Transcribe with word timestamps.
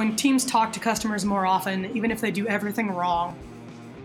when 0.00 0.16
teams 0.16 0.46
talk 0.46 0.72
to 0.72 0.80
customers 0.80 1.26
more 1.26 1.44
often, 1.44 1.94
even 1.94 2.10
if 2.10 2.22
they 2.22 2.30
do 2.30 2.46
everything 2.46 2.90
wrong, 2.90 3.36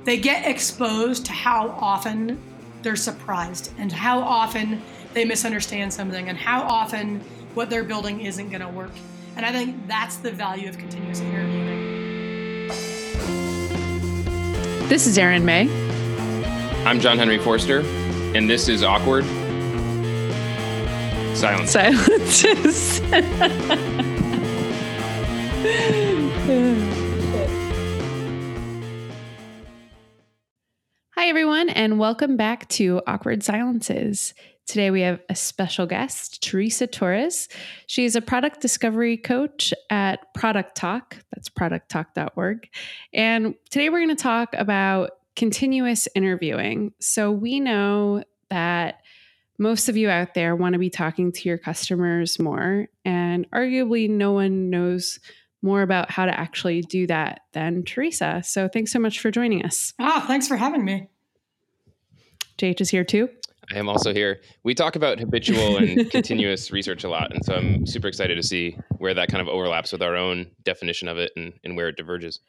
they 0.04 0.18
get 0.18 0.46
exposed 0.46 1.26
to 1.26 1.32
how 1.32 1.70
often 1.80 2.38
they're 2.82 2.98
surprised 2.98 3.72
and 3.78 3.94
how 3.94 4.20
often 4.20 4.82
they 5.14 5.24
misunderstand 5.24 5.94
something 5.94 6.28
and 6.28 6.38
how 6.38 6.64
often 6.64 7.22
what 7.54 7.70
they're 7.70 7.86
building 7.86 8.20
isn't 8.20 8.50
going 8.50 8.60
to 8.60 8.68
work. 8.68 8.92
And 9.38 9.46
I 9.46 9.54
think 9.54 9.88
that's 9.88 10.18
the 10.18 10.34
value 10.34 10.68
of 10.68 10.78
continuous 10.78 11.22
interviewing. 11.22 12.68
This 14.90 15.08
is 15.08 15.18
Erin 15.18 15.46
May. 15.46 15.70
I'm 16.84 17.00
John 17.00 17.18
Henry 17.18 17.40
Forster, 17.40 17.80
and 18.36 18.50
this 18.50 18.68
is 18.68 18.84
Awkward 18.84 19.24
Silence. 21.38 21.72
Silences. 21.72 23.00
Hi, 25.66 25.72
everyone, 31.18 31.70
and 31.70 31.98
welcome 31.98 32.38
back 32.38 32.70
to 32.70 33.02
Awkward 33.08 33.42
Silences. 33.42 34.36
Today 34.68 34.92
we 34.92 35.02
have 35.02 35.22
a 35.28 35.34
special 35.34 35.88
guest, 35.88 36.44
Teresa 36.44 36.86
Torres. 36.86 37.50
She's 37.88 38.16
a 38.16 38.22
product 38.22 38.62
discovery 38.62 39.18
coach 39.18 39.74
at 39.90 40.32
Product 40.36 40.76
Talk. 40.76 41.18
That's 41.34 41.50
producttalk.org. 41.50 42.70
And 43.12 43.56
today 43.72 43.90
we're 43.90 44.06
going 44.06 44.16
to 44.16 44.24
talk 44.24 44.54
about 44.54 45.14
continuous 45.36 46.08
interviewing. 46.14 46.94
So 47.00 47.32
we 47.32 47.60
know 47.60 48.24
that 48.52 49.02
most 49.58 49.90
of 49.90 49.98
you 49.98 50.12
out 50.12 50.36
there 50.36 50.56
want 50.56 50.74
to 50.74 50.80
be 50.80 50.92
talking 50.92 51.32
to 51.32 51.50
your 51.50 51.58
customers 51.58 52.38
more, 52.38 52.88
and 53.04 53.50
arguably 53.50 54.08
no 54.08 54.34
one 54.34 54.70
knows 54.70 55.20
more 55.62 55.82
about 55.82 56.12
how 56.12 56.26
to 56.26 56.40
actually 56.40 56.82
do 56.82 57.08
that 57.08 57.42
than 57.54 57.84
Teresa. 57.84 58.42
So 58.46 58.68
thanks 58.68 58.92
so 58.92 59.00
much 59.00 59.20
for 59.20 59.32
joining 59.32 59.66
us. 59.66 59.94
Ah, 60.00 60.24
thanks 60.28 60.48
for 60.48 60.58
having 60.58 60.86
me. 60.86 61.10
JH 62.58 62.82
is 62.82 62.90
here 62.90 63.04
too. 63.04 63.30
I 63.74 63.80
am 63.80 63.90
also 63.90 64.14
here. 64.14 64.42
We 64.64 64.76
talk 64.76 64.96
about 64.96 65.20
habitual 65.20 65.78
and 65.78 66.10
continuous 66.12 66.72
research 66.72 67.04
a 67.04 67.10
lot. 67.10 67.34
And 67.34 67.44
so 67.44 67.56
I'm 67.56 67.86
super 67.86 68.08
excited 68.08 68.36
to 68.36 68.44
see 68.44 68.78
where 68.98 69.14
that 69.14 69.30
kind 69.30 69.42
of 69.42 69.48
overlaps 69.48 69.92
with 69.92 70.04
our 70.04 70.16
own 70.16 70.48
definition 70.64 71.08
of 71.08 71.18
it 71.18 71.32
and, 71.36 71.54
and 71.64 71.76
where 71.76 71.90
it 71.90 71.98
diverges. 71.98 72.40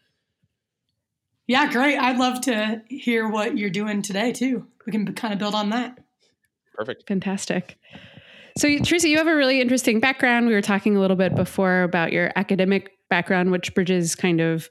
Yeah, 1.47 1.71
great. 1.71 1.97
I'd 1.97 2.19
love 2.19 2.41
to 2.43 2.83
hear 2.89 3.29
what 3.29 3.57
you're 3.57 3.71
doing 3.71 4.03
today 4.03 4.33
too. 4.33 4.67
We 4.85 4.93
can 4.93 5.15
kind 5.15 5.33
of 5.33 5.39
build 5.39 5.55
on 5.55 5.71
that. 5.71 5.99
Perfect. 6.75 7.07
Fantastic. 7.09 7.79
So, 8.59 8.79
Teresa, 8.79 9.09
you 9.09 9.19
have 9.19 9.27
a 9.27 9.37
really 9.37 9.61
interesting 9.61 10.01
background. 10.01 10.47
We 10.47 10.55
were 10.55 10.63
talking 10.63 10.97
a 10.97 11.01
little 11.01 11.17
bit 11.17 11.35
before 11.35 11.83
about 11.83 12.13
your 12.13 12.33
academic 12.37 12.91
background, 13.09 13.51
which 13.51 13.75
bridges 13.75 14.15
kind 14.15 14.41
of 14.41 14.69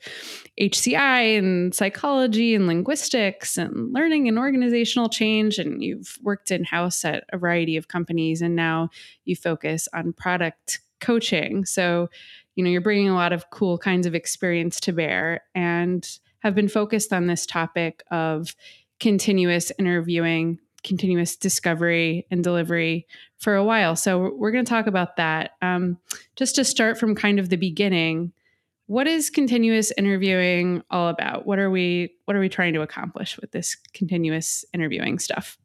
HCI 0.59 1.38
and 1.38 1.73
psychology 1.73 2.55
and 2.55 2.67
linguistics 2.67 3.58
and 3.58 3.94
learning 3.94 4.27
and 4.27 4.38
organizational 4.38 5.09
change. 5.09 5.58
And 5.58 5.83
you've 5.83 6.17
worked 6.22 6.52
in 6.52 6.64
house 6.64 7.05
at 7.05 7.23
a 7.31 7.38
variety 7.38 7.77
of 7.77 7.88
companies, 7.88 8.42
and 8.42 8.55
now 8.55 8.89
you 9.25 9.36
focus 9.36 9.88
on 9.94 10.14
product 10.14 10.80
coaching. 11.02 11.66
So, 11.66 12.09
you 12.55 12.64
know, 12.64 12.69
you're 12.69 12.81
bringing 12.81 13.09
a 13.09 13.16
lot 13.16 13.33
of 13.33 13.50
cool 13.50 13.77
kinds 13.77 14.08
of 14.08 14.16
experience 14.16 14.80
to 14.81 14.94
bear 14.94 15.42
and 15.53 16.08
have 16.39 16.55
been 16.55 16.70
focused 16.70 17.11
on 17.11 17.27
this 17.27 17.45
topic 17.45 18.03
of 18.11 18.55
continuous 18.99 19.72
interviewing 19.77 20.59
continuous 20.86 21.36
discovery 21.36 22.25
and 22.31 22.44
delivery 22.44 23.08
for 23.38 23.55
a 23.55 23.64
while. 23.64 23.95
So 23.95 24.33
we're 24.36 24.52
going 24.52 24.64
to 24.64 24.69
talk 24.69 24.88
about 24.88 25.17
that. 25.17 25.52
Um, 25.61 25.97
just 26.36 26.55
to 26.55 26.64
start 26.64 26.97
from 26.97 27.16
kind 27.16 27.39
of 27.39 27.50
the 27.50 27.58
beginning, 27.58 28.31
what 28.88 29.08
is 29.08 29.30
continuous 29.30 29.92
interviewing 29.97 30.83
all 30.92 31.09
about? 31.09 31.45
What 31.45 31.59
are 31.59 31.69
we 31.69 32.14
What 32.25 32.38
are 32.38 32.39
we 32.39 32.50
trying 32.50 32.73
to 32.75 32.81
accomplish 32.81 33.38
with 33.42 33.52
this 33.52 33.75
continuous 33.94 34.64
interviewing 34.73 35.19
stuff? 35.19 35.58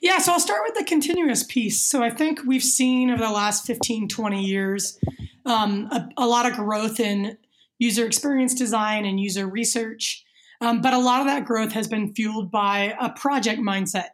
Yeah, 0.00 0.18
so 0.18 0.32
I'll 0.32 0.40
start 0.40 0.62
with 0.64 0.78
the 0.78 0.84
continuous 0.84 1.42
piece. 1.42 1.82
So 1.82 2.02
I 2.02 2.08
think 2.08 2.40
we've 2.46 2.62
seen 2.62 3.10
over 3.10 3.22
the 3.22 3.30
last 3.30 3.66
15, 3.66 4.08
20 4.08 4.42
years 4.42 4.98
um, 5.44 5.88
a, 5.90 6.08
a, 6.16 6.26
lot 6.26 6.46
of 6.46 6.54
growth 6.54 7.00
in 7.00 7.36
user 7.78 8.06
experience 8.06 8.54
design 8.54 9.04
and 9.04 9.20
user 9.20 9.46
research. 9.46 10.24
Um, 10.62 10.80
but 10.80 10.94
a 10.94 10.98
lot 10.98 11.20
of 11.20 11.26
that 11.26 11.44
growth 11.44 11.72
has 11.72 11.86
been 11.86 12.14
fueled 12.14 12.50
by 12.50 12.94
a 12.98 13.10
project 13.10 13.60
mindset 13.60 14.10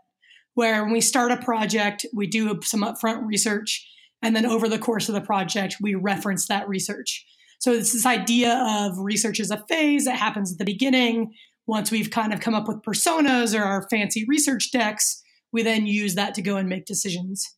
where 0.57 0.83
when 0.83 0.93
we 0.93 1.03
start 1.03 1.31
a 1.31 1.37
project, 1.37 2.07
we 2.15 2.27
do 2.27 2.59
some 2.63 2.83
upfront 2.83 3.27
research, 3.27 3.87
and 4.23 4.35
then 4.35 4.47
over 4.47 4.69
the 4.69 4.79
course 4.79 5.07
of 5.09 5.15
the 5.15 5.21
project, 5.21 5.77
we 5.83 5.95
reference 5.95 6.49
that 6.49 6.67
research. 6.67 7.27
So 7.59 7.73
it's 7.73 7.93
this 7.93 8.07
idea 8.07 8.59
of 8.67 8.99
research 8.99 9.39
as 9.39 9.51
a 9.51 9.63
phase 9.69 10.07
that 10.07 10.17
happens 10.17 10.51
at 10.51 10.59
the 10.59 10.65
beginning. 10.65 11.35
Once 11.67 11.91
we've 11.91 12.11
kind 12.11 12.33
of 12.33 12.41
come 12.41 12.55
up 12.55 12.69
with 12.69 12.83
personas 12.83 13.59
or 13.59 13.63
our 13.63 13.87
fancy 13.91 14.25
research 14.27 14.73
decks, 14.73 15.23
we 15.53 15.63
then 15.63 15.87
use 15.87 16.15
that 16.15 16.35
to 16.35 16.43
go 16.43 16.57
and 16.57 16.71
make 16.71 16.87
decisions. 16.87 17.55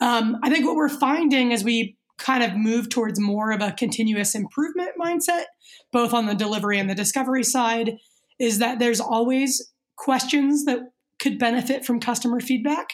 Um, 0.00 0.38
I 0.42 0.48
think 0.48 0.64
what 0.64 0.76
we're 0.76 0.88
finding 0.88 1.52
as 1.52 1.62
we 1.62 1.98
kind 2.16 2.42
of 2.42 2.56
move 2.56 2.88
towards 2.88 3.20
more 3.20 3.52
of 3.52 3.60
a 3.60 3.72
continuous 3.72 4.34
improvement 4.34 4.92
mindset, 4.98 5.44
both 5.92 6.14
on 6.14 6.24
the 6.24 6.34
delivery 6.34 6.78
and 6.78 6.88
the 6.88 6.94
discovery 6.94 7.44
side, 7.44 7.98
is 8.40 8.58
that 8.58 8.78
there's 8.78 9.00
always 9.00 9.70
questions 9.96 10.64
that 10.64 10.80
could 11.18 11.38
benefit 11.38 11.84
from 11.84 12.00
customer 12.00 12.40
feedback. 12.40 12.88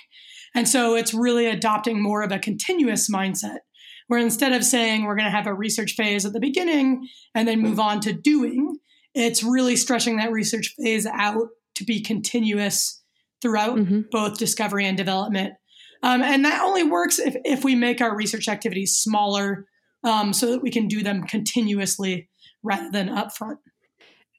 And 0.55 0.69
so 0.69 0.95
it's 0.95 1.13
really 1.13 1.47
adopting 1.47 2.01
more 2.01 2.23
of 2.23 2.33
a 2.33 2.39
continuous 2.39 3.11
mindset 3.11 3.59
where 4.07 4.21
instead 4.21 4.53
of 4.53 4.65
saying 4.65 5.05
we're 5.05 5.17
going 5.17 5.31
to 5.31 5.37
have 5.37 5.47
a 5.47 5.55
research 5.55 5.93
phase 5.93 6.25
at 6.25 6.33
the 6.33 6.41
beginning 6.41 7.09
and 7.35 7.49
then 7.49 7.61
move 7.61 7.81
on 7.81 8.01
to 8.01 8.13
doing, 8.13 8.77
it's 9.15 9.43
really 9.43 9.77
stretching 9.77 10.19
that 10.19 10.31
research 10.31 10.75
phase 10.79 11.07
out 11.07 11.49
to 11.77 11.85
be 11.85 12.01
continuous 12.01 13.03
throughout 13.41 13.77
mm-hmm. 13.77 14.03
both 14.11 14.39
discovery 14.39 14.87
and 14.87 14.97
development. 14.97 15.55
Um, 16.03 16.23
and 16.23 16.45
that 16.45 16.63
only 16.63 16.83
works 16.83 17.19
if, 17.19 17.35
if 17.45 17.65
we 17.65 17.75
make 17.75 18.01
our 18.01 18.15
research 18.15 18.49
activities 18.49 18.99
smaller 18.99 19.67
um, 20.05 20.33
so 20.33 20.51
that 20.51 20.63
we 20.63 20.71
can 20.71 20.87
do 20.87 21.03
them 21.03 21.25
continuously 21.25 22.29
rather 22.63 22.91
than 22.91 23.09
upfront. 23.09 23.57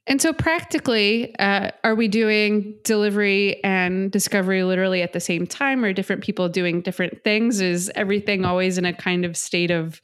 And 0.07 0.21
so, 0.21 0.33
practically, 0.33 1.35
uh, 1.39 1.71
are 1.83 1.95
we 1.95 2.07
doing 2.07 2.75
delivery 2.83 3.63
and 3.63 4.11
discovery 4.11 4.63
literally 4.63 5.01
at 5.01 5.13
the 5.13 5.19
same 5.19 5.47
time, 5.47 5.83
or 5.83 5.93
different 5.93 6.23
people 6.23 6.47
doing 6.47 6.81
different 6.81 7.23
things? 7.23 7.59
Is 7.59 7.91
everything 7.95 8.45
always 8.45 8.77
in 8.77 8.85
a 8.85 8.93
kind 8.93 9.25
of 9.25 9.35
state 9.35 9.71
of 9.71 10.01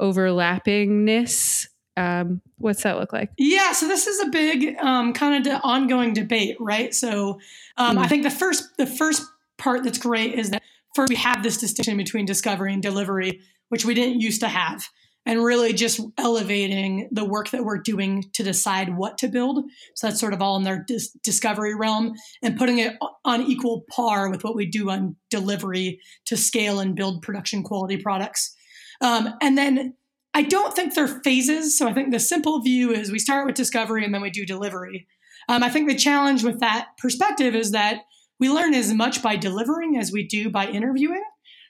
overlappingness? 0.00 1.68
Um, 1.96 2.40
what's 2.58 2.82
that 2.82 2.98
look 2.98 3.12
like? 3.12 3.30
Yeah, 3.38 3.70
so 3.72 3.86
this 3.86 4.08
is 4.08 4.18
a 4.20 4.28
big 4.28 4.76
um, 4.80 5.12
kind 5.12 5.46
of 5.46 5.60
ongoing 5.62 6.12
debate, 6.12 6.56
right? 6.58 6.92
So, 6.92 7.38
um, 7.76 7.96
mm. 7.96 8.00
I 8.00 8.08
think 8.08 8.24
the 8.24 8.30
first 8.30 8.76
the 8.76 8.86
first 8.86 9.22
part 9.56 9.84
that's 9.84 9.98
great 9.98 10.34
is 10.34 10.50
that 10.50 10.62
first 10.96 11.10
we 11.10 11.16
have 11.16 11.44
this 11.44 11.58
distinction 11.58 11.96
between 11.96 12.26
discovery 12.26 12.72
and 12.72 12.82
delivery, 12.82 13.40
which 13.68 13.84
we 13.84 13.94
didn't 13.94 14.20
used 14.20 14.40
to 14.40 14.48
have 14.48 14.88
and 15.26 15.42
really 15.42 15.72
just 15.72 16.00
elevating 16.18 17.08
the 17.10 17.24
work 17.24 17.50
that 17.50 17.64
we're 17.64 17.78
doing 17.78 18.24
to 18.34 18.42
decide 18.42 18.96
what 18.96 19.18
to 19.18 19.28
build. 19.28 19.64
So 19.94 20.06
that's 20.06 20.20
sort 20.20 20.34
of 20.34 20.42
all 20.42 20.56
in 20.56 20.64
their 20.64 20.84
dis- 20.86 21.10
discovery 21.22 21.74
realm 21.74 22.14
and 22.42 22.58
putting 22.58 22.78
it 22.78 22.96
on 23.24 23.42
equal 23.42 23.84
par 23.90 24.30
with 24.30 24.44
what 24.44 24.54
we 24.54 24.66
do 24.66 24.90
on 24.90 25.16
delivery 25.30 26.00
to 26.26 26.36
scale 26.36 26.80
and 26.80 26.94
build 26.94 27.22
production 27.22 27.62
quality 27.62 27.96
products. 27.96 28.54
Um, 29.00 29.34
and 29.40 29.56
then 29.56 29.94
I 30.34 30.42
don't 30.42 30.74
think 30.74 30.94
they're 30.94 31.06
phases. 31.06 31.78
So 31.78 31.88
I 31.88 31.92
think 31.92 32.10
the 32.10 32.20
simple 32.20 32.60
view 32.60 32.90
is 32.90 33.10
we 33.10 33.18
start 33.18 33.46
with 33.46 33.54
discovery 33.54 34.04
and 34.04 34.12
then 34.12 34.22
we 34.22 34.30
do 34.30 34.44
delivery. 34.44 35.06
Um, 35.48 35.62
I 35.62 35.70
think 35.70 35.88
the 35.88 35.96
challenge 35.96 36.42
with 36.42 36.60
that 36.60 36.88
perspective 36.98 37.54
is 37.54 37.70
that 37.70 38.02
we 38.40 38.50
learn 38.50 38.74
as 38.74 38.92
much 38.92 39.22
by 39.22 39.36
delivering 39.36 39.96
as 39.96 40.10
we 40.10 40.26
do 40.26 40.50
by 40.50 40.66
interviewing 40.66 41.22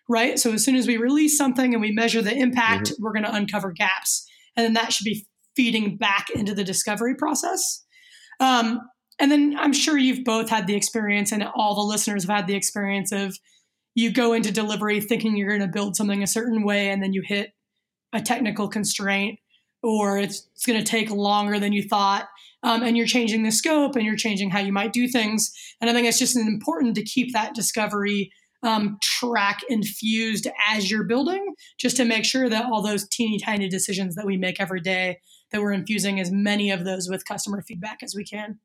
right? 0.09 0.39
So 0.39 0.53
as 0.53 0.65
soon 0.65 0.77
as 0.77 0.87
we 0.87 0.97
release 0.97 1.37
something 1.37 1.73
and 1.73 1.81
we 1.81 1.93
measure 1.93 2.23
the 2.23 2.35
impact, 2.35 2.89
mm-hmm. 2.89 3.03
we're 3.03 3.13
going 3.13 3.25
to 3.25 3.35
uncover 3.35 3.73
gaps. 3.73 4.27
And 4.57 4.65
then 4.65 4.75
that 4.75 4.93
should 4.93 5.05
be 5.05 5.27
feeding 5.57 5.97
back 5.97 6.31
into 6.31 6.55
the 6.55 6.65
discovery 6.65 7.15
process. 7.15 7.85
Um, 8.41 8.81
and 9.19 9.31
then 9.31 9.56
I'm 9.59 9.73
sure 9.73 9.97
you've 9.97 10.25
both 10.25 10.51
had 10.51 10.67
the 10.67 10.75
experience, 10.75 11.31
and 11.31 11.45
all 11.55 11.75
the 11.75 11.83
listeners 11.83 12.25
have 12.25 12.37
had 12.37 12.47
the 12.47 12.56
experience 12.56 13.12
of 13.12 13.37
you 13.95 14.12
go 14.12 14.33
into 14.33 14.51
delivery 14.51 15.01
thinking 15.01 15.37
you're 15.37 15.56
going 15.56 15.61
to 15.61 15.69
build 15.69 15.95
something 15.95 16.23
a 16.23 16.27
certain 16.27 16.65
way, 16.65 16.89
and 16.89 17.03
then 17.03 17.12
you 17.12 17.23
hit 17.25 17.53
a 18.12 18.21
technical 18.21 18.69
constraint, 18.69 19.39
or 19.83 20.19
it's, 20.19 20.49
it's 20.55 20.67
going 20.67 20.79
to 20.79 20.85
take 20.85 21.11
longer 21.11 21.61
than 21.61 21.73
you 21.73 21.83
thought. 21.83 22.29
Um, 22.65 22.83
and 22.83 22.97
you're 22.97 23.07
changing 23.07 23.43
the 23.43 23.53
scope 23.53 23.95
and 23.95 24.07
you're 24.07 24.17
changing 24.17 24.49
how 24.49 24.61
you 24.61 24.73
might 24.73 24.95
do 24.95 25.07
things. 25.07 25.53
And 25.81 25.91
I 25.91 25.93
think 25.93 26.07
it's 26.07 26.19
just 26.19 26.35
important 26.35 26.95
to 26.95 27.05
keep 27.05 27.35
that 27.35 27.55
discovery 27.55 28.33
um, 28.64 28.99
track 29.02 29.61
infused 29.69 30.49
as 30.69 30.90
you're 30.90 31.05
building, 31.05 31.55
just 31.78 31.96
to 31.99 32.05
make 32.05 32.25
sure 32.25 32.49
that 32.49 32.66
all 32.66 32.82
those 32.82 33.06
teeny 33.08 33.38
tiny 33.38 33.69
decisions 33.69 34.14
that 34.14 34.26
we 34.26 34.37
make 34.37 34.61
every 34.61 34.81
day, 34.81 35.20
that 35.52 35.61
we're 35.61 35.72
infusing 35.72 36.19
as 36.19 36.31
many 36.31 36.70
of 36.70 36.84
those 36.84 37.08
with 37.08 37.25
customer 37.26 37.62
feedback 37.62 38.02
as 38.02 38.14
we 38.14 38.25
can. 38.25 38.58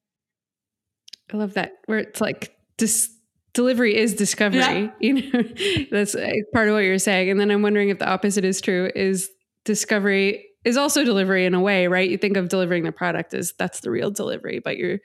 I 1.31 1.37
love 1.37 1.53
that. 1.53 1.73
Where 1.85 1.99
it's 1.99 2.21
like 2.21 2.57
dis- 2.77 3.11
delivery 3.53 3.95
is 3.95 4.13
discovery. 4.15 4.59
Yeah. 4.59 4.89
You 4.99 5.31
know, 5.31 5.43
that's 5.91 6.15
part 6.53 6.69
of 6.69 6.73
what 6.73 6.79
you're 6.79 6.97
saying. 6.97 7.29
And 7.29 7.39
then 7.39 7.51
I'm 7.51 7.61
wondering 7.61 7.89
if 7.89 7.99
the 7.99 8.09
opposite 8.09 8.45
is 8.45 8.61
true. 8.61 8.89
Is 8.95 9.29
discovery 9.65 10.45
is 10.65 10.77
also 10.77 11.03
delivery 11.03 11.45
in 11.45 11.53
a 11.53 11.61
way, 11.61 11.87
right? 11.87 12.09
You 12.09 12.17
think 12.17 12.37
of 12.37 12.49
delivering 12.49 12.83
the 12.83 12.91
product 12.91 13.33
as 13.33 13.53
that's 13.57 13.79
the 13.81 13.91
real 13.91 14.11
delivery, 14.11 14.59
but 14.59 14.77
you're 14.77 14.99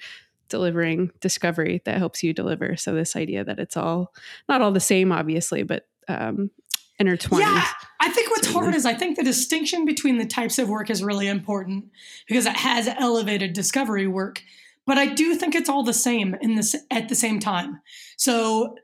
delivering 0.49 1.11
discovery 1.21 1.83
that 1.85 1.99
helps 1.99 2.23
you 2.23 2.33
deliver. 2.33 2.77
So 2.77 2.95
this 2.95 3.17
idea 3.17 3.45
that 3.45 3.59
it's 3.59 3.77
all 3.77 4.13
not 4.49 4.61
all 4.61 4.73
the 4.73 4.81
same, 4.81 5.13
obviously, 5.13 5.63
but 5.63 5.87
um, 6.09 6.51
intertwined. 6.99 7.43
Yeah, 7.43 7.65
I 8.01 8.11
think 8.11 8.31
what's 8.31 8.47
certainly. 8.47 8.67
hard 8.67 8.75
is 8.75 8.87
I 8.87 8.95
think 8.95 9.17
the 9.17 9.25
distinction 9.25 9.85
between 9.85 10.19
the 10.19 10.27
types 10.27 10.59
of 10.59 10.69
work 10.69 10.91
is 10.91 11.03
really 11.03 11.29
important 11.29 11.87
because 12.29 12.47
it 12.47 12.57
has 12.57 12.89
elevated 12.89 13.53
discovery 13.53 14.07
work, 14.07 14.43
but 14.87 14.99
I 14.99 15.07
do 15.07 15.35
think 15.35 15.55
it's 15.55 15.69
all 15.69 15.83
the 15.83 15.93
same 15.93 16.37
in 16.41 16.55
this 16.55 16.77
at 16.91 17.09
the 17.09 17.15
same 17.15 17.41
time. 17.41 17.81
So 18.17 18.77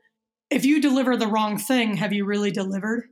if 0.49 0.65
you 0.65 0.81
deliver 0.81 1.15
the 1.15 1.27
wrong 1.27 1.57
thing, 1.57 1.97
have 1.97 2.13
you 2.13 2.25
really 2.25 2.51
delivered? 2.51 3.05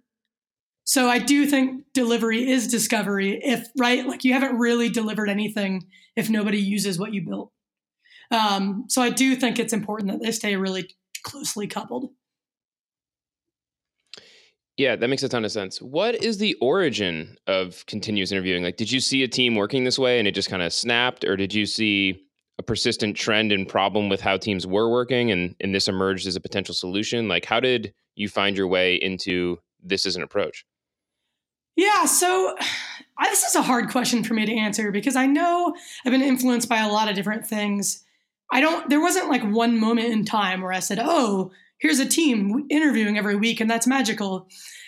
So 0.83 1.07
I 1.07 1.19
do 1.19 1.45
think 1.45 1.83
delivery 1.93 2.49
is 2.49 2.67
discovery. 2.67 3.39
If 3.43 3.67
right, 3.77 4.07
like 4.07 4.23
you 4.23 4.33
haven't 4.33 4.57
really 4.57 4.89
delivered 4.89 5.29
anything 5.29 5.87
if 6.15 6.29
nobody 6.29 6.57
uses 6.57 6.97
what 6.97 7.13
you 7.13 7.25
built. 7.25 7.51
Um, 8.31 8.85
so 8.87 9.01
I 9.01 9.09
do 9.09 9.35
think 9.35 9.59
it's 9.59 9.73
important 9.73 10.11
that 10.11 10.21
they 10.21 10.31
stay 10.31 10.55
really 10.55 10.89
closely 11.23 11.67
coupled. 11.67 12.09
Yeah, 14.77 14.95
that 14.95 15.09
makes 15.09 15.23
a 15.23 15.29
ton 15.29 15.43
of 15.43 15.51
sense. 15.51 15.81
What 15.81 16.15
is 16.15 16.37
the 16.37 16.55
origin 16.61 17.37
of 17.47 17.85
continuous 17.85 18.31
interviewing? 18.31 18.63
Like, 18.63 18.77
did 18.77 18.89
you 18.89 19.01
see 19.01 19.23
a 19.23 19.27
team 19.27 19.55
working 19.55 19.83
this 19.83 19.99
way 19.99 20.19
and 20.19 20.27
it 20.27 20.33
just 20.33 20.49
kind 20.49 20.61
of 20.61 20.71
snapped, 20.71 21.25
or 21.25 21.35
did 21.35 21.53
you 21.53 21.65
see 21.65 22.23
a 22.59 22.63
persistent 22.63 23.17
trend 23.17 23.51
and 23.51 23.67
problem 23.67 24.07
with 24.07 24.21
how 24.21 24.37
teams 24.37 24.65
were 24.65 24.89
working 24.89 25.31
and, 25.31 25.53
and 25.59 25.75
this 25.75 25.89
emerged 25.89 26.27
as 26.27 26.37
a 26.37 26.41
potential 26.41 26.73
solution? 26.73 27.27
Like, 27.27 27.43
how 27.43 27.59
did 27.59 27.93
you 28.15 28.29
find 28.29 28.55
your 28.55 28.67
way 28.67 28.95
into 28.95 29.59
this 29.83 30.05
as 30.05 30.15
an 30.15 30.23
approach? 30.23 30.65
Yeah, 31.75 32.05
so 32.05 32.55
I, 33.17 33.29
this 33.29 33.43
is 33.43 33.55
a 33.55 33.61
hard 33.61 33.89
question 33.89 34.23
for 34.23 34.33
me 34.33 34.45
to 34.45 34.55
answer 34.55 34.91
because 34.91 35.17
I 35.17 35.25
know 35.25 35.75
I've 36.05 36.11
been 36.11 36.21
influenced 36.21 36.69
by 36.69 36.79
a 36.79 36.89
lot 36.89 37.09
of 37.09 37.15
different 37.15 37.45
things. 37.45 38.05
I 38.51 38.61
don't, 38.61 38.89
there 38.89 39.01
wasn't 39.01 39.29
like 39.29 39.43
one 39.43 39.79
moment 39.79 40.11
in 40.11 40.25
time 40.25 40.61
where 40.61 40.73
I 40.73 40.79
said, 40.79 40.99
oh, 41.01 41.51
here's 41.79 41.99
a 41.99 42.07
team 42.07 42.65
interviewing 42.69 43.17
every 43.17 43.35
week 43.35 43.59
and 43.59 43.69
that's 43.69 43.87
magical. 43.87 44.47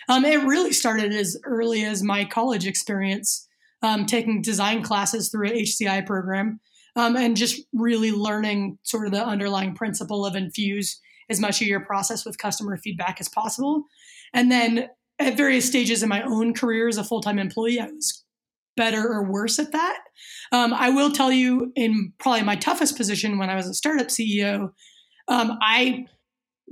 Um, 0.09 0.25
it 0.25 0.43
really 0.43 0.73
started 0.73 1.13
as 1.13 1.37
early 1.45 1.85
as 1.85 2.03
my 2.03 2.25
college 2.25 2.65
experience, 2.65 3.47
um, 3.81 4.05
taking 4.05 4.41
design 4.41 4.83
classes 4.83 5.29
through 5.29 5.49
an 5.49 5.57
HCI 5.57 6.05
program 6.05 6.59
um, 6.95 7.15
and 7.15 7.37
just 7.37 7.61
really 7.73 8.11
learning 8.11 8.77
sort 8.83 9.05
of 9.05 9.11
the 9.11 9.25
underlying 9.25 9.73
principle 9.73 10.25
of 10.25 10.35
infuse 10.35 10.99
as 11.29 11.39
much 11.39 11.61
of 11.61 11.67
your 11.67 11.79
process 11.79 12.25
with 12.25 12.37
customer 12.37 12.77
feedback 12.77 13.17
as 13.19 13.29
possible. 13.29 13.85
And 14.33 14.51
then 14.51 14.89
at 15.19 15.37
various 15.37 15.65
stages 15.65 16.03
in 16.03 16.09
my 16.09 16.23
own 16.23 16.53
career 16.53 16.87
as 16.87 16.97
a 16.97 17.03
full 17.03 17.21
time 17.21 17.39
employee, 17.39 17.79
I 17.79 17.85
was 17.85 18.23
better 18.77 19.01
or 19.01 19.29
worse 19.29 19.59
at 19.59 19.71
that. 19.71 19.99
Um, 20.51 20.73
I 20.73 20.89
will 20.89 21.11
tell 21.11 21.31
you, 21.31 21.71
in 21.75 22.13
probably 22.19 22.43
my 22.43 22.55
toughest 22.55 22.97
position 22.97 23.37
when 23.37 23.49
I 23.49 23.55
was 23.55 23.67
a 23.67 23.73
startup 23.73 24.07
CEO, 24.07 24.71
um, 25.27 25.57
I 25.61 26.05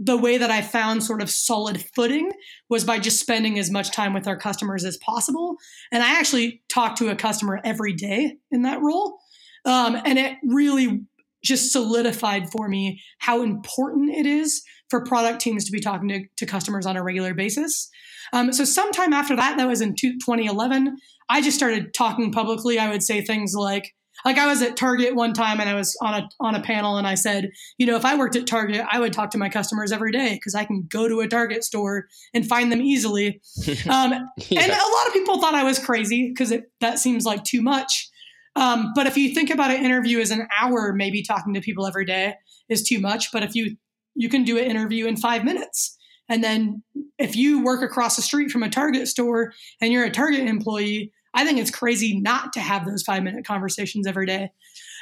the 0.01 0.17
way 0.17 0.37
that 0.37 0.49
I 0.49 0.61
found 0.61 1.03
sort 1.03 1.21
of 1.21 1.29
solid 1.29 1.83
footing 1.93 2.31
was 2.69 2.85
by 2.85 2.99
just 2.99 3.19
spending 3.19 3.59
as 3.59 3.69
much 3.69 3.91
time 3.91 4.13
with 4.13 4.27
our 4.27 4.37
customers 4.37 4.85
as 4.85 4.97
possible. 4.97 5.57
And 5.91 6.01
I 6.01 6.17
actually 6.17 6.61
talked 6.69 6.97
to 6.99 7.09
a 7.09 7.15
customer 7.15 7.59
every 7.65 7.91
day 7.91 8.37
in 8.49 8.61
that 8.61 8.81
role. 8.81 9.17
Um, 9.65 9.97
and 10.05 10.17
it 10.17 10.37
really 10.47 11.01
just 11.43 11.73
solidified 11.73 12.49
for 12.49 12.69
me 12.69 13.01
how 13.19 13.43
important 13.43 14.15
it 14.15 14.25
is 14.25 14.61
for 14.89 15.03
product 15.03 15.41
teams 15.41 15.65
to 15.65 15.71
be 15.71 15.81
talking 15.81 16.07
to, 16.09 16.23
to 16.37 16.45
customers 16.45 16.85
on 16.85 16.95
a 16.95 17.03
regular 17.03 17.33
basis. 17.33 17.89
Um, 18.31 18.53
so, 18.53 18.63
sometime 18.63 19.13
after 19.13 19.35
that, 19.35 19.57
that 19.57 19.67
was 19.67 19.81
in 19.81 19.95
2011, 19.95 20.97
I 21.29 21.41
just 21.41 21.57
started 21.57 21.93
talking 21.93 22.31
publicly. 22.31 22.79
I 22.79 22.89
would 22.89 23.03
say 23.03 23.21
things 23.21 23.53
like, 23.53 23.93
like 24.25 24.37
I 24.37 24.47
was 24.47 24.61
at 24.61 24.75
Target 24.75 25.15
one 25.15 25.33
time 25.33 25.59
and 25.59 25.69
I 25.69 25.75
was 25.75 25.95
on 26.01 26.13
a 26.13 26.29
on 26.41 26.55
a 26.55 26.61
panel 26.61 26.97
and 26.97 27.07
I 27.07 27.15
said, 27.15 27.51
you 27.77 27.85
know, 27.85 27.95
if 27.95 28.03
I 28.03 28.17
worked 28.17 28.35
at 28.35 28.47
Target, 28.47 28.85
I 28.91 28.99
would 28.99 29.13
talk 29.13 29.31
to 29.31 29.37
my 29.37 29.49
customers 29.49 29.91
every 29.91 30.11
day 30.11 30.33
because 30.33 30.55
I 30.55 30.65
can 30.65 30.85
go 30.89 31.07
to 31.07 31.21
a 31.21 31.27
Target 31.27 31.63
store 31.63 32.07
and 32.33 32.45
find 32.45 32.71
them 32.71 32.81
easily. 32.81 33.41
Um, 33.89 34.11
yeah. 34.49 34.61
And 34.61 34.71
a 34.71 34.75
lot 34.75 35.07
of 35.07 35.13
people 35.13 35.39
thought 35.39 35.55
I 35.55 35.63
was 35.63 35.79
crazy 35.79 36.29
because 36.29 36.53
that 36.81 36.99
seems 36.99 37.25
like 37.25 37.43
too 37.43 37.61
much. 37.61 38.09
Um, 38.55 38.91
but 38.93 39.07
if 39.07 39.17
you 39.17 39.33
think 39.33 39.49
about 39.49 39.71
an 39.71 39.83
interview 39.83 40.19
as 40.19 40.31
an 40.31 40.47
hour, 40.59 40.93
maybe 40.93 41.23
talking 41.23 41.53
to 41.53 41.61
people 41.61 41.87
every 41.87 42.05
day 42.05 42.35
is 42.67 42.83
too 42.83 42.99
much. 42.99 43.31
But 43.31 43.43
if 43.43 43.55
you 43.55 43.77
you 44.15 44.27
can 44.27 44.43
do 44.43 44.57
an 44.57 44.65
interview 44.65 45.05
in 45.05 45.17
five 45.17 45.43
minutes, 45.43 45.97
and 46.27 46.43
then 46.43 46.83
if 47.17 47.35
you 47.35 47.63
work 47.63 47.81
across 47.81 48.15
the 48.15 48.21
street 48.21 48.51
from 48.51 48.63
a 48.63 48.69
Target 48.69 49.07
store 49.07 49.53
and 49.81 49.91
you're 49.91 50.03
a 50.03 50.11
Target 50.11 50.41
employee, 50.41 51.11
I 51.33 51.45
think 51.45 51.59
it's 51.59 51.71
crazy 51.71 52.19
not 52.19 52.53
to 52.53 52.59
have 52.59 52.85
those 52.85 53.03
five 53.03 53.23
minute 53.23 53.45
conversations 53.45 54.07
every 54.07 54.25
day. 54.25 54.51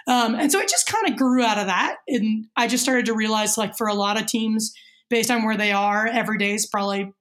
Um, 0.07 0.35
and 0.35 0.51
so 0.51 0.59
it 0.59 0.69
just 0.69 0.88
kind 0.88 1.09
of 1.09 1.18
grew 1.18 1.44
out 1.44 1.57
of 1.57 1.68
that. 1.68 1.97
And 2.07 2.45
I 2.56 2.68
just 2.68 2.83
started 2.83 3.06
to 3.07 3.13
realize, 3.13 3.57
like, 3.57 3.77
for 3.77 3.88
a 3.88 3.94
lot 3.94 4.19
of 4.19 4.25
teams, 4.25 4.74
based 5.09 5.31
on 5.31 5.45
where 5.45 5.57
they 5.57 5.71
are, 5.71 6.07
every 6.07 6.38
day 6.38 6.53
is 6.53 6.65
probably 6.65 7.12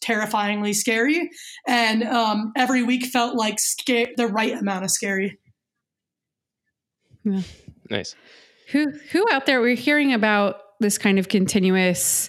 terrifyingly 0.00 0.72
scary. 0.72 1.30
And 1.66 2.02
um, 2.04 2.52
every 2.56 2.82
week 2.82 3.06
felt 3.06 3.36
like 3.36 3.58
sca- 3.58 4.14
the 4.16 4.26
right 4.26 4.54
amount 4.54 4.84
of 4.84 4.90
scary. 4.90 5.38
Yeah. 7.24 7.42
Nice. 7.90 8.14
Who 8.72 8.92
who 9.12 9.24
out 9.30 9.46
there 9.46 9.60
we're 9.60 9.74
hearing 9.74 10.12
about 10.12 10.56
this 10.80 10.98
kind 10.98 11.18
of 11.18 11.28
continuous 11.28 12.28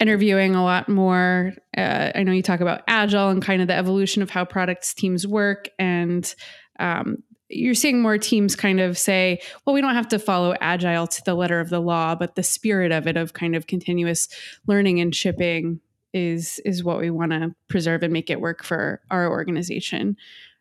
interviewing 0.00 0.54
a 0.54 0.64
lot 0.64 0.88
more. 0.88 1.52
Uh, 1.76 2.12
I 2.14 2.22
know 2.22 2.32
you 2.32 2.42
talk 2.42 2.60
about 2.60 2.82
agile 2.88 3.28
and 3.28 3.42
kind 3.42 3.62
of 3.62 3.68
the 3.68 3.74
evolution 3.74 4.22
of 4.22 4.30
how 4.30 4.44
products 4.44 4.94
teams 4.94 5.26
work, 5.26 5.68
and 5.78 6.32
um, 6.78 7.22
you're 7.48 7.74
seeing 7.74 8.02
more 8.02 8.18
teams 8.18 8.56
kind 8.56 8.80
of 8.80 8.98
say, 8.98 9.40
well, 9.64 9.74
we 9.74 9.80
don't 9.80 9.94
have 9.94 10.08
to 10.08 10.18
follow 10.18 10.54
agile 10.60 11.06
to 11.06 11.22
the 11.24 11.34
letter 11.34 11.60
of 11.60 11.70
the 11.70 11.80
law, 11.80 12.14
but 12.14 12.34
the 12.34 12.42
spirit 12.42 12.92
of 12.92 13.06
it, 13.06 13.16
of 13.16 13.32
kind 13.32 13.54
of 13.54 13.66
continuous 13.66 14.28
learning 14.66 15.00
and 15.00 15.14
shipping, 15.14 15.80
is 16.12 16.60
is 16.64 16.84
what 16.84 17.00
we 17.00 17.10
want 17.10 17.32
to 17.32 17.54
preserve 17.68 18.02
and 18.02 18.12
make 18.12 18.30
it 18.30 18.40
work 18.40 18.62
for 18.62 19.00
our 19.10 19.28
organization. 19.28 20.16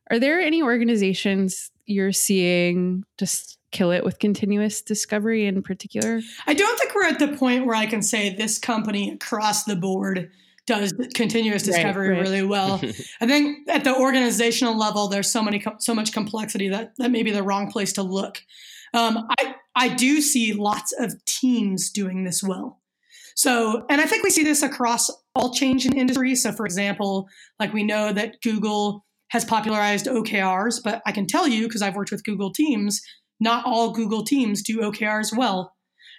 Are 0.09 0.19
there 0.19 0.39
any 0.39 0.61
organizations 0.61 1.71
you're 1.85 2.11
seeing 2.11 3.03
just 3.17 3.57
kill 3.71 3.91
it 3.91 4.03
with 4.03 4.19
continuous 4.19 4.81
discovery 4.81 5.45
in 5.45 5.63
particular? 5.63 6.21
I 6.47 6.53
don't 6.53 6.79
think 6.79 6.93
we're 6.95 7.07
at 7.07 7.19
the 7.19 7.29
point 7.29 7.65
where 7.65 7.75
I 7.75 7.85
can 7.85 8.01
say 8.01 8.33
this 8.33 8.59
company 8.59 9.11
across 9.11 9.63
the 9.63 9.75
board 9.75 10.31
does 10.65 10.93
continuous 11.13 11.63
discovery 11.63 12.09
right, 12.09 12.15
right. 12.15 12.21
really 12.21 12.43
well. 12.43 12.75
I 13.21 13.25
think 13.27 13.67
at 13.69 13.83
the 13.83 13.95
organizational 13.95 14.77
level, 14.77 15.07
there's 15.07 15.29
so 15.29 15.43
many 15.43 15.63
so 15.79 15.93
much 15.93 16.13
complexity 16.13 16.69
that 16.69 16.93
that 16.97 17.11
may 17.11 17.23
be 17.23 17.31
the 17.31 17.43
wrong 17.43 17.69
place 17.69 17.93
to 17.93 18.03
look. 18.03 18.41
Um, 18.93 19.27
I 19.39 19.55
I 19.75 19.89
do 19.89 20.21
see 20.21 20.53
lots 20.53 20.93
of 20.97 21.13
teams 21.25 21.89
doing 21.89 22.23
this 22.23 22.41
well. 22.41 22.79
So, 23.35 23.85
and 23.89 23.99
I 23.99 24.05
think 24.05 24.23
we 24.23 24.29
see 24.29 24.43
this 24.43 24.61
across 24.61 25.09
all 25.35 25.53
change 25.53 25.85
in 25.85 25.97
industry. 25.97 26.35
So, 26.35 26.51
for 26.51 26.65
example, 26.65 27.27
like 27.59 27.73
we 27.73 27.83
know 27.83 28.13
that 28.13 28.41
Google 28.41 29.05
has 29.33 29.43
popularized 29.43 30.05
OKRs, 30.05 30.79
but 30.81 31.01
I 31.05 31.11
can 31.11 31.27
tell 31.27 31.47
you 31.47 31.67
because 31.67 31.81
I've 31.81 31.95
worked 31.95 32.11
with 32.11 32.23
Google 32.23 32.53
Teams 32.53 33.01
not 33.43 33.65
all 33.65 33.91
Google 33.91 34.23
teams 34.23 34.63
do 34.63 34.79
OKRs 34.79 35.35
well, 35.35 35.73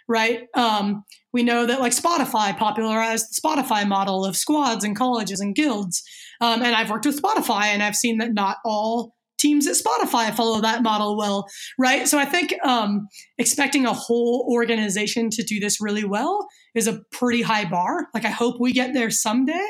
right? 0.06 0.42
Um, 0.54 1.04
we 1.33 1.42
know 1.42 1.66
that 1.66 1.80
like 1.80 1.92
Spotify 1.92 2.56
popularized 2.56 3.26
the 3.30 3.40
Spotify 3.40 3.88
model 3.88 4.25
of 4.25 4.37
squads 4.37 4.85
and 4.85 4.94
colleges 4.94 5.40
and 5.40 5.54
guilds. 5.54 6.02
Um, 6.40 6.62
and 6.62 6.76
I've 6.76 6.90
worked 6.90 7.06
with 7.06 7.21
Spotify 7.21 7.64
and 7.64 7.83
I've 7.83 7.97
seen 7.97 8.18
that 8.18 8.35
not 8.35 8.59
all 8.64 9.14
teams 9.38 9.66
at 9.66 9.76
Spotify 9.76 10.35
follow 10.35 10.61
that 10.61 10.83
model 10.83 11.16
well, 11.16 11.47
right? 11.78 12.06
So 12.06 12.18
I 12.18 12.25
think 12.25 12.54
um, 12.64 13.09
expecting 13.38 13.85
a 13.85 13.92
whole 13.92 14.49
organization 14.50 15.28
to 15.30 15.42
do 15.42 15.59
this 15.59 15.80
really 15.80 16.04
well 16.04 16.47
is 16.75 16.87
a 16.87 17.00
pretty 17.11 17.42
high 17.42 17.64
bar. 17.64 18.09
Like 18.14 18.25
I 18.25 18.30
hope 18.30 18.56
we 18.61 18.73
get 18.73 18.94
there 18.94 19.11
someday. 19.11 19.66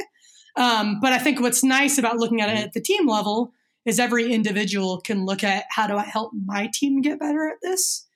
Um, 0.56 1.00
but 1.00 1.12
I 1.12 1.18
think 1.18 1.40
what's 1.40 1.64
nice 1.64 1.98
about 1.98 2.18
looking 2.18 2.40
at 2.40 2.48
it 2.48 2.58
at 2.58 2.72
the 2.72 2.80
team 2.80 3.08
level 3.08 3.52
is 3.84 3.98
every 3.98 4.32
individual 4.32 5.00
can 5.00 5.24
look 5.26 5.44
at 5.44 5.64
how 5.70 5.86
do 5.86 5.96
I 5.96 6.04
help 6.04 6.32
my 6.46 6.70
team 6.72 7.00
get 7.00 7.18
better 7.18 7.48
at 7.48 7.58
this? 7.62 8.06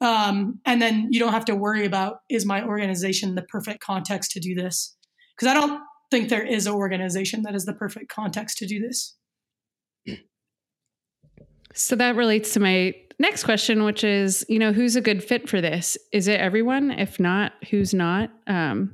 Um, 0.00 0.58
and 0.64 0.82
then 0.82 1.08
you 1.10 1.20
don't 1.20 1.32
have 1.32 1.44
to 1.44 1.54
worry 1.54 1.84
about 1.86 2.20
is 2.28 2.44
my 2.44 2.64
organization 2.64 3.34
the 3.34 3.42
perfect 3.42 3.80
context 3.80 4.32
to 4.32 4.40
do 4.40 4.54
this? 4.54 4.96
Because 5.36 5.48
I 5.48 5.54
don't 5.54 5.80
think 6.10 6.28
there 6.28 6.44
is 6.44 6.66
an 6.66 6.74
organization 6.74 7.42
that 7.42 7.54
is 7.54 7.64
the 7.64 7.72
perfect 7.72 8.10
context 8.10 8.58
to 8.58 8.66
do 8.66 8.80
this. 8.80 9.14
So 11.74 11.96
that 11.96 12.16
relates 12.16 12.52
to 12.54 12.60
my 12.60 12.94
next 13.18 13.44
question, 13.44 13.84
which 13.84 14.04
is, 14.04 14.44
you 14.48 14.58
know, 14.58 14.72
who's 14.72 14.96
a 14.96 15.00
good 15.00 15.22
fit 15.24 15.48
for 15.48 15.60
this? 15.60 15.96
Is 16.12 16.28
it 16.28 16.40
everyone? 16.40 16.90
If 16.90 17.18
not, 17.18 17.52
who's 17.70 17.94
not? 17.94 18.30
Um, 18.46 18.92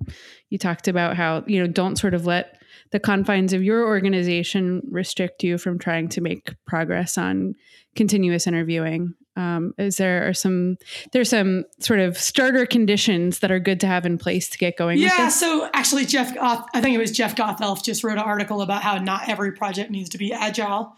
you 0.51 0.59
talked 0.59 0.87
about 0.87 1.17
how, 1.17 1.43
you 1.47 1.61
know, 1.61 1.67
don't 1.67 1.97
sort 1.97 2.15
of 2.15 2.27
let 2.27 2.58
the 2.91 3.01
confines 3.01 3.53
of 3.53 3.63
your 3.63 3.87
organization 3.87 4.83
restrict 4.91 5.43
you 5.45 5.59
from 5.59 5.79
trying 5.79 6.09
to 6.11 6.21
make 6.21 6.55
progress 6.67 7.19
on 7.19 7.55
continuous 7.95 8.47
interviewing? 8.47 9.15
Um, 9.37 9.73
is 9.79 9.99
there 9.99 10.29
are 10.29 10.35
some 10.35 10.79
there's 11.13 11.31
some 11.31 11.65
sort 11.79 12.01
of 12.01 12.19
starter 12.19 12.67
conditions 12.67 13.39
that 13.39 13.53
are 13.53 13.61
good 13.61 13.79
to 13.81 13.87
have 13.87 14.05
in 14.05 14.19
place 14.19 14.49
to 14.49 14.59
get 14.59 14.77
going? 14.77 14.99
Yeah. 14.99 15.29
So 15.29 15.71
actually, 15.73 16.07
Jeff, 16.07 16.35
Goth, 16.35 16.67
I 16.75 16.81
think 16.81 16.97
it 16.97 16.99
was 16.99 17.13
Jeff 17.13 17.37
Gothelf 17.37 17.85
just 17.85 18.03
wrote 18.03 18.19
an 18.19 18.25
article 18.25 18.63
about 18.63 18.83
how 18.83 18.99
not 18.99 19.29
every 19.29 19.53
project 19.53 19.93
needs 19.93 20.09
to 20.11 20.19
be 20.19 20.33
agile. 20.33 20.93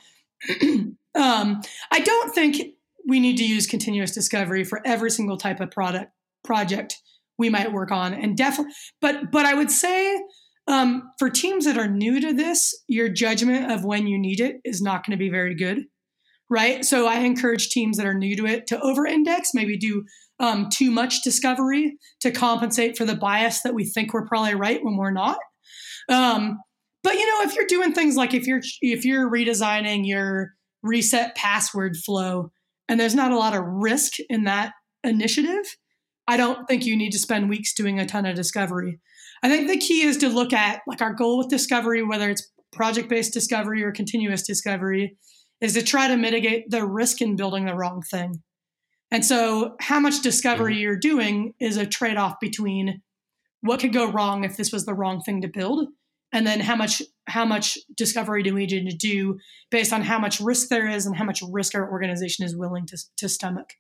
um, 1.15 1.61
I 1.91 2.01
don't 2.03 2.35
think 2.35 2.75
we 3.07 3.21
need 3.21 3.37
to 3.37 3.45
use 3.45 3.67
continuous 3.67 4.13
discovery 4.13 4.65
for 4.65 4.81
every 4.87 5.11
single 5.11 5.37
type 5.37 5.61
of 5.61 5.71
product 5.71 6.11
project 6.43 6.97
we 7.37 7.51
might 7.51 7.73
work 7.73 7.91
on, 7.91 8.15
and 8.15 8.37
definitely. 8.37 8.73
But 9.01 9.31
but 9.31 9.45
I 9.45 9.53
would 9.53 9.71
say 9.71 10.19
um, 10.71 11.11
for 11.19 11.29
teams 11.29 11.65
that 11.65 11.77
are 11.77 11.89
new 11.89 12.21
to 12.21 12.33
this, 12.33 12.81
your 12.87 13.09
judgment 13.09 13.73
of 13.73 13.85
when 13.85 14.07
you 14.07 14.17
need 14.17 14.39
it 14.39 14.61
is 14.65 14.81
not 14.81 15.05
going 15.05 15.19
to 15.19 15.23
be 15.23 15.29
very 15.29 15.55
good, 15.55 15.87
right? 16.49 16.85
So 16.85 17.09
I 17.09 17.17
encourage 17.17 17.71
teams 17.71 17.97
that 17.97 18.07
are 18.07 18.15
new 18.15 18.37
to 18.37 18.47
it 18.47 18.69
to 18.69 18.81
over-index, 18.81 19.51
maybe 19.53 19.77
do 19.77 20.05
um, 20.39 20.69
too 20.73 20.93
much 20.93 21.23
discovery 21.23 21.97
to 22.21 22.31
compensate 22.31 22.97
for 22.97 23.05
the 23.05 23.17
bias 23.17 23.63
that 23.63 23.75
we 23.75 23.85
think 23.85 24.15
we're 24.15 24.29
probably 24.29 24.55
right 24.55 24.83
when 24.83 24.97
we're 24.97 25.11
not. 25.11 25.39
Um, 26.09 26.61
but 27.03 27.15
you 27.15 27.27
know, 27.27 27.43
if 27.43 27.57
you're 27.57 27.67
doing 27.67 27.93
things 27.93 28.15
like 28.15 28.33
if 28.33 28.47
you're 28.47 28.63
if 28.81 29.05
you're 29.05 29.31
redesigning 29.31 30.07
your 30.07 30.53
reset 30.85 31.35
password 31.35 31.97
flow, 31.97 32.53
and 32.89 33.01
there's 33.01 33.15
not 33.15 33.33
a 33.33 33.39
lot 33.39 33.57
of 33.57 33.65
risk 33.65 34.15
in 34.29 34.45
that 34.45 34.73
initiative, 35.03 35.65
I 36.31 36.37
don't 36.37 36.69
think 36.69 36.87
you 36.87 36.97
need 36.97 37.11
to 37.11 37.19
spend 37.19 37.51
weeks 37.51 37.75
doing 37.75 37.99
a 37.99 38.07
ton 38.07 38.25
of 38.25 38.37
discovery. 38.37 39.01
I 39.43 39.49
think 39.49 39.67
the 39.67 39.77
key 39.77 40.03
is 40.03 40.17
to 40.19 40.29
look 40.29 40.53
at 40.53 40.81
like 40.87 41.03
our 41.03 41.13
goal 41.13 41.39
with 41.39 41.49
discovery, 41.49 42.05
whether 42.05 42.31
it's 42.31 42.53
project 42.71 43.09
based 43.09 43.33
discovery 43.33 43.83
or 43.83 43.91
continuous 43.91 44.47
discovery, 44.47 45.17
is 45.61 45.75
to 45.75 45.83
try 45.83 46.07
to 46.07 46.17
mitigate 46.17 46.71
the 46.71 46.87
risk 46.87 47.21
in 47.21 47.35
building 47.35 47.65
the 47.65 47.75
wrong 47.75 48.01
thing. 48.09 48.45
And 49.11 49.25
so, 49.25 49.75
how 49.81 49.99
much 49.99 50.23
discovery 50.23 50.75
mm-hmm. 50.75 50.83
you're 50.83 50.97
doing 50.97 51.55
is 51.59 51.77
a 51.77 51.85
trade 51.85 52.17
off 52.17 52.39
between 52.41 53.03
what 53.63 53.81
could 53.81 53.93
go 53.93 54.09
wrong 54.09 54.45
if 54.45 54.57
this 54.57 54.71
was 54.71 54.87
the 54.87 54.95
wrong 54.95 55.21
thing 55.23 55.41
to 55.41 55.49
build 55.49 55.89
and 56.33 56.47
then 56.47 56.61
how 56.61 56.77
much 56.77 57.03
how 57.27 57.45
much 57.45 57.77
discovery 57.97 58.45
do 58.45 58.55
we 58.55 58.67
need 58.67 58.89
to 58.89 58.97
do 58.97 59.37
based 59.73 59.93
on 59.93 60.03
how 60.03 60.21
much 60.21 60.39
risk 60.39 60.69
there 60.69 60.89
is 60.89 61.07
and 61.07 61.17
how 61.17 61.25
much 61.25 61.43
risk 61.51 61.75
our 61.75 61.91
organization 61.91 62.45
is 62.45 62.57
willing 62.57 62.87
to, 62.87 62.97
to 63.17 63.29
stomach 63.29 63.71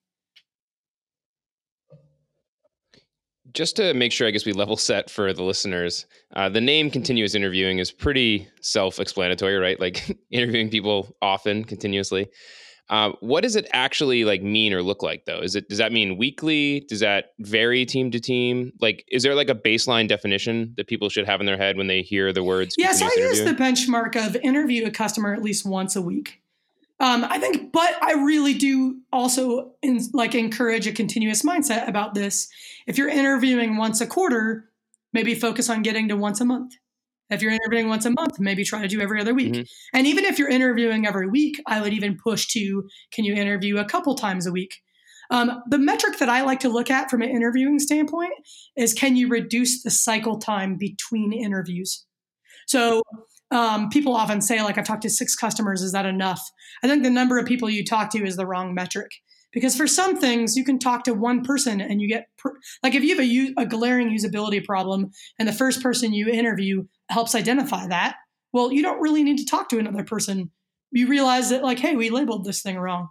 just 3.52 3.76
to 3.76 3.95
make 3.95 4.12
sure 4.12 4.26
i 4.26 4.30
guess 4.30 4.47
we 4.47 4.52
level 4.52 4.76
set 4.76 5.11
for 5.11 5.33
the 5.33 5.42
listeners 5.42 6.07
uh, 6.35 6.49
the 6.49 6.61
name 6.61 6.90
continuous 6.90 7.35
interviewing 7.35 7.78
is 7.78 7.90
pretty 7.90 8.49
self-explanatory 8.61 9.57
right 9.57 9.80
like 9.80 10.16
interviewing 10.30 10.71
people 10.71 11.14
often 11.23 11.64
continuously 11.64 12.28
uh, 12.90 13.12
what 13.21 13.42
does 13.42 13.54
it 13.54 13.69
actually 13.73 14.25
like 14.25 14.42
mean 14.42 14.73
or 14.73 14.83
look 14.83 15.00
like 15.00 15.25
though? 15.25 15.38
Is 15.38 15.54
it 15.54 15.69
does 15.69 15.78
that 15.78 15.92
mean 15.92 16.19
weekly? 16.19 16.80
Does 16.88 16.99
that 16.99 17.26
vary 17.38 17.87
team 17.87 18.11
to 18.11 18.19
team? 18.19 18.73
Like, 18.80 19.04
is 19.07 19.23
there 19.23 19.37
like 19.37 19.49
a 19.49 19.54
baseline 19.54 20.09
definition 20.09 20.75
that 20.76 20.88
people 20.88 21.09
should 21.09 21.25
have 21.25 21.38
in 21.38 21.47
their 21.47 21.57
head 21.57 21.76
when 21.76 21.87
they 21.87 22.02
hear 22.02 22.33
the 22.33 22.42
words? 22.42 22.75
Yes, 22.76 23.00
I 23.00 23.11
use 23.16 23.45
the 23.45 23.52
benchmark 23.52 24.16
of 24.16 24.35
interview 24.42 24.87
a 24.87 24.90
customer 24.90 25.33
at 25.33 25.40
least 25.40 25.64
once 25.64 25.95
a 25.95 26.02
week. 26.02 26.39
Um, 27.00 27.25
I 27.25 27.38
think, 27.38 27.73
but 27.73 27.97
I 28.02 28.12
really 28.12 28.52
do 28.52 29.00
also 29.11 29.73
in, 29.83 30.00
like 30.12 30.35
encourage 30.35 30.87
a 30.87 30.92
continuous 30.92 31.42
mindset 31.42 31.88
about 31.88 32.14
this. 32.14 32.49
If 32.87 32.99
you're 32.99 33.09
interviewing 33.09 33.78
once 33.78 34.02
a 34.02 34.07
quarter, 34.07 34.71
maybe 35.14 35.35
focus 35.35 35.71
on 35.71 35.83
getting 35.83 36.09
to 36.09 36.16
once 36.16 36.40
a 36.40 36.45
month. 36.45 36.75
If 37.30 37.40
you're 37.42 37.52
interviewing 37.52 37.88
once 37.88 38.04
a 38.04 38.11
month, 38.11 38.38
maybe 38.38 38.64
try 38.64 38.83
to 38.83 38.88
do 38.88 39.00
every 39.00 39.21
other 39.21 39.33
week. 39.33 39.52
Mm-hmm. 39.52 39.97
And 39.97 40.07
even 40.07 40.25
if 40.25 40.38
you're 40.38 40.49
interviewing 40.49 41.07
every 41.07 41.28
week, 41.28 41.62
I 41.66 41.80
would 41.80 41.95
even 41.95 42.19
push 42.19 42.49
to 42.49 42.87
can 43.12 43.25
you 43.25 43.35
interview 43.35 43.78
a 43.78 43.85
couple 43.85 44.14
times 44.14 44.47
a 44.47 44.52
week? 44.52 44.75
Um, 45.30 45.62
the 45.69 45.78
metric 45.78 46.19
that 46.19 46.28
I 46.28 46.42
like 46.42 46.61
to 46.61 46.69
look 46.69 46.90
at 46.90 47.09
from 47.09 47.23
an 47.23 47.30
interviewing 47.30 47.78
standpoint 47.78 48.33
is 48.76 48.92
can 48.92 49.16
you 49.16 49.28
reduce 49.28 49.83
the 49.83 49.90
cycle 49.90 50.38
time 50.38 50.76
between 50.76 51.33
interviews? 51.33 52.04
So 52.66 53.02
um, 53.50 53.88
people 53.88 54.14
often 54.14 54.40
say, 54.40 54.62
like, 54.62 54.78
I've 54.78 54.85
talked 54.85 55.02
to 55.02 55.11
six 55.11 55.35
customers, 55.35 55.83
is 55.83 55.92
that 55.92 56.07
enough? 56.07 56.40
I 56.83 56.88
think 56.88 57.02
the 57.02 57.11
number 57.11 57.38
of 57.38 57.47
people 57.47 57.69
you 57.69 57.85
talk 57.85 58.11
to 58.11 58.25
is 58.25 58.37
the 58.37 58.47
wrong 58.47 58.75
metric. 58.75 59.11
Because 59.52 59.76
for 59.76 59.88
some 59.88 60.16
things 60.16 60.57
you 60.57 60.64
can 60.64 60.78
talk 60.78 61.02
to 61.04 61.12
one 61.12 61.42
person 61.42 61.80
and 61.80 62.00
you 62.00 62.09
get 62.09 62.26
per- 62.38 62.57
like 62.85 62.95
if 62.95 63.02
you 63.02 63.16
have 63.16 63.25
a, 63.59 63.62
a 63.62 63.66
glaring 63.66 64.09
usability 64.11 64.64
problem 64.64 65.11
and 65.38 65.49
the 65.49 65.52
first 65.52 65.83
person 65.83 66.12
you 66.12 66.28
interview 66.28 66.85
helps 67.09 67.35
identify 67.35 67.88
that 67.88 68.14
well 68.52 68.73
you 68.73 68.80
don't 68.80 69.00
really 69.00 69.25
need 69.25 69.38
to 69.38 69.45
talk 69.45 69.69
to 69.71 69.78
another 69.80 70.04
person. 70.04 70.52
You 70.92 71.09
realize 71.09 71.50
that 71.50 71.64
like 71.64 71.80
hey 71.80 71.97
we 71.97 72.11
labeled 72.11 72.45
this 72.45 72.62
thing 72.62 72.78
wrong 72.78 73.09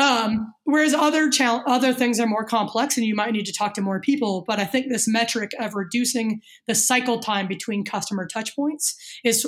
um, 0.00 0.52
whereas 0.64 0.94
other 0.94 1.30
other 1.66 1.92
things 1.92 2.18
are 2.18 2.26
more 2.26 2.44
complex 2.44 2.96
and 2.96 3.06
you 3.06 3.14
might 3.14 3.32
need 3.32 3.46
to 3.46 3.52
talk 3.52 3.74
to 3.74 3.80
more 3.80 4.00
people 4.00 4.44
but 4.46 4.58
i 4.58 4.64
think 4.64 4.88
this 4.88 5.06
metric 5.06 5.52
of 5.60 5.74
reducing 5.74 6.40
the 6.66 6.74
cycle 6.74 7.20
time 7.20 7.46
between 7.46 7.84
customer 7.84 8.26
touch 8.26 8.56
points 8.56 8.96
is 9.24 9.46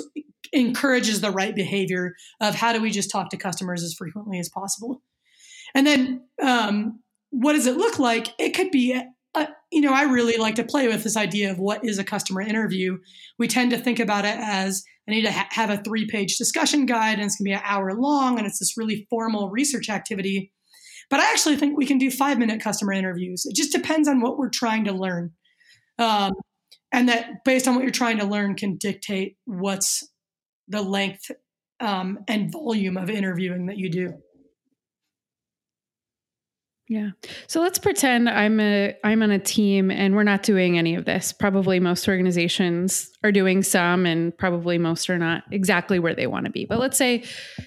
encourages 0.51 1.21
the 1.21 1.31
right 1.31 1.55
behavior 1.55 2.15
of 2.39 2.55
how 2.55 2.71
do 2.71 2.81
we 2.81 2.91
just 2.91 3.09
talk 3.09 3.29
to 3.29 3.37
customers 3.37 3.83
as 3.83 3.93
frequently 3.93 4.39
as 4.39 4.49
possible 4.49 5.01
and 5.73 5.87
then 5.87 6.21
um, 6.41 6.99
what 7.33 7.53
does 7.53 7.65
it 7.65 7.77
look 7.77 7.99
like? 7.99 8.27
It 8.39 8.51
could 8.51 8.71
be, 8.71 8.93
a, 8.93 9.07
a, 9.33 9.47
you 9.71 9.81
know, 9.81 9.93
I 9.93 10.03
really 10.03 10.37
like 10.37 10.55
to 10.55 10.63
play 10.63 10.87
with 10.87 11.03
this 11.03 11.17
idea 11.17 11.51
of 11.51 11.59
what 11.59 11.83
is 11.83 11.97
a 11.97 12.03
customer 12.03 12.41
interview. 12.41 12.99
We 13.39 13.47
tend 13.47 13.71
to 13.71 13.77
think 13.77 13.99
about 13.99 14.25
it 14.25 14.37
as 14.37 14.83
I 15.07 15.11
need 15.11 15.23
to 15.23 15.31
ha- 15.31 15.49
have 15.51 15.69
a 15.69 15.77
three 15.77 16.07
page 16.07 16.37
discussion 16.37 16.85
guide 16.85 17.15
and 17.19 17.23
it's 17.23 17.35
going 17.35 17.45
to 17.45 17.49
be 17.49 17.53
an 17.53 17.61
hour 17.63 17.93
long 17.93 18.37
and 18.37 18.47
it's 18.47 18.59
this 18.59 18.77
really 18.77 19.05
formal 19.09 19.49
research 19.49 19.89
activity. 19.89 20.51
But 21.09 21.19
I 21.19 21.31
actually 21.31 21.57
think 21.57 21.77
we 21.77 21.85
can 21.85 21.97
do 21.97 22.09
five 22.09 22.39
minute 22.39 22.61
customer 22.61 22.93
interviews. 22.93 23.45
It 23.45 23.55
just 23.55 23.71
depends 23.71 24.07
on 24.07 24.21
what 24.21 24.37
we're 24.37 24.49
trying 24.49 24.85
to 24.85 24.93
learn. 24.93 25.31
Um, 25.99 26.33
and 26.91 27.09
that 27.09 27.43
based 27.43 27.67
on 27.67 27.75
what 27.75 27.83
you're 27.83 27.91
trying 27.91 28.19
to 28.19 28.25
learn 28.25 28.55
can 28.55 28.77
dictate 28.77 29.37
what's 29.45 30.07
the 30.67 30.81
length 30.81 31.29
um, 31.79 32.19
and 32.27 32.51
volume 32.51 32.97
of 32.97 33.09
interviewing 33.09 33.65
that 33.65 33.77
you 33.77 33.89
do. 33.89 34.13
Yeah. 36.93 37.09
So 37.47 37.59
let's 37.59 37.79
pretend 37.79 38.29
I'm 38.29 38.59
a 38.59 38.95
I'm 39.03 39.23
on 39.23 39.31
a 39.31 39.39
team 39.39 39.89
and 39.89 40.15
we're 40.15 40.21
not 40.21 40.43
doing 40.43 40.77
any 40.77 40.93
of 40.93 41.05
this. 41.05 41.33
Probably 41.33 41.79
most 41.79 42.07
organizations 42.07 43.09
are 43.23 43.31
doing 43.31 43.63
some 43.63 44.05
and 44.05 44.37
probably 44.37 44.77
most 44.77 45.09
are 45.09 45.17
not 45.17 45.43
exactly 45.49 45.97
where 45.97 46.13
they 46.13 46.27
want 46.27 46.45
to 46.45 46.51
be. 46.51 46.65
But 46.65 46.77
let's 46.77 46.95
say, 46.95 47.23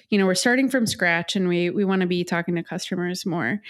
you 0.09 0.17
know, 0.17 0.25
we're 0.25 0.33
starting 0.33 0.69
from 0.69 0.87
scratch 0.87 1.35
and 1.35 1.49
we 1.49 1.69
we 1.69 1.83
want 1.83 2.03
to 2.03 2.07
be 2.07 2.23
talking 2.23 2.55
to 2.55 2.63
customers 2.63 3.25
more 3.25 3.61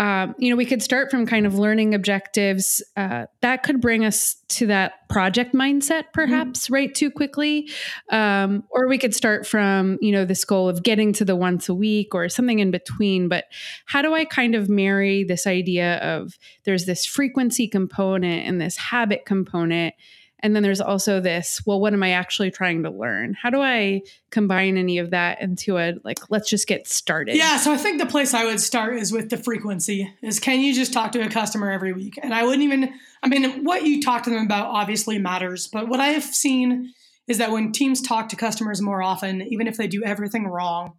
um, 0.00 0.34
you 0.38 0.48
know, 0.48 0.56
we 0.56 0.64
could 0.64 0.82
start 0.82 1.10
from 1.10 1.26
kind 1.26 1.46
of 1.46 1.58
learning 1.58 1.94
objectives. 1.94 2.82
Uh, 2.96 3.26
that 3.42 3.62
could 3.62 3.82
bring 3.82 4.02
us 4.02 4.36
to 4.48 4.66
that 4.68 5.06
project 5.10 5.52
mindset, 5.52 6.04
mm-hmm. 6.04 6.12
perhaps, 6.14 6.64
mm-hmm. 6.64 6.74
right? 6.74 6.94
Too 6.94 7.10
quickly. 7.10 7.68
Um, 8.10 8.64
or 8.70 8.88
we 8.88 8.96
could 8.96 9.14
start 9.14 9.46
from, 9.46 9.98
you 10.00 10.10
know, 10.10 10.24
this 10.24 10.42
goal 10.46 10.70
of 10.70 10.82
getting 10.82 11.12
to 11.12 11.24
the 11.26 11.36
once 11.36 11.68
a 11.68 11.74
week 11.74 12.14
or 12.14 12.30
something 12.30 12.60
in 12.60 12.70
between. 12.70 13.28
But 13.28 13.44
how 13.84 14.00
do 14.00 14.14
I 14.14 14.24
kind 14.24 14.54
of 14.54 14.70
marry 14.70 15.22
this 15.22 15.46
idea 15.46 15.98
of 15.98 16.38
there's 16.64 16.86
this 16.86 17.04
frequency 17.04 17.68
component 17.68 18.46
and 18.46 18.58
this 18.58 18.78
habit 18.78 19.26
component? 19.26 19.94
And 20.42 20.54
then 20.54 20.62
there's 20.62 20.80
also 20.80 21.20
this, 21.20 21.62
well, 21.66 21.80
what 21.80 21.92
am 21.92 22.02
I 22.02 22.12
actually 22.12 22.50
trying 22.50 22.82
to 22.84 22.90
learn? 22.90 23.34
How 23.34 23.50
do 23.50 23.60
I 23.60 24.02
combine 24.30 24.76
any 24.76 24.98
of 24.98 25.10
that 25.10 25.40
into 25.40 25.78
a 25.78 25.94
like, 26.04 26.18
let's 26.30 26.48
just 26.48 26.66
get 26.66 26.88
started? 26.88 27.36
Yeah. 27.36 27.58
So 27.58 27.72
I 27.72 27.76
think 27.76 28.00
the 28.00 28.06
place 28.06 28.34
I 28.34 28.44
would 28.44 28.60
start 28.60 28.96
is 28.96 29.12
with 29.12 29.30
the 29.30 29.36
frequency 29.36 30.12
is 30.22 30.40
can 30.40 30.60
you 30.60 30.74
just 30.74 30.92
talk 30.92 31.12
to 31.12 31.20
a 31.20 31.28
customer 31.28 31.70
every 31.70 31.92
week? 31.92 32.18
And 32.22 32.34
I 32.34 32.42
wouldn't 32.42 32.62
even, 32.62 32.92
I 33.22 33.28
mean, 33.28 33.64
what 33.64 33.84
you 33.84 34.02
talk 34.02 34.22
to 34.24 34.30
them 34.30 34.44
about 34.44 34.66
obviously 34.66 35.18
matters, 35.18 35.66
but 35.66 35.88
what 35.88 36.00
I 36.00 36.08
have 36.08 36.24
seen 36.24 36.92
is 37.28 37.38
that 37.38 37.52
when 37.52 37.72
teams 37.72 38.00
talk 38.00 38.28
to 38.30 38.36
customers 38.36 38.80
more 38.80 39.02
often, 39.02 39.42
even 39.42 39.66
if 39.66 39.76
they 39.76 39.86
do 39.86 40.02
everything 40.02 40.46
wrong, 40.46 40.94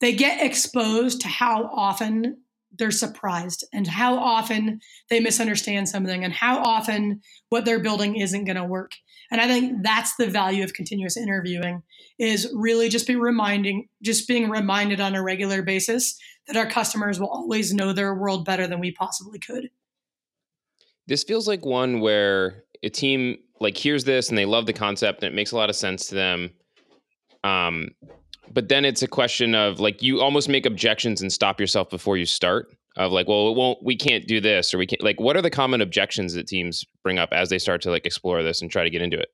they 0.00 0.12
get 0.14 0.44
exposed 0.44 1.22
to 1.22 1.28
how 1.28 1.64
often 1.72 2.43
they're 2.78 2.90
surprised 2.90 3.64
and 3.72 3.86
how 3.86 4.16
often 4.16 4.80
they 5.10 5.20
misunderstand 5.20 5.88
something 5.88 6.24
and 6.24 6.32
how 6.32 6.58
often 6.58 7.20
what 7.48 7.64
they're 7.64 7.80
building 7.80 8.16
isn't 8.16 8.44
going 8.44 8.56
to 8.56 8.64
work. 8.64 8.92
And 9.30 9.40
i 9.40 9.46
think 9.46 9.82
that's 9.82 10.14
the 10.16 10.26
value 10.26 10.62
of 10.62 10.74
continuous 10.74 11.16
interviewing 11.16 11.82
is 12.18 12.50
really 12.54 12.88
just 12.88 13.06
be 13.06 13.16
reminding 13.16 13.88
just 14.02 14.28
being 14.28 14.48
reminded 14.48 15.00
on 15.00 15.14
a 15.14 15.22
regular 15.22 15.62
basis 15.62 16.18
that 16.46 16.56
our 16.56 16.66
customers 16.66 17.18
will 17.18 17.28
always 17.28 17.72
know 17.72 17.92
their 17.92 18.14
world 18.14 18.44
better 18.44 18.66
than 18.66 18.80
we 18.80 18.92
possibly 18.92 19.38
could. 19.38 19.70
This 21.06 21.24
feels 21.24 21.48
like 21.48 21.64
one 21.64 22.00
where 22.00 22.64
a 22.82 22.90
team 22.90 23.38
like 23.60 23.76
hears 23.76 24.04
this 24.04 24.28
and 24.28 24.36
they 24.36 24.44
love 24.44 24.66
the 24.66 24.72
concept 24.72 25.22
and 25.22 25.32
it 25.32 25.34
makes 25.34 25.52
a 25.52 25.56
lot 25.56 25.70
of 25.70 25.76
sense 25.76 26.08
to 26.08 26.14
them. 26.14 26.50
Um, 27.42 27.88
but 28.54 28.68
then 28.68 28.84
it's 28.84 29.02
a 29.02 29.08
question 29.08 29.54
of 29.54 29.80
like 29.80 30.00
you 30.00 30.20
almost 30.20 30.48
make 30.48 30.64
objections 30.64 31.20
and 31.20 31.32
stop 31.32 31.60
yourself 31.60 31.90
before 31.90 32.16
you 32.16 32.24
start 32.24 32.74
of 32.96 33.12
like 33.12 33.26
well 33.26 33.48
it 33.48 33.56
won't 33.56 33.82
we 33.82 33.96
can't 33.96 34.26
do 34.26 34.40
this 34.40 34.72
or 34.72 34.78
we 34.78 34.86
can't 34.86 35.02
like 35.02 35.20
what 35.20 35.36
are 35.36 35.42
the 35.42 35.50
common 35.50 35.80
objections 35.80 36.32
that 36.34 36.46
teams 36.46 36.84
bring 37.02 37.18
up 37.18 37.28
as 37.32 37.50
they 37.50 37.58
start 37.58 37.82
to 37.82 37.90
like 37.90 38.06
explore 38.06 38.42
this 38.42 38.62
and 38.62 38.70
try 38.70 38.84
to 38.84 38.90
get 38.90 39.02
into 39.02 39.18
it? 39.18 39.28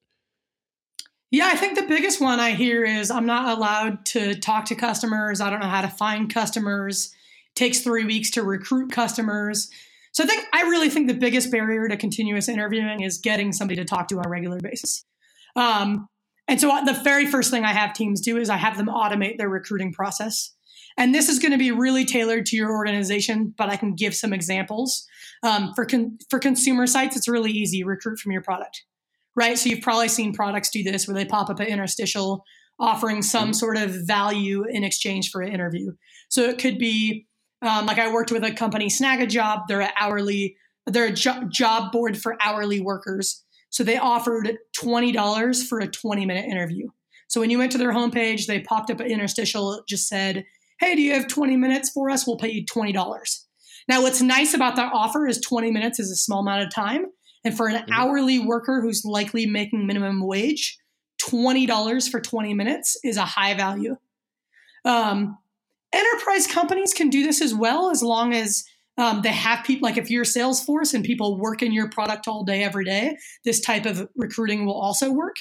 Yeah 1.31 1.49
i 1.53 1.57
think 1.57 1.79
the 1.79 1.87
biggest 1.87 2.21
one 2.21 2.41
i 2.41 2.53
hear 2.53 2.85
is 2.85 3.11
i'm 3.11 3.27
not 3.27 3.57
allowed 3.57 4.05
to 4.07 4.35
talk 4.35 4.65
to 4.67 4.75
customers. 4.75 5.41
I 5.41 5.51
don't 5.51 5.61
know 5.61 5.69
how 5.69 5.83
to 5.83 5.89
find 5.89 6.33
customers. 6.33 7.13
It 7.55 7.59
takes 7.59 7.81
three 7.81 8.05
weeks 8.05 8.31
to 8.33 8.43
recruit 8.43 8.91
customers. 8.91 9.71
So 10.13 10.25
i 10.25 10.27
think 10.27 10.47
i 10.55 10.63
really 10.63 10.89
think 10.89 11.09
the 11.09 11.15
biggest 11.15 11.51
barrier 11.53 11.87
to 11.89 11.97
continuous 11.99 12.49
interviewing 12.49 13.03
is 13.03 13.19
getting 13.19 13.53
somebody 13.53 13.77
to 13.77 13.85
talk 13.85 14.09
to 14.09 14.19
on 14.19 14.27
a 14.27 14.31
regular 14.31 14.59
basis. 14.61 15.05
Um, 15.57 16.09
And 16.51 16.61
so 16.61 16.77
the 16.85 17.01
very 17.05 17.27
first 17.27 17.53
thing 17.53 17.65
I 17.65 17.73
have 17.73 17.95
teams 17.95 18.21
do 18.21 18.37
is 18.37 18.51
I 18.51 18.57
have 18.57 18.77
them 18.77 18.89
automate 18.89 19.39
their 19.39 19.49
recruiting 19.49 19.93
process. 19.93 20.53
And 20.99 21.15
this 21.15 21.29
is 21.29 21.39
going 21.39 21.53
to 21.53 21.59
be 21.59 21.71
really 21.71 22.05
tailored 22.05 22.45
to 22.47 22.57
your 22.57 22.73
organization, 22.73 23.55
but 23.57 23.71
I 23.71 23.77
can 23.77 23.95
give 23.95 24.17
some 24.17 24.33
examples. 24.33 25.07
Um, 25.45 25.73
for 25.75 25.87
con- 25.87 26.19
for 26.29 26.41
consumer 26.41 26.89
sites, 26.89 27.17
it's 27.17 27.29
really 27.29 27.53
easy 27.53 27.85
recruit 27.85 28.19
from 28.19 28.33
your 28.33 28.43
product, 28.43 28.83
right? 29.37 29.57
So 29.57 29.71
you've 29.71 29.81
probably 29.81 30.09
seen 30.09 30.33
products 30.33 30.71
do 30.71 30.83
this 30.83 31.07
where 31.07 31.15
they 31.15 31.25
pop 31.25 31.51
up 31.51 31.61
an 31.61 31.69
interstitial 31.69 32.45
offering 32.81 33.23
some 33.23 33.45
mm-hmm. 33.45 33.53
sort 33.53 33.77
of 33.77 33.91
value 34.05 34.65
in 34.69 34.83
exchange 34.83 35.31
for 35.31 35.43
an 35.43 35.53
interview. 35.53 35.93
So 36.31 36.43
it 36.49 36.59
could 36.59 36.79
be 36.79 37.29
um, 37.63 37.87
like 37.87 37.99
I 37.99 38.13
worked 38.13 38.33
with 38.33 38.43
a 38.43 38.51
company, 38.51 38.89
Snagajob. 38.89 39.69
They're 39.69 39.83
an 39.83 39.91
hourly, 39.97 40.57
they're 40.87 41.07
a 41.07 41.13
jo- 41.13 41.45
job 41.49 41.93
board 41.93 42.19
for 42.19 42.37
hourly 42.43 42.81
workers. 42.81 43.45
So 43.71 43.85
they 43.85 43.97
offered 43.97 44.59
twenty 44.73 45.13
dollars 45.13 45.67
for 45.67 45.81
a 45.81 45.89
twenty 45.89 46.27
minute 46.27 46.47
interview. 46.47 46.89
So 47.29 47.41
when 47.41 47.51
you 47.51 47.59
went 47.59 47.73
to 47.73 47.79
their 47.79 47.93
homepage, 47.93 48.47
they 48.47 48.61
popped 48.61 48.91
up 48.91 49.01
an 49.01 49.07
interstitial, 49.07 49.83
just 49.89 50.09
said, 50.09 50.45
"Hey, 50.81 50.95
do 50.95 51.03
you 51.03 51.15
have 51.15 51.29
twenty 51.29 51.57
minutes 51.57 51.91
for 51.91 52.11
us? 52.11 52.27
We'll 52.27 52.37
pay 52.37 52.51
you 52.51 52.65
twenty 52.65 52.93
dollars." 52.93 53.47
Now, 53.89 54.03
what's 54.03 54.21
nice 54.21 54.55
about 54.55 54.77
that 54.77 54.93
offer 54.93 55.27
is 55.27 55.41
twenty 55.41 55.71
minutes 55.71 55.99
is 55.99 56.11
a 56.11 56.17
small 56.17 56.41
amount 56.41 56.65
of 56.65 56.75
time, 56.75 57.07
and 57.45 57.57
for 57.57 57.69
an 57.69 57.77
mm-hmm. 57.77 57.93
hourly 57.93 58.39
worker 58.39 58.81
who's 58.83 59.05
likely 59.05 59.47
making 59.47 59.87
minimum 59.87 60.27
wage, 60.27 60.79
$20 61.21 62.11
for 62.11 62.21
20 62.21 62.55
minutes 62.55 62.97
is 63.05 63.17
a 63.17 63.25
high 63.25 63.55
value. 63.55 63.97
Um, 64.85 65.39
enterprise 65.93 66.47
companies 66.47 66.95
can 66.95 67.11
do 67.11 67.23
this 67.23 67.41
as 67.41 67.55
well 67.55 67.91
as 67.91 68.03
long 68.03 68.33
as 68.33 68.65
um, 68.99 69.23
they 69.23 69.31
have 69.31 69.65
people 69.65 69.89
like 69.89 69.97
if 69.97 70.11
you're 70.11 70.25
Salesforce 70.25 70.95
and 70.95 71.05
people 71.05 71.39
work 71.39 71.63
in 71.63 71.73
your 71.73 71.89
product 71.89 72.29
all 72.29 72.45
day 72.45 72.63
every 72.63 72.85
day, 72.85 73.17
this 73.45 73.61
type 73.61 73.87
of 73.87 74.09
recruiting 74.17 74.67
will 74.67 74.79
also 74.79 75.11
work. 75.11 75.37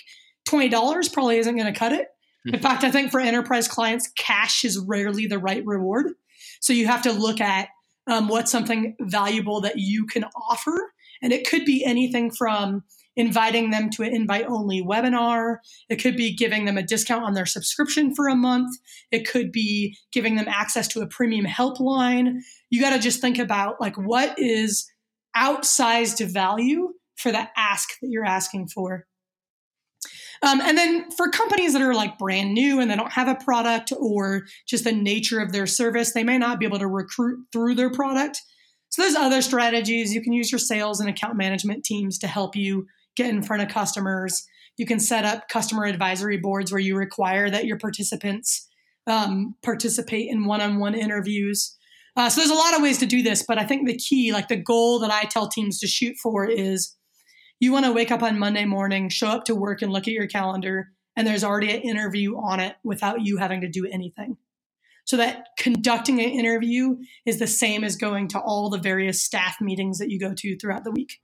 $20 0.48 1.13
probably 1.13 1.38
isn't 1.38 1.56
going 1.56 1.72
to 1.72 1.77
cut 1.77 1.91
it. 1.91 2.08
In 2.46 2.56
hmm. 2.56 2.62
fact, 2.62 2.84
I 2.84 2.91
think 2.91 3.12
for 3.12 3.20
enterprise 3.20 3.68
clients, 3.68 4.10
cash 4.18 4.63
is 4.63 4.79
rarely 4.79 5.27
the 5.27 5.39
right 5.39 5.63
reward. 5.65 6.13
So 6.62 6.74
you 6.74 6.88
have 6.88 7.01
to 7.03 7.12
look 7.12 7.41
at 7.41 7.70
um, 8.08 8.27
what's 8.27 8.51
something 8.51 8.96
valuable 9.01 9.62
that 9.62 9.77
you 9.77 10.06
can 10.06 10.24
offer. 10.50 10.94
And 11.22 11.34
it 11.34 11.48
could 11.48 11.65
be 11.65 11.84
anything 11.84 12.32
from 12.32 12.84
inviting 13.20 13.70
them 13.70 13.90
to 13.90 14.02
an 14.02 14.16
invite 14.16 14.46
only 14.48 14.82
webinar. 14.82 15.58
It 15.90 15.98
could 15.98 16.16
be 16.16 16.34
giving 16.34 16.64
them 16.64 16.78
a 16.78 16.84
discount 16.84 17.26
on 17.26 17.34
their 17.34 17.46
subscription 17.46 18.16
for 18.16 18.30
a 18.30 18.36
month. 18.36 18.70
It 19.12 19.30
could 19.30 19.52
be 19.52 19.98
giving 20.14 20.38
them 20.38 20.48
access 20.48 20.88
to 20.90 21.02
a 21.02 21.08
premium 21.08 21.46
helpline. 21.46 22.38
You 22.70 22.80
got 22.80 22.92
to 22.92 23.00
just 23.00 23.20
think 23.20 23.38
about 23.38 23.82
like 23.82 23.98
what 23.98 24.40
is 24.40 24.90
outsized 25.36 26.26
value 26.32 26.94
for 27.18 27.34
the 27.34 27.46
ask 27.58 27.90
that 28.02 28.08
you're 28.10 28.26
asking 28.26 28.70
for. 28.70 29.06
Um, 30.42 30.62
and 30.62 30.78
then 30.78 31.12
for 31.12 31.28
companies 31.30 31.74
that 31.74 31.82
are 31.82 31.94
like 31.94 32.18
brand 32.18 32.54
new 32.54 32.80
and 32.80 32.90
they 32.90 32.96
don't 32.96 33.12
have 33.12 33.28
a 33.28 33.36
product 33.36 33.92
or 34.00 34.44
just 34.66 34.86
the 34.86 34.94
nature 34.94 35.42
of 35.42 35.52
their 35.52 35.68
service, 35.68 36.14
they 36.14 36.24
may 36.24 36.38
not 36.38 36.58
be 36.58 36.66
able 36.66 36.80
to 36.80 36.88
recruit 36.88 37.46
through 37.52 37.76
their 37.76 37.92
product. 37.92 38.42
So 38.88 39.02
there's 39.02 39.16
other 39.16 39.42
strategies. 39.42 40.14
You 40.14 40.22
can 40.22 40.32
use 40.32 40.54
your 40.54 40.60
sales 40.60 41.02
and 41.02 41.10
account 41.10 41.36
management 41.36 41.84
teams 41.84 42.18
to 42.20 42.28
help 42.28 42.56
you 42.56 42.88
get 43.16 43.30
in 43.30 43.44
front 43.44 43.62
of 43.62 43.70
customers. 43.70 44.46
You 44.78 44.86
can 44.86 45.00
set 45.00 45.25
up 45.25 45.50
customer 45.50 45.86
advisory 45.86 46.38
boards 46.38 46.72
where 46.72 46.82
you 46.82 46.96
require 46.96 47.50
that 47.50 47.66
your 47.66 47.78
participants 47.78 48.68
um, 49.08 49.56
participate 49.63 50.30
in 50.30 50.46
one-on-one 50.46 50.96
interviews. 50.96 51.75
Uh, 52.16 52.30
so 52.30 52.42
there's 52.42 52.51
a 52.51 52.56
lot 52.56 52.75
of 52.75 52.82
ways 52.82 52.98
to 53.00 53.06
do 53.06 53.22
this, 53.22 53.44
but 53.48 53.58
I 53.58 53.66
think 53.66 53.88
the 53.88 53.98
key, 53.98 54.32
like 54.32 54.48
the 54.48 54.56
goal 54.56 55.00
that 55.00 55.12
I 55.12 55.24
tell 55.24 55.48
teams 55.48 55.80
to 55.80 55.88
shoot 55.88 56.16
for, 56.22 56.46
is 56.46 56.96
you 57.60 57.72
want 57.72 57.86
to 57.86 57.92
wake 57.92 58.12
up 58.12 58.24
on 58.24 58.39
Monday 58.39 58.66
morning, 58.66 59.10
show 59.10 59.28
up 59.28 59.46
to 59.46 59.56
work, 59.56 59.82
and 59.82 59.92
look 59.92 60.08
at 60.08 60.13
your 60.13 60.28
calendar, 60.28 60.89
and 61.16 61.28
there's 61.28 61.44
already 61.44 61.72
an 61.72 61.82
interview 61.82 62.38
on 62.38 62.60
it 62.60 62.75
without 62.84 63.25
you 63.25 63.38
having 63.38 63.62
to 63.62 63.70
do 63.70 63.86
anything. 63.86 64.38
So 65.06 65.18
that 65.18 65.48
conducting 65.58 66.20
an 66.20 66.30
interview 66.30 66.98
is 67.25 67.39
the 67.39 67.48
same 67.48 67.84
as 67.84 67.96
going 67.96 68.28
to 68.30 68.39
all 68.39 68.70
the 68.70 68.78
various 68.78 69.24
staff 69.24 69.58
meetings 69.60 69.98
that 69.98 70.10
you 70.10 70.20
go 70.20 70.34
to 70.38 70.57
throughout 70.57 70.83
the 70.83 70.92
week. 70.92 71.20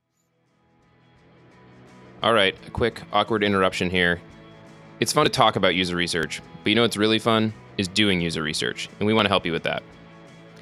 All 2.23 2.34
right, 2.34 2.56
a 2.65 2.71
quick 2.71 3.01
awkward 3.13 3.43
interruption 3.43 3.89
here. 3.89 4.21
It's 4.99 5.13
fun 5.13 5.25
to 5.25 5.32
talk 5.32 5.56
about 5.56 5.75
user 5.75 5.95
research, 5.95 6.41
but 6.63 6.69
you 6.69 6.75
know 6.75 6.82
what's 6.82 6.97
really 6.97 7.19
fun 7.19 7.54
is 7.78 7.88
doing 7.88 8.21
user 8.21 8.41
research, 8.41 8.89
and 8.99 9.08
we 9.08 9.13
want 9.13 9.25
to 9.25 9.30
help 9.30 9.45
you 9.45 9.51
with 9.51 9.63
that. 9.63 9.84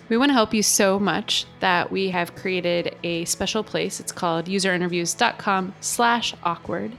We 0.09 0.17
want 0.17 0.29
to 0.29 0.33
help 0.33 0.53
you 0.53 0.63
so 0.63 0.99
much 0.99 1.45
that 1.59 1.91
we 1.91 2.09
have 2.09 2.35
created 2.35 2.95
a 3.03 3.25
special 3.25 3.63
place. 3.63 3.99
It's 3.99 4.11
called 4.11 4.45
userinterviews.com 4.45 5.75
slash 5.79 6.35
awkward 6.43 6.91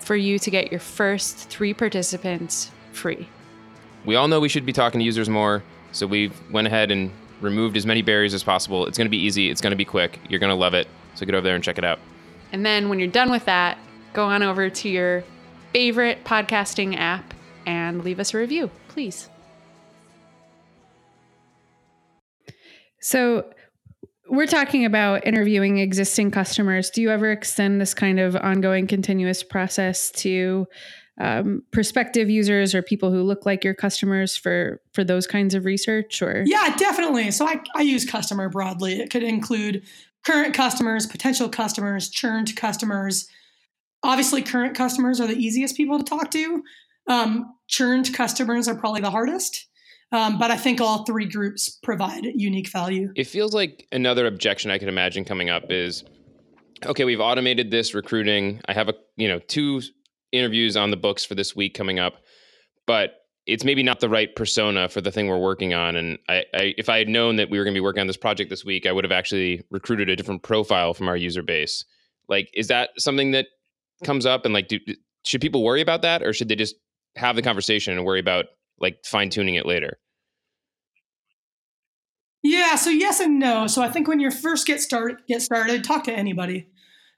for 0.00 0.16
you 0.16 0.38
to 0.40 0.50
get 0.50 0.70
your 0.70 0.80
first 0.80 1.48
three 1.48 1.72
participants 1.72 2.70
free. 2.92 3.28
We 4.04 4.16
all 4.16 4.28
know 4.28 4.40
we 4.40 4.48
should 4.48 4.66
be 4.66 4.72
talking 4.72 4.98
to 4.98 5.04
users 5.04 5.28
more, 5.28 5.62
so 5.92 6.06
we 6.06 6.32
went 6.50 6.66
ahead 6.66 6.90
and 6.90 7.10
removed 7.40 7.76
as 7.76 7.86
many 7.86 8.02
barriers 8.02 8.34
as 8.34 8.42
possible. 8.42 8.86
It's 8.86 8.98
going 8.98 9.06
to 9.06 9.10
be 9.10 9.18
easy. 9.18 9.48
It's 9.50 9.60
going 9.60 9.70
to 9.70 9.76
be 9.76 9.84
quick. 9.84 10.18
You're 10.28 10.40
going 10.40 10.50
to 10.50 10.56
love 10.56 10.74
it. 10.74 10.88
So 11.14 11.24
get 11.24 11.34
over 11.34 11.44
there 11.44 11.54
and 11.54 11.64
check 11.64 11.78
it 11.78 11.84
out. 11.84 12.00
And 12.52 12.66
then 12.66 12.88
when 12.88 12.98
you're 12.98 13.08
done 13.08 13.30
with 13.30 13.44
that, 13.46 13.78
go 14.12 14.24
on 14.24 14.42
over 14.42 14.68
to 14.70 14.88
your 14.88 15.24
favorite 15.72 16.24
podcasting 16.24 16.96
app 16.96 17.34
and 17.66 18.04
leave 18.04 18.20
us 18.20 18.34
a 18.34 18.38
review, 18.38 18.70
please. 18.88 19.28
So, 23.00 23.50
we're 24.28 24.46
talking 24.46 24.86
about 24.86 25.26
interviewing 25.26 25.78
existing 25.78 26.30
customers. 26.30 26.88
Do 26.88 27.02
you 27.02 27.10
ever 27.10 27.30
extend 27.30 27.80
this 27.80 27.92
kind 27.92 28.18
of 28.18 28.34
ongoing 28.36 28.86
continuous 28.86 29.42
process 29.42 30.10
to 30.12 30.66
um, 31.20 31.62
prospective 31.70 32.30
users 32.30 32.74
or 32.74 32.80
people 32.80 33.10
who 33.10 33.22
look 33.22 33.44
like 33.44 33.62
your 33.62 33.74
customers 33.74 34.36
for 34.36 34.80
for 34.94 35.04
those 35.04 35.26
kinds 35.26 35.54
of 35.54 35.64
research? 35.66 36.22
Or 36.22 36.44
yeah, 36.46 36.74
definitely. 36.76 37.30
So 37.30 37.46
I, 37.46 37.60
I 37.74 37.82
use 37.82 38.04
customer 38.04 38.48
broadly. 38.48 39.00
It 39.00 39.10
could 39.10 39.22
include 39.22 39.82
current 40.24 40.54
customers, 40.54 41.06
potential 41.06 41.48
customers, 41.48 42.08
churned 42.08 42.56
customers, 42.56 43.28
obviously 44.02 44.42
current 44.42 44.74
customers 44.74 45.20
are 45.20 45.26
the 45.26 45.36
easiest 45.36 45.76
people 45.76 45.98
to 45.98 46.04
talk 46.04 46.30
to 46.30 46.62
um, 47.08 47.54
churned 47.68 48.12
customers 48.14 48.68
are 48.68 48.74
probably 48.74 49.00
the 49.00 49.10
hardest 49.10 49.66
um, 50.12 50.38
but 50.38 50.50
i 50.50 50.56
think 50.56 50.80
all 50.80 51.04
three 51.04 51.26
groups 51.26 51.70
provide 51.82 52.24
unique 52.24 52.70
value 52.70 53.12
it 53.16 53.26
feels 53.26 53.54
like 53.54 53.86
another 53.92 54.26
objection 54.26 54.70
i 54.70 54.78
could 54.78 54.88
imagine 54.88 55.24
coming 55.24 55.50
up 55.50 55.64
is 55.70 56.04
okay 56.84 57.04
we've 57.04 57.20
automated 57.20 57.70
this 57.70 57.94
recruiting 57.94 58.60
i 58.66 58.72
have 58.72 58.88
a 58.88 58.94
you 59.16 59.28
know 59.28 59.38
two 59.40 59.80
interviews 60.32 60.76
on 60.76 60.90
the 60.90 60.96
books 60.96 61.24
for 61.24 61.34
this 61.34 61.54
week 61.54 61.74
coming 61.74 61.98
up 61.98 62.14
but 62.86 63.22
it's 63.46 63.64
maybe 63.64 63.82
not 63.82 64.00
the 64.00 64.08
right 64.08 64.34
persona 64.36 64.88
for 64.88 65.00
the 65.00 65.10
thing 65.10 65.26
we're 65.26 65.38
working 65.38 65.74
on. 65.74 65.96
And 65.96 66.18
I, 66.28 66.44
I, 66.54 66.74
if 66.78 66.88
I 66.88 66.98
had 66.98 67.08
known 67.08 67.36
that 67.36 67.50
we 67.50 67.58
were 67.58 67.64
going 67.64 67.74
to 67.74 67.78
be 67.78 67.82
working 67.82 68.00
on 68.00 68.06
this 68.06 68.16
project 68.16 68.50
this 68.50 68.64
week, 68.64 68.86
I 68.86 68.92
would 68.92 69.04
have 69.04 69.12
actually 69.12 69.64
recruited 69.70 70.08
a 70.08 70.16
different 70.16 70.42
profile 70.42 70.94
from 70.94 71.08
our 71.08 71.16
user 71.16 71.42
base. 71.42 71.84
Like, 72.28 72.50
is 72.54 72.68
that 72.68 72.90
something 72.98 73.32
that 73.32 73.46
comes 74.04 74.26
up 74.26 74.44
and 74.44 74.54
like 74.54 74.68
do 74.68 74.78
should 75.24 75.40
people 75.40 75.62
worry 75.62 75.80
about 75.80 76.02
that 76.02 76.22
or 76.22 76.32
should 76.32 76.48
they 76.48 76.56
just 76.56 76.74
have 77.16 77.36
the 77.36 77.42
conversation 77.42 77.96
and 77.96 78.04
worry 78.04 78.20
about 78.20 78.46
like 78.80 78.98
fine 79.04 79.30
tuning 79.30 79.54
it 79.54 79.66
later? 79.66 79.98
Yeah, 82.42 82.74
so 82.74 82.90
yes 82.90 83.20
and 83.20 83.38
no. 83.38 83.66
So 83.66 83.82
I 83.82 83.88
think 83.88 84.08
when 84.08 84.18
you 84.18 84.30
first 84.30 84.66
get 84.66 84.80
started, 84.80 85.18
get 85.28 85.42
started, 85.42 85.84
talk 85.84 86.04
to 86.04 86.12
anybody. 86.12 86.68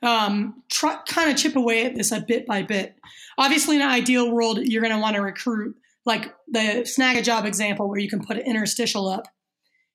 Um, 0.03 0.62
try 0.70 0.99
kind 1.09 1.31
of 1.31 1.37
chip 1.38 1.57
away 1.57 1.87
at 1.87 1.94
this 1.94 2.12
a 2.12 2.20
bit 2.20 2.47
by 2.47 2.62
bit. 2.62 2.97
Obviously, 3.38 3.77
in 3.77 3.83
an 3.83 3.88
ideal 3.88 4.31
world, 4.31 4.59
you're 4.59 4.83
going 4.83 4.94
to 4.94 5.01
want 5.01 5.16
to 5.16 5.23
recruit 5.23 5.77
like 6.05 6.35
the 6.47 6.85
Snagajob 6.85 7.47
example 7.47 7.88
where 7.88 7.99
you 7.99 8.11
can 8.11 8.23
put 8.23 8.37
an 8.37 8.44
interstitial 8.44 9.09
up. 9.09 9.27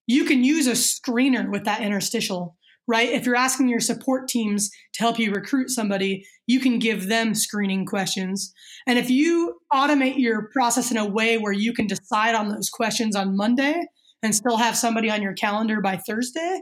You 0.08 0.26
can 0.26 0.44
use 0.44 0.66
a 0.66 0.72
screener 0.72 1.52
with 1.52 1.66
that 1.66 1.82
interstitial 1.82 2.58
right? 2.90 3.10
If 3.10 3.28
you're 3.28 3.36
asking 3.36 3.70
your 3.70 3.80
support 3.80 4.28
teams 4.28 4.72
to 4.94 5.02
help 5.02 5.20
you 5.20 5.32
recruit 5.32 5.70
somebody, 5.70 6.26
you 6.48 6.60
can 6.60 6.80
give 6.80 7.08
them 7.08 7.36
screening 7.36 7.86
questions. 7.86 8.52
And 8.88 8.98
if 8.98 9.12
you 9.12 9.60
automate 9.72 10.18
your 10.18 10.50
process 10.52 10.90
in 10.90 10.98
a 10.98 11.08
way 11.08 11.38
where 11.38 11.54
you 11.54 11.72
can 11.72 11.86
decide 11.86 12.34
on 12.34 12.50
those 12.50 12.72
questions 12.72 13.16
on 13.16 13.38
Monday 13.38 13.80
and 14.24 14.34
still 14.34 14.58
have 14.58 14.76
somebody 14.76 15.12
on 15.12 15.22
your 15.22 15.34
calendar 15.34 15.82
by 15.82 15.98
Thursday, 15.98 16.62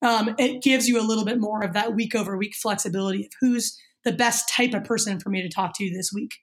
um, 0.00 0.34
it 0.38 0.62
gives 0.62 0.88
you 0.88 0.98
a 0.98 1.04
little 1.04 1.26
bit 1.26 1.38
more 1.38 1.62
of 1.62 1.74
that 1.74 1.94
week 1.94 2.14
over 2.14 2.38
week 2.38 2.54
flexibility 2.56 3.26
of 3.26 3.32
who's 3.42 3.78
the 4.04 4.12
best 4.12 4.48
type 4.48 4.72
of 4.72 4.84
person 4.84 5.20
for 5.20 5.28
me 5.28 5.42
to 5.42 5.48
talk 5.50 5.72
to 5.76 5.90
this 5.90 6.10
week. 6.10 6.36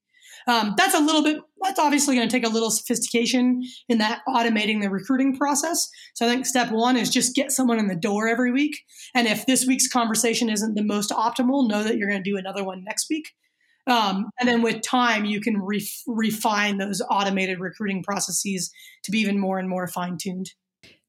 Um, 0.47 0.73
that's 0.77 0.95
a 0.95 0.99
little 0.99 1.23
bit, 1.23 1.38
that's 1.62 1.79
obviously 1.79 2.15
going 2.15 2.27
to 2.27 2.32
take 2.32 2.45
a 2.45 2.51
little 2.51 2.71
sophistication 2.71 3.63
in 3.89 3.97
that 3.99 4.21
automating 4.27 4.82
the 4.82 4.89
recruiting 4.89 5.36
process. 5.36 5.88
So 6.15 6.25
I 6.25 6.29
think 6.29 6.45
step 6.45 6.71
one 6.71 6.97
is 6.97 7.10
just 7.10 7.36
get 7.36 7.51
someone 7.51 7.79
in 7.79 7.88
the 7.88 7.95
door 7.95 8.27
every 8.27 8.51
week. 8.51 8.77
And 9.15 9.27
if 9.27 9.45
this 9.45 9.65
week's 9.65 9.88
conversation 9.88 10.49
isn't 10.49 10.75
the 10.75 10.84
most 10.84 11.12
optimal, 11.12 11.67
know 11.69 11.84
that 11.84 11.97
you're 11.97 12.10
going 12.10 12.23
to 12.23 12.29
do 12.29 12.38
another 12.38 12.63
one 12.63 12.84
next 12.84 13.08
week. 13.10 13.29
Um, 13.86 14.29
and 14.39 14.47
then 14.47 14.62
with 14.62 14.82
time, 14.82 15.25
you 15.25 15.41
can 15.41 15.62
refine 16.08 16.77
those 16.77 17.01
automated 17.10 17.60
recruiting 17.60 18.01
processes 18.01 18.71
to 19.03 19.12
be 19.12 19.19
even 19.19 19.39
more 19.39 19.60
and 19.60 19.67
more 19.67 19.88
fine 19.88 20.17
tuned. 20.17 20.51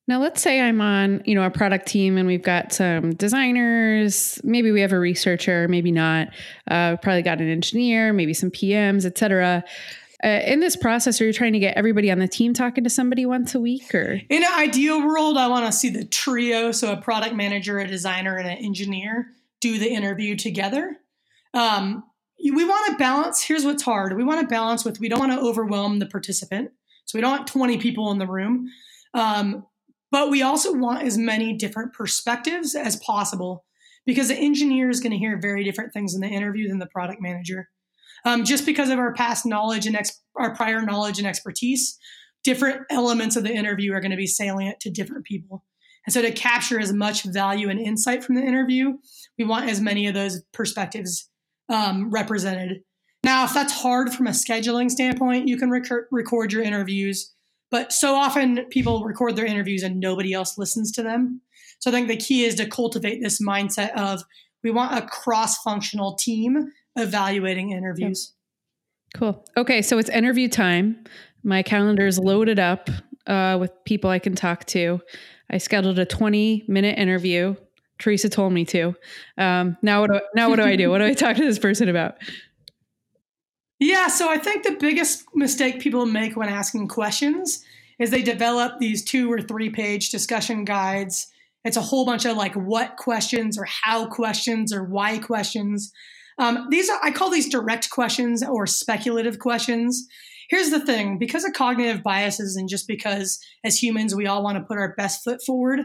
Now, 0.07 0.21
let's 0.21 0.43
say 0.43 0.61
I'm 0.61 0.83
on, 0.83 1.23
you 1.25 1.35
know, 1.35 1.45
a 1.45 1.51
product 1.51 1.87
team 1.87 2.19
and 2.19 2.27
we've 2.27 2.43
got 2.43 2.73
some 2.73 3.15
designers, 3.15 4.39
maybe 4.45 4.71
we 4.71 4.83
have 4.83 4.93
a 4.93 4.99
researcher, 4.99 5.67
maybe 5.69 5.91
not. 5.91 6.29
Uh, 6.71 6.97
probably 6.97 7.23
got 7.23 7.41
an 7.41 7.49
engineer, 7.49 8.13
maybe 8.13 8.35
some 8.35 8.51
PMs, 8.51 9.07
et 9.07 9.17
cetera. 9.17 9.65
Uh, 10.23 10.41
in 10.47 10.61
this 10.61 10.77
process, 10.77 11.21
are 11.21 11.27
you 11.27 11.33
trying 11.33 11.55
to 11.55 11.59
get 11.59 11.77
everybody 11.77 12.11
on 12.11 12.19
the 12.19 12.29
team 12.29 12.53
talking 12.53 12.85
to 12.85 12.91
somebody 12.91 13.25
once 13.25 13.55
a 13.55 13.61
week 13.61 13.95
or? 13.95 14.21
In 14.29 14.43
an 14.43 14.53
ideal 14.55 15.07
world, 15.07 15.39
I 15.39 15.49
want 15.49 15.67
to 15.67 15.73
see 15.73 15.89
the 15.89 16.05
trio. 16.05 16.71
So 16.73 16.93
a 16.93 16.97
product 16.99 17.35
manager, 17.35 17.79
a 17.79 17.87
designer, 17.87 18.37
and 18.37 18.49
an 18.49 18.59
engineer 18.59 19.29
do 19.61 19.79
the 19.79 19.89
interview 19.89 20.37
together. 20.37 20.97
Um, 21.55 22.05
we 22.39 22.65
want 22.65 22.93
to 22.93 22.99
balance. 22.99 23.43
Here's 23.43 23.65
what's 23.65 23.83
hard. 23.83 24.15
We 24.17 24.25
want 24.25 24.41
to 24.43 24.47
balance 24.47 24.85
with, 24.85 25.01
we 25.01 25.09
don't 25.09 25.21
want 25.21 25.33
to 25.33 25.41
overwhelm 25.41 25.99
the 25.99 26.07
participant. 26.07 26.73
So 27.07 27.17
we 27.17 27.23
don't 27.23 27.31
want 27.31 27.47
20 27.47 27.79
people 27.79 28.11
in 28.11 28.19
the 28.19 28.27
room. 28.27 28.69
Um, 29.15 29.65
but 30.15 30.31
we 30.31 30.43
also 30.43 30.73
want 30.73 31.03
as 31.03 31.19
many 31.19 31.55
different 31.55 31.93
perspectives 31.93 32.77
as 32.77 32.95
possible 32.95 33.65
because 34.07 34.29
the 34.29 34.37
engineer 34.37 34.89
is 34.89 35.01
going 35.01 35.11
to 35.11 35.19
hear 35.19 35.41
very 35.43 35.65
different 35.65 35.93
things 35.93 36.15
in 36.15 36.21
the 36.21 36.29
interview 36.29 36.69
than 36.69 36.79
the 36.79 36.87
product 36.87 37.21
manager. 37.21 37.69
Um, 38.25 38.45
just 38.45 38.65
because 38.65 38.91
of 38.91 39.01
our 39.01 39.13
past 39.13 39.45
knowledge 39.45 39.89
and 39.89 39.97
ex- 39.97 40.23
our 40.37 40.55
prior 40.55 40.83
knowledge 40.83 41.19
and 41.19 41.27
expertise, 41.27 41.99
different 42.45 42.83
elements 42.91 43.35
of 43.35 43.43
the 43.43 43.53
interview 43.53 43.93
are 43.93 44.01
going 44.01 44.13
to 44.13 44.17
be 44.17 44.29
salient 44.29 44.79
to 44.83 44.89
different 44.89 45.25
people. 45.25 45.65
And 46.07 46.15
so, 46.15 46.23
to 46.23 46.31
capture 46.31 46.79
as 46.79 46.93
much 46.93 47.25
value 47.25 47.69
and 47.69 47.81
insight 47.81 48.23
from 48.23 48.37
the 48.37 48.43
interview, 48.43 48.93
we 49.37 49.45
want 49.45 49.69
as 49.69 49.81
many 49.81 50.07
of 50.07 50.15
those 50.15 50.45
perspectives 50.53 51.29
um, 51.69 52.09
represented. 52.13 52.83
Now, 53.25 53.47
if 53.47 53.53
that's 53.53 53.73
hard 53.73 54.15
from 54.15 54.29
a 54.29 54.31
scheduling 54.31 54.93
standpoint, 54.93 55.49
you 55.49 55.57
can 55.57 55.71
rec- 55.71 55.91
record 56.13 56.53
your 56.53 56.63
interviews 56.63 57.34
but 57.75 57.93
so 57.93 58.15
often 58.15 58.67
people 58.71 59.03
record 59.03 59.35
their 59.35 59.45
interviews 59.45 59.83
and 59.83 59.99
nobody 59.99 60.33
else 60.33 60.57
listens 60.57 60.93
to 60.93 61.03
them. 61.03 61.41
So 61.81 61.91
I 61.91 61.93
think 61.93 62.07
the 62.07 62.17
key 62.17 62.45
is 62.45 62.55
to 62.55 62.67
cultivate 62.67 63.21
this 63.21 63.43
mindset 63.43 63.91
of 63.97 64.23
we 64.63 64.71
want 64.71 64.97
a 64.97 65.05
cross 65.05 65.59
functional 65.59 66.15
team 66.15 66.71
evaluating 66.95 67.73
interviews. 67.73 68.33
Cool. 69.17 69.45
Okay, 69.57 69.83
so 69.83 69.99
it's 69.99 70.09
interview 70.09 70.49
time. 70.49 71.03
My 71.43 71.65
calendar 71.65 72.07
is 72.07 72.17
loaded 72.17 72.61
up 72.61 72.91
uh, 73.27 73.57
with 73.61 73.73
people 73.85 74.09
I 74.09 74.21
can 74.21 74.37
talk 74.37 74.67
to. 74.67 75.01
I 75.51 75.59
scheduled 75.59 75.99
a 75.99 76.07
20 76.07 76.67
minute 76.69 76.97
interview. 76.97 77.57
Teresa 77.99 78.29
told 78.29 78.53
me 78.53 78.65
to. 78.67 78.95
Um, 79.37 79.77
now 79.83 80.03
what 80.03 80.13
do, 80.13 80.21
now 80.37 80.49
what 80.49 80.57
do 80.61 80.63
I 80.63 80.77
do? 80.77 80.91
What 80.91 80.99
do 80.99 81.07
I 81.07 81.15
talk 81.15 81.35
to 81.39 81.45
this 81.45 81.59
person 81.59 81.89
about? 81.89 82.19
Yeah, 83.81 84.07
so 84.07 84.31
I 84.31 84.39
think 84.39 84.63
the 84.63 84.77
biggest 84.79 85.25
mistake 85.35 85.81
people 85.81 86.07
make 86.07 86.37
when 86.37 86.49
asking 86.49 86.87
questions 86.87 87.64
is 87.99 88.11
they 88.11 88.23
develop 88.23 88.79
these 88.79 89.05
two 89.05 89.31
or 89.33 89.41
three 89.41 89.71
page 89.71 90.11
discussion 90.11 90.65
guides. 90.65 91.27
It's 91.65 91.77
a 91.77 91.83
whole 91.83 92.05
bunch 92.05 92.25
of 92.25 92.37
like 92.37 92.55
what 92.55 92.97
questions 92.97 93.59
or 93.59 93.67
how 93.67 94.07
questions 94.07 94.73
or 94.73 94.85
why 94.85 95.19
questions. 95.19 95.93
Um, 96.39 96.67
these 96.71 96.91
are, 96.91 96.99
I 97.03 97.11
call 97.11 97.31
these 97.31 97.49
direct 97.49 97.91
questions 97.91 98.43
or 98.43 98.67
speculative 98.67 99.39
questions. 99.39 100.07
Here's 100.51 100.71
the 100.71 100.85
thing 100.85 101.19
because 101.19 101.45
of 101.45 101.53
cognitive 101.53 102.03
biases 102.03 102.57
and 102.57 102.69
just 102.69 102.87
because 102.87 103.39
as 103.65 103.83
humans 103.83 104.15
we 104.15 104.27
all 104.27 104.43
want 104.43 104.59
to 104.59 104.65
put 104.65 104.79
our 104.79 104.95
best 104.97 105.25
foot 105.25 105.41
forward, 105.45 105.81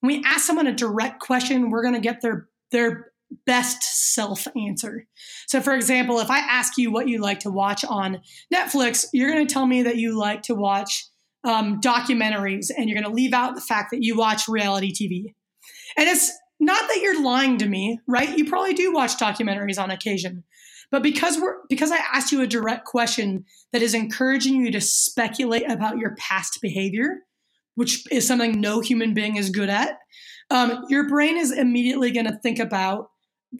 when 0.00 0.16
we 0.18 0.24
ask 0.26 0.44
someone 0.44 0.66
a 0.66 0.74
direct 0.74 1.20
question, 1.20 1.70
we're 1.70 1.82
going 1.82 1.94
to 1.94 2.00
get 2.00 2.20
their 2.20 2.48
their 2.72 3.12
best 3.46 3.82
self 4.14 4.46
answer. 4.56 5.06
So, 5.46 5.60
for 5.60 5.74
example, 5.74 6.18
if 6.20 6.30
I 6.30 6.38
ask 6.38 6.76
you 6.76 6.90
what 6.90 7.08
you 7.08 7.18
like 7.18 7.40
to 7.40 7.50
watch 7.50 7.84
on 7.84 8.20
Netflix, 8.52 9.06
you're 9.12 9.30
going 9.30 9.46
to 9.46 9.52
tell 9.52 9.66
me 9.66 9.82
that 9.82 9.96
you 9.96 10.18
like 10.18 10.42
to 10.42 10.54
watch 10.54 11.06
um, 11.44 11.80
documentaries 11.80 12.70
and 12.76 12.88
you're 12.88 13.00
going 13.00 13.10
to 13.10 13.14
leave 13.14 13.32
out 13.32 13.54
the 13.54 13.60
fact 13.60 13.90
that 13.90 14.02
you 14.02 14.16
watch 14.16 14.48
reality 14.48 14.92
TV. 14.92 15.34
And 15.96 16.08
it's 16.08 16.32
not 16.60 16.80
that 16.88 17.00
you're 17.02 17.22
lying 17.22 17.58
to 17.58 17.68
me, 17.68 17.98
right? 18.06 18.36
You 18.36 18.48
probably 18.48 18.74
do 18.74 18.92
watch 18.92 19.16
documentaries 19.16 19.82
on 19.82 19.90
occasion. 19.90 20.44
But 20.92 21.02
because 21.02 21.40
we're 21.40 21.56
because 21.68 21.90
I 21.90 21.96
asked 22.12 22.32
you 22.32 22.42
a 22.42 22.46
direct 22.46 22.84
question 22.84 23.46
that 23.72 23.82
is 23.82 23.94
encouraging 23.94 24.56
you 24.56 24.70
to 24.72 24.80
speculate 24.80 25.68
about 25.70 25.96
your 25.96 26.14
past 26.16 26.58
behavior, 26.60 27.20
which 27.74 28.04
is 28.12 28.28
something 28.28 28.60
no 28.60 28.80
human 28.80 29.14
being 29.14 29.36
is 29.36 29.48
good 29.48 29.70
at, 29.70 29.98
um, 30.50 30.84
your 30.88 31.08
brain 31.08 31.38
is 31.38 31.50
immediately 31.50 32.10
going 32.10 32.26
to 32.26 32.38
think 32.42 32.58
about 32.58 33.08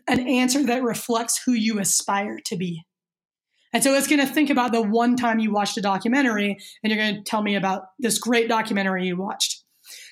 an 0.07 0.21
answer 0.29 0.63
that 0.65 0.83
reflects 0.83 1.41
who 1.45 1.53
you 1.53 1.79
aspire 1.79 2.39
to 2.45 2.57
be. 2.57 2.85
And 3.73 3.83
so 3.83 3.95
it's 3.95 4.07
going 4.07 4.21
to 4.21 4.33
think 4.33 4.51
about 4.51 4.73
the 4.73 4.83
one 4.83 5.17
time 5.17 5.39
you 5.39 5.53
watched 5.53 5.77
a 5.79 5.83
documentary 5.83 6.59
and 6.83 6.93
you're 6.93 7.03
going 7.03 7.17
to 7.17 7.23
tell 7.23 7.43
me 7.43 7.57
about 7.57 7.83
this 7.99 8.19
great 8.19 8.49
documentary 8.49 9.07
you 9.07 9.17
watched. 9.17 9.63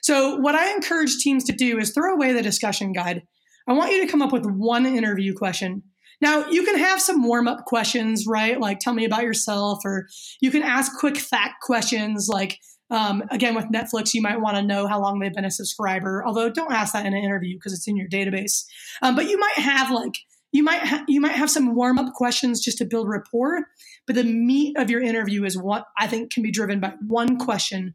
So, 0.02 0.36
what 0.36 0.54
I 0.54 0.72
encourage 0.72 1.18
teams 1.18 1.44
to 1.44 1.52
do 1.52 1.78
is 1.78 1.92
throw 1.92 2.14
away 2.14 2.32
the 2.32 2.42
discussion 2.42 2.92
guide. 2.92 3.22
I 3.68 3.72
want 3.72 3.92
you 3.92 4.04
to 4.04 4.10
come 4.10 4.22
up 4.22 4.32
with 4.32 4.46
one 4.46 4.86
interview 4.86 5.34
question. 5.34 5.82
Now, 6.20 6.46
you 6.48 6.64
can 6.64 6.78
have 6.78 7.00
some 7.00 7.22
warm 7.22 7.48
up 7.48 7.64
questions, 7.64 8.26
right? 8.26 8.60
Like, 8.60 8.78
tell 8.78 8.92
me 8.92 9.04
about 9.04 9.22
yourself, 9.22 9.80
or 9.84 10.08
you 10.40 10.50
can 10.50 10.62
ask 10.62 10.98
quick 10.98 11.16
fact 11.16 11.62
questions 11.62 12.28
like, 12.28 12.58
um, 12.90 13.22
again, 13.30 13.54
with 13.54 13.66
Netflix, 13.66 14.12
you 14.12 14.20
might 14.20 14.40
want 14.40 14.56
to 14.56 14.62
know 14.62 14.86
how 14.86 15.00
long 15.00 15.18
they've 15.18 15.32
been 15.32 15.44
a 15.44 15.50
subscriber. 15.50 16.24
Although, 16.26 16.50
don't 16.50 16.72
ask 16.72 16.92
that 16.92 17.06
in 17.06 17.14
an 17.14 17.22
interview 17.22 17.56
because 17.56 17.72
it's 17.72 17.86
in 17.86 17.96
your 17.96 18.08
database. 18.08 18.64
Um, 19.00 19.14
but 19.14 19.28
you 19.28 19.38
might 19.38 19.58
have 19.58 19.90
like 19.90 20.14
you 20.52 20.62
might 20.62 20.82
ha- 20.82 21.04
you 21.06 21.20
might 21.20 21.36
have 21.36 21.50
some 21.50 21.74
warm 21.74 21.98
up 21.98 22.14
questions 22.14 22.60
just 22.60 22.78
to 22.78 22.84
build 22.84 23.08
rapport. 23.08 23.66
But 24.06 24.16
the 24.16 24.24
meat 24.24 24.76
of 24.76 24.90
your 24.90 25.00
interview 25.00 25.44
is 25.44 25.56
what 25.56 25.84
I 25.98 26.06
think 26.06 26.32
can 26.32 26.42
be 26.42 26.50
driven 26.50 26.80
by 26.80 26.94
one 27.06 27.38
question, 27.38 27.94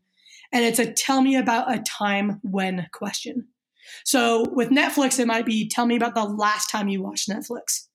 and 0.52 0.64
it's 0.64 0.80
a 0.80 0.92
"Tell 0.92 1.22
me 1.22 1.36
about 1.36 1.74
a 1.74 1.80
time 1.80 2.40
when" 2.44 2.88
question. 2.94 3.48
So 4.04 4.46
with 4.52 4.70
Netflix, 4.70 5.20
it 5.20 5.28
might 5.28 5.46
be 5.46 5.68
"Tell 5.68 5.86
me 5.86 5.96
about 5.96 6.16
the 6.16 6.24
last 6.24 6.70
time 6.70 6.88
you 6.88 7.02
watched 7.02 7.30
Netflix." 7.30 7.88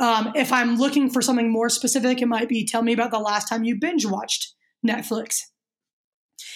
Um, 0.00 0.32
if 0.36 0.52
I'm 0.52 0.76
looking 0.76 1.10
for 1.10 1.20
something 1.20 1.50
more 1.50 1.68
specific, 1.68 2.22
it 2.22 2.26
might 2.28 2.48
be 2.48 2.64
"Tell 2.64 2.82
me 2.82 2.92
about 2.92 3.10
the 3.10 3.18
last 3.18 3.48
time 3.48 3.64
you 3.64 3.78
binge 3.78 4.06
watched 4.06 4.54
Netflix." 4.86 5.42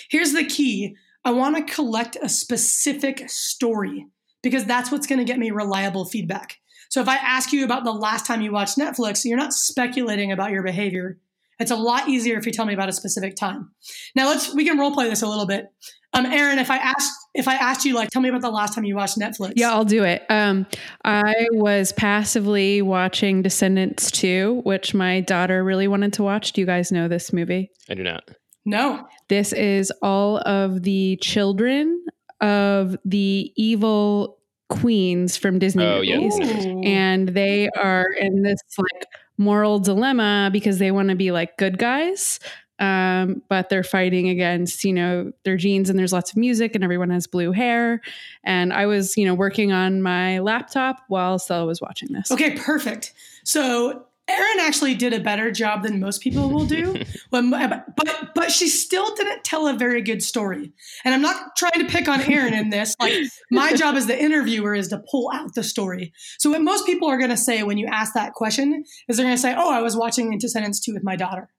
Here's 0.08 0.32
the 0.32 0.44
key 0.44 0.96
I 1.24 1.30
want 1.30 1.56
to 1.56 1.74
collect 1.74 2.16
a 2.20 2.28
specific 2.28 3.28
story 3.30 4.06
because 4.42 4.64
that's 4.64 4.90
what's 4.90 5.06
going 5.06 5.20
to 5.20 5.24
get 5.24 5.38
me 5.38 5.50
reliable 5.50 6.04
feedback. 6.04 6.58
So 6.92 7.00
if 7.00 7.09
I 7.09 7.16
ask 7.16 7.55
you 7.55 7.64
about 7.64 7.85
the 7.85 7.92
last 7.92 8.26
time 8.26 8.42
you 8.42 8.52
watched 8.52 8.76
Netflix, 8.76 9.24
you're 9.24 9.38
not 9.38 9.55
speculating 9.55 10.31
about 10.31 10.50
your 10.50 10.62
behavior. 10.62 11.16
It's 11.59 11.70
a 11.70 11.76
lot 11.76 12.07
easier 12.07 12.37
if 12.37 12.44
you 12.44 12.52
tell 12.52 12.66
me 12.66 12.74
about 12.74 12.90
a 12.90 12.92
specific 12.92 13.35
time. 13.35 13.70
Now 14.14 14.28
let's 14.28 14.55
we 14.55 14.66
can 14.66 14.78
role 14.78 14.92
play 14.92 15.09
this 15.09 15.22
a 15.22 15.26
little 15.26 15.46
bit. 15.46 15.68
Um, 16.12 16.26
Erin, 16.26 16.59
if 16.59 16.70
I 16.70 16.76
asked 16.76 17.11
if 17.33 17.48
I 17.48 17.55
asked 17.55 17.87
you 17.87 17.94
like, 17.94 18.11
tell 18.11 18.20
me 18.20 18.28
about 18.28 18.42
the 18.42 18.50
last 18.50 18.74
time 18.74 18.85
you 18.85 18.94
watched 18.94 19.18
Netflix. 19.18 19.55
Yeah, 19.57 19.72
I'll 19.72 19.87
do 19.87 20.05
it. 20.05 20.26
Um, 20.28 20.66
I 21.02 21.33
was 21.52 21.92
passively 21.92 22.83
watching 22.83 23.40
Descendants 23.40 24.11
2, 24.11 24.61
which 24.66 24.92
my 24.92 25.22
daughter 25.22 25.64
really 25.64 25.88
wanted 25.88 26.12
to 26.14 26.22
watch. 26.22 26.52
Do 26.52 26.61
you 26.61 26.66
guys 26.66 26.92
know 26.92 27.09
this 27.09 27.33
movie? 27.33 27.70
I 27.88 27.94
do 27.94 28.02
not. 28.02 28.33
No. 28.66 29.09
This 29.28 29.55
is 29.55 29.90
all 30.02 30.46
of 30.46 30.83
the 30.83 31.16
children 31.22 32.05
of 32.42 32.98
the 33.07 33.50
evil 33.57 34.41
queens 34.72 35.37
from 35.37 35.58
Disney 35.58 35.85
Oh, 35.85 35.98
movies. 35.98 36.66
Ooh. 36.66 36.80
And 36.82 37.28
they 37.28 37.68
are 37.70 38.06
in 38.12 38.42
this 38.42 38.61
like 38.78 39.06
moral 39.38 39.78
dilemma 39.78 40.50
because 40.52 40.78
they 40.78 40.90
want 40.90 41.11
to 41.11 41.14
be 41.14 41.30
like 41.30 41.56
good 41.56 41.78
guys. 41.78 42.40
Um, 42.78 43.42
but 43.48 43.68
they're 43.68 43.85
fighting 43.85 44.28
against, 44.28 44.82
you 44.82 44.92
know, 44.92 45.30
their 45.44 45.56
genes 45.56 45.88
and 45.88 45.96
there's 45.96 46.12
lots 46.12 46.32
of 46.32 46.37
music 46.37 46.74
and 46.74 46.82
everyone 46.82 47.11
has 47.11 47.28
blue 47.28 47.52
hair. 47.52 48.00
And 48.42 48.72
I 48.72 48.87
was, 48.87 49.16
you 49.16 49.24
know, 49.24 49.35
working 49.35 49.70
on 49.70 50.02
my 50.02 50.40
laptop 50.40 50.96
while 51.06 51.38
Stella 51.38 51.64
was 51.64 51.80
watching 51.80 52.12
this. 52.12 52.32
Okay, 52.32 52.56
perfect. 52.56 53.12
So 53.44 54.04
Erin 54.28 54.61
actually 54.61 54.94
did 54.94 55.12
a 55.12 55.20
better 55.20 55.50
job 55.50 55.82
than 55.82 55.98
most 55.98 56.20
people 56.22 56.48
will 56.48 56.64
do, 56.64 56.94
when, 57.30 57.50
but 57.50 57.87
but 58.35 58.50
she 58.52 58.68
still 58.68 59.14
didn't 59.14 59.42
tell 59.44 59.66
a 59.66 59.74
very 59.74 60.00
good 60.00 60.22
story. 60.22 60.72
And 61.04 61.12
I'm 61.12 61.22
not 61.22 61.56
trying 61.56 61.80
to 61.80 61.85
pick 61.87 62.08
on 62.08 62.20
Erin 62.20 62.54
in 62.54 62.70
this. 62.70 62.94
Like 63.00 63.14
my 63.50 63.72
job 63.76 63.96
as 63.96 64.06
the 64.06 64.20
interviewer 64.20 64.74
is 64.74 64.88
to 64.88 65.02
pull 65.11 65.30
out 65.35 65.54
the 65.54 65.64
story. 65.64 66.12
So 66.38 66.50
what 66.50 66.62
most 66.62 66.87
people 66.87 67.08
are 67.08 67.18
going 67.18 67.30
to 67.30 67.37
say 67.37 67.62
when 67.64 67.78
you 67.78 67.87
ask 67.87 68.14
that 68.14 68.32
question 68.35 68.85
is 69.08 69.16
they're 69.16 69.26
going 69.26 69.37
to 69.37 69.42
say, 69.42 69.54
"Oh, 69.56 69.72
I 69.72 69.82
was 69.82 69.96
watching 69.96 70.37
Descendants 70.38 70.80
Two 70.80 70.94
with 70.94 71.04
my 71.04 71.16
daughter." 71.16 71.50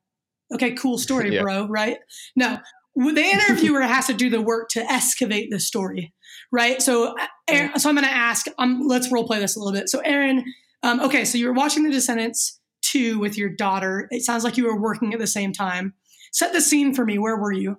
Okay, 0.54 0.72
cool 0.72 0.98
story, 0.98 1.34
Yeah. 1.36 1.42
bro. 1.42 1.68
Right? 1.68 1.98
No, 2.36 2.60
the 2.96 3.22
interviewer 3.22 3.82
has 3.82 4.08
to 4.08 4.14
do 4.14 4.30
the 4.30 4.42
work 4.42 4.70
to 4.70 4.92
excavate 4.92 5.50
the 5.52 5.60
story, 5.60 6.14
right? 6.52 6.82
So, 6.82 7.18
uh, 7.18 7.28
Erin, 7.48 7.80
so 7.80 7.90
I'm 7.90 7.96
going 7.96 8.08
to 8.08 8.14
ask. 8.14 8.46
Um, 8.58 8.84
let's 8.88 9.12
role 9.12 9.26
play 9.26 9.40
this 9.40 9.56
a 9.56 9.60
little 9.60 9.74
bit. 9.74 9.90
So, 9.90 10.00
Erin, 10.00 10.46
um, 10.84 11.00
okay, 11.00 11.26
so 11.26 11.38
you 11.38 11.48
were 11.48 11.54
watching 11.54 11.84
The 11.84 11.92
Descendants 11.92 12.60
2 12.82 13.18
with 13.18 13.38
your 13.38 13.50
daughter. 13.50 14.08
It 14.12 14.24
sounds 14.24 14.44
like 14.44 14.58
you 14.58 14.66
were 14.66 14.80
working 14.80 15.14
at 15.14 15.20
the 15.20 15.28
same 15.28 15.54
time. 15.54 15.94
Set 16.32 16.54
the 16.54 16.62
scene 16.62 16.94
for 16.94 17.06
me. 17.06 17.18
Where 17.18 17.38
were 17.38 17.52
you? 17.52 17.78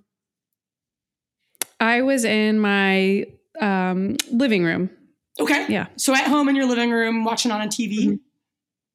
I 1.80 2.02
was 2.02 2.24
in 2.24 2.58
my 2.60 3.26
um, 3.60 4.16
living 4.30 4.64
room. 4.64 4.90
Okay. 5.38 5.66
Yeah. 5.68 5.88
So 5.96 6.14
at 6.14 6.26
home 6.26 6.48
in 6.48 6.56
your 6.56 6.66
living 6.66 6.90
room, 6.90 7.24
watching 7.24 7.50
on 7.50 7.60
a 7.60 7.66
TV. 7.66 8.18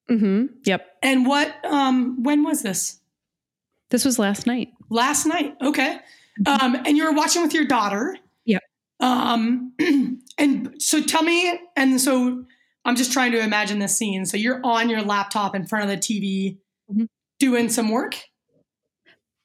Mm 0.09 0.19
hmm 0.19 0.45
Yep. 0.65 0.87
And 1.03 1.27
what? 1.27 1.53
Um, 1.63 2.23
when 2.23 2.43
was 2.43 2.63
this? 2.63 2.99
This 3.91 4.05
was 4.05 4.17
last 4.17 4.47
night. 4.47 4.69
Last 4.89 5.27
night. 5.27 5.55
Okay. 5.61 5.99
Um, 6.47 6.75
and 6.75 6.97
you 6.97 7.05
were 7.05 7.13
watching 7.13 7.43
with 7.43 7.53
your 7.53 7.65
daughter. 7.65 8.17
Mm-hmm. 9.01 9.05
Um, 9.05 9.73
and 10.37 10.81
so 10.81 11.01
tell 11.01 11.23
me, 11.23 11.59
and 11.75 11.99
so 12.01 12.45
I'm 12.89 12.95
just 12.95 13.13
trying 13.13 13.33
to 13.33 13.39
imagine 13.39 13.77
this 13.77 13.95
scene. 13.95 14.25
So 14.25 14.35
you're 14.35 14.59
on 14.63 14.89
your 14.89 15.03
laptop 15.03 15.53
in 15.53 15.67
front 15.67 15.87
of 15.87 15.91
the 15.91 15.97
TV 15.97 16.57
mm-hmm. 16.91 17.03
doing 17.37 17.69
some 17.69 17.89
work. 17.89 18.15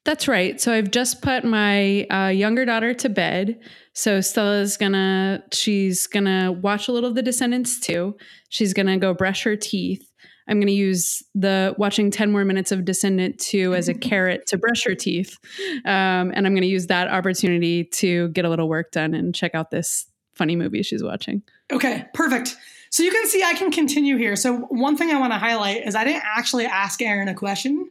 That's 0.03 0.27
right. 0.27 0.59
So 0.59 0.73
I've 0.73 0.89
just 0.89 1.21
put 1.21 1.43
my 1.43 2.05
uh, 2.05 2.29
younger 2.29 2.65
daughter 2.65 2.95
to 2.95 3.07
bed. 3.07 3.59
So 3.93 4.19
Stella's 4.19 4.77
gonna, 4.77 5.43
she's 5.53 6.07
gonna 6.07 6.51
watch 6.51 6.87
a 6.87 6.91
little 6.91 7.09
of 7.09 7.15
The 7.15 7.21
Descendants 7.21 7.79
2. 7.81 8.15
She's 8.49 8.73
gonna 8.73 8.97
go 8.97 9.13
brush 9.13 9.43
her 9.43 9.55
teeth. 9.55 10.11
I'm 10.47 10.57
to 10.65 10.73
use 10.73 11.21
the 11.35 11.75
watching 11.77 12.09
10 12.09 12.31
more 12.31 12.45
minutes 12.45 12.71
of 12.71 12.83
Descendant 12.83 13.37
2 13.37 13.75
as 13.75 13.87
a 13.89 13.93
carrot 14.09 14.47
to 14.47 14.57
brush 14.57 14.83
her 14.85 14.95
teeth. 14.95 15.37
Um, 15.85 16.31
and 16.33 16.47
I'm 16.47 16.53
to 16.63 16.67
use 16.67 16.87
that 16.87 17.09
opportunity 17.09 17.83
to 17.83 18.29
get 18.29 18.43
a 18.43 18.49
little 18.49 18.69
work 18.69 18.91
done 18.91 19.13
and 19.13 19.35
check 19.35 19.53
out 19.53 19.69
this 19.69 20.07
funny 20.33 20.55
movie 20.55 20.81
she's 20.81 21.03
watching. 21.03 21.43
Okay, 21.71 22.05
perfect. 22.15 22.57
So 22.95 23.03
you 23.03 23.11
can 23.11 23.27
see 23.27 23.43
I 23.43 23.55
can 23.55 23.71
continue 23.71 24.15
here. 24.15 24.37
So 24.37 24.55
one 24.55 24.95
thing 24.95 25.11
I 25.11 25.19
want 25.19 25.33
to 25.33 25.37
highlight 25.37 25.85
is 25.85 25.95
I 25.95 26.05
didn't 26.05 26.23
actually 26.23 26.63
ask 26.65 27.01
Erin 27.01 27.27
a 27.27 27.33
question. 27.33 27.89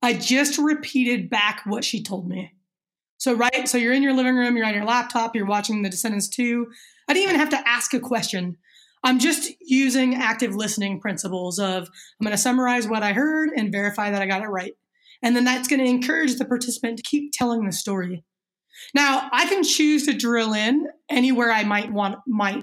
I 0.00 0.12
just 0.12 0.58
repeated 0.58 1.28
back 1.28 1.62
what 1.66 1.84
she 1.84 2.04
told 2.04 2.28
me. 2.28 2.52
So 3.18 3.34
right, 3.34 3.68
so 3.68 3.78
you're 3.78 3.92
in 3.92 4.04
your 4.04 4.12
living 4.12 4.36
room, 4.36 4.56
you're 4.56 4.64
on 4.64 4.74
your 4.74 4.84
laptop, 4.84 5.34
you're 5.34 5.44
watching 5.44 5.82
The 5.82 5.90
Descendants 5.90 6.28
2. 6.28 6.68
I 7.08 7.14
didn't 7.14 7.30
even 7.30 7.40
have 7.40 7.48
to 7.48 7.68
ask 7.68 7.94
a 7.94 7.98
question. 7.98 8.56
I'm 9.02 9.18
just 9.18 9.50
using 9.60 10.14
active 10.14 10.54
listening 10.54 11.00
principles 11.00 11.58
of 11.58 11.88
I'm 12.20 12.24
going 12.24 12.30
to 12.30 12.38
summarize 12.38 12.86
what 12.86 13.02
I 13.02 13.12
heard 13.12 13.50
and 13.56 13.72
verify 13.72 14.12
that 14.12 14.22
I 14.22 14.26
got 14.26 14.44
it 14.44 14.46
right. 14.46 14.74
And 15.20 15.34
then 15.34 15.42
that's 15.42 15.66
going 15.66 15.80
to 15.80 15.90
encourage 15.90 16.36
the 16.36 16.44
participant 16.44 16.98
to 16.98 17.02
keep 17.02 17.32
telling 17.32 17.66
the 17.66 17.72
story. 17.72 18.22
Now, 18.94 19.28
I 19.32 19.46
can 19.46 19.64
choose 19.64 20.06
to 20.06 20.12
drill 20.12 20.52
in 20.52 20.86
anywhere 21.10 21.50
I 21.50 21.64
might 21.64 21.90
want 21.90 22.20
might 22.28 22.62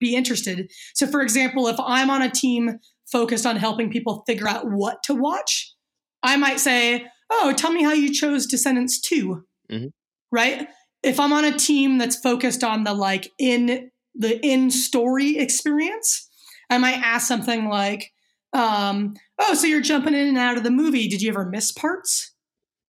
be 0.00 0.14
interested. 0.14 0.70
So 0.94 1.06
for 1.06 1.20
example, 1.20 1.68
if 1.68 1.76
I'm 1.78 2.10
on 2.10 2.22
a 2.22 2.30
team 2.30 2.78
focused 3.10 3.46
on 3.46 3.56
helping 3.56 3.90
people 3.90 4.22
figure 4.26 4.48
out 4.48 4.70
what 4.70 5.02
to 5.04 5.14
watch, 5.14 5.74
I 6.22 6.36
might 6.36 6.60
say, 6.60 7.06
"Oh, 7.30 7.52
tell 7.56 7.72
me 7.72 7.82
how 7.82 7.92
you 7.92 8.12
chose 8.12 8.46
Descendants 8.46 9.00
2." 9.00 9.44
Mm-hmm. 9.70 9.86
Right? 10.30 10.68
If 11.02 11.20
I'm 11.20 11.32
on 11.32 11.44
a 11.44 11.56
team 11.56 11.98
that's 11.98 12.16
focused 12.16 12.64
on 12.64 12.84
the 12.84 12.94
like 12.94 13.30
in 13.38 13.90
the 14.14 14.44
in 14.44 14.70
story 14.70 15.38
experience, 15.38 16.28
I 16.70 16.78
might 16.78 16.98
ask 16.98 17.26
something 17.26 17.68
like, 17.68 18.12
um, 18.52 19.14
"Oh, 19.38 19.54
so 19.54 19.66
you're 19.66 19.80
jumping 19.80 20.14
in 20.14 20.28
and 20.28 20.38
out 20.38 20.56
of 20.56 20.64
the 20.64 20.70
movie. 20.70 21.08
Did 21.08 21.22
you 21.22 21.30
ever 21.30 21.48
miss 21.48 21.72
parts?" 21.72 22.34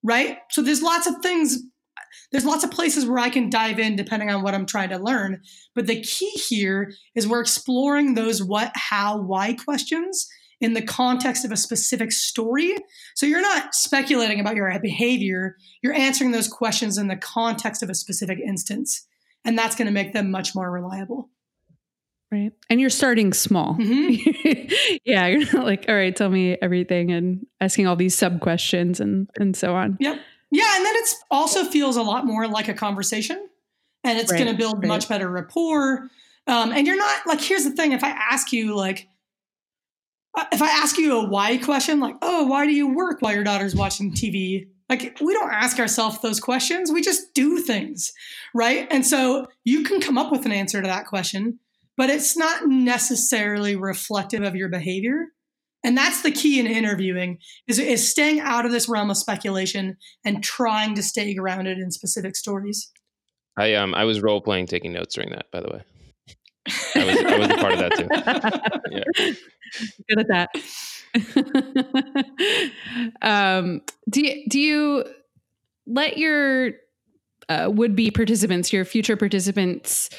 Right. 0.03 0.37
So 0.51 0.61
there's 0.61 0.81
lots 0.81 1.07
of 1.07 1.15
things. 1.21 1.59
There's 2.31 2.45
lots 2.45 2.63
of 2.63 2.71
places 2.71 3.05
where 3.05 3.19
I 3.19 3.29
can 3.29 3.49
dive 3.49 3.79
in 3.79 3.95
depending 3.95 4.29
on 4.29 4.43
what 4.43 4.53
I'm 4.53 4.65
trying 4.65 4.89
to 4.89 4.97
learn. 4.97 5.41
But 5.73 5.87
the 5.87 6.01
key 6.01 6.29
here 6.29 6.93
is 7.15 7.27
we're 7.27 7.41
exploring 7.41 8.13
those 8.13 8.43
what, 8.43 8.71
how, 8.75 9.19
why 9.19 9.53
questions 9.53 10.27
in 10.61 10.73
the 10.73 10.81
context 10.81 11.45
of 11.45 11.51
a 11.51 11.57
specific 11.57 12.11
story. 12.11 12.75
So 13.15 13.25
you're 13.25 13.41
not 13.41 13.73
speculating 13.73 14.39
about 14.39 14.55
your 14.55 14.77
behavior, 14.79 15.55
you're 15.81 15.93
answering 15.93 16.31
those 16.31 16.47
questions 16.47 16.97
in 16.97 17.07
the 17.07 17.15
context 17.15 17.81
of 17.81 17.89
a 17.89 17.95
specific 17.95 18.39
instance 18.39 19.07
and 19.45 19.57
that's 19.57 19.75
going 19.75 19.87
to 19.87 19.91
make 19.91 20.13
them 20.13 20.31
much 20.31 20.55
more 20.55 20.69
reliable. 20.69 21.29
Right. 22.31 22.51
And 22.69 22.79
you're 22.79 22.91
starting 22.91 23.33
small. 23.33 23.75
Mm-hmm. 23.75 24.99
yeah. 25.03 25.25
You're 25.27 25.51
not 25.51 25.65
like, 25.65 25.85
all 25.87 25.95
right, 25.95 26.15
tell 26.15 26.29
me 26.29 26.57
everything 26.61 27.11
and 27.11 27.47
asking 27.59 27.87
all 27.87 27.95
these 27.95 28.15
sub 28.15 28.39
questions 28.41 28.99
and, 28.99 29.27
and 29.39 29.55
so 29.55 29.73
on. 29.73 29.97
Yep. 29.99 30.19
Yeah. 30.51 30.75
And 30.75 30.85
then 30.85 30.93
it's 30.97 31.15
also 31.29 31.63
feels 31.65 31.95
a 31.95 32.01
lot 32.01 32.25
more 32.25 32.47
like 32.47 32.67
a 32.67 32.73
conversation 32.73 33.47
and 34.03 34.17
it's 34.17 34.31
right. 34.31 34.39
going 34.39 34.51
to 34.51 34.57
build 34.57 34.79
right. 34.79 34.87
much 34.87 35.09
better 35.09 35.29
rapport. 35.29 36.09
Um, 36.47 36.71
and 36.71 36.87
you're 36.87 36.97
not 36.97 37.27
like, 37.27 37.41
here's 37.41 37.63
the 37.63 37.71
thing. 37.71 37.91
If 37.91 38.03
I 38.03 38.09
ask 38.09 38.51
you 38.51 38.75
like, 38.75 39.07
uh, 40.37 40.45
if 40.51 40.61
I 40.61 40.69
ask 40.69 40.97
you 40.97 41.19
a 41.19 41.29
why 41.29 41.57
question, 41.57 41.99
like, 41.99 42.15
oh, 42.21 42.45
why 42.45 42.65
do 42.65 42.71
you 42.71 42.93
work 42.93 43.21
while 43.21 43.33
your 43.33 43.43
daughter's 43.43 43.75
watching 43.75 44.11
TV? 44.11 44.67
Like, 44.89 45.17
we 45.21 45.33
don't 45.33 45.51
ask 45.51 45.77
ourselves 45.79 46.19
those 46.21 46.39
questions. 46.39 46.91
We 46.91 47.01
just 47.01 47.33
do 47.35 47.59
things, 47.59 48.11
right? 48.55 48.87
And 48.89 49.05
so 49.05 49.47
you 49.63 49.83
can 49.83 50.01
come 50.01 50.17
up 50.17 50.31
with 50.31 50.45
an 50.45 50.51
answer 50.51 50.81
to 50.81 50.87
that 50.87 51.05
question, 51.05 51.59
but 51.95 52.09
it's 52.09 52.35
not 52.35 52.67
necessarily 52.67 53.75
reflective 53.75 54.43
of 54.43 54.55
your 54.55 54.69
behavior. 54.69 55.27
And 55.83 55.97
that's 55.97 56.21
the 56.23 56.31
key 56.31 56.59
in 56.59 56.67
interviewing 56.67 57.39
is, 57.67 57.79
is 57.79 58.09
staying 58.09 58.41
out 58.41 58.65
of 58.65 58.71
this 58.71 58.89
realm 58.89 59.09
of 59.09 59.17
speculation 59.17 59.97
and 60.25 60.43
trying 60.43 60.95
to 60.95 61.03
stay 61.03 61.33
grounded 61.33 61.77
in 61.77 61.91
specific 61.91 62.35
stories. 62.35 62.91
I 63.57 63.75
um 63.75 63.93
I 63.95 64.03
was 64.03 64.21
role 64.21 64.41
playing 64.41 64.67
taking 64.67 64.93
notes 64.93 65.15
during 65.15 65.29
that, 65.31 65.51
by 65.51 65.61
the 65.61 65.69
way. 65.69 65.81
I 66.95 67.05
was, 67.05 67.17
I 67.17 67.37
was 67.37 67.49
a 67.49 67.57
part 67.57 67.73
of 67.73 67.79
that 67.79 67.95
too. 67.97 68.07
Yeah. 68.91 69.33
Good 70.09 70.19
at 70.19 70.27
that. 70.29 70.49
um, 73.21 73.81
do 74.09 74.21
you, 74.21 74.43
do 74.49 74.59
you 74.59 75.05
let 75.85 76.17
your 76.17 76.71
uh, 77.49 77.69
would 77.71 77.95
be 77.95 78.09
participants, 78.11 78.73
your 78.73 78.85
future 78.85 79.15
participants, 79.15 80.09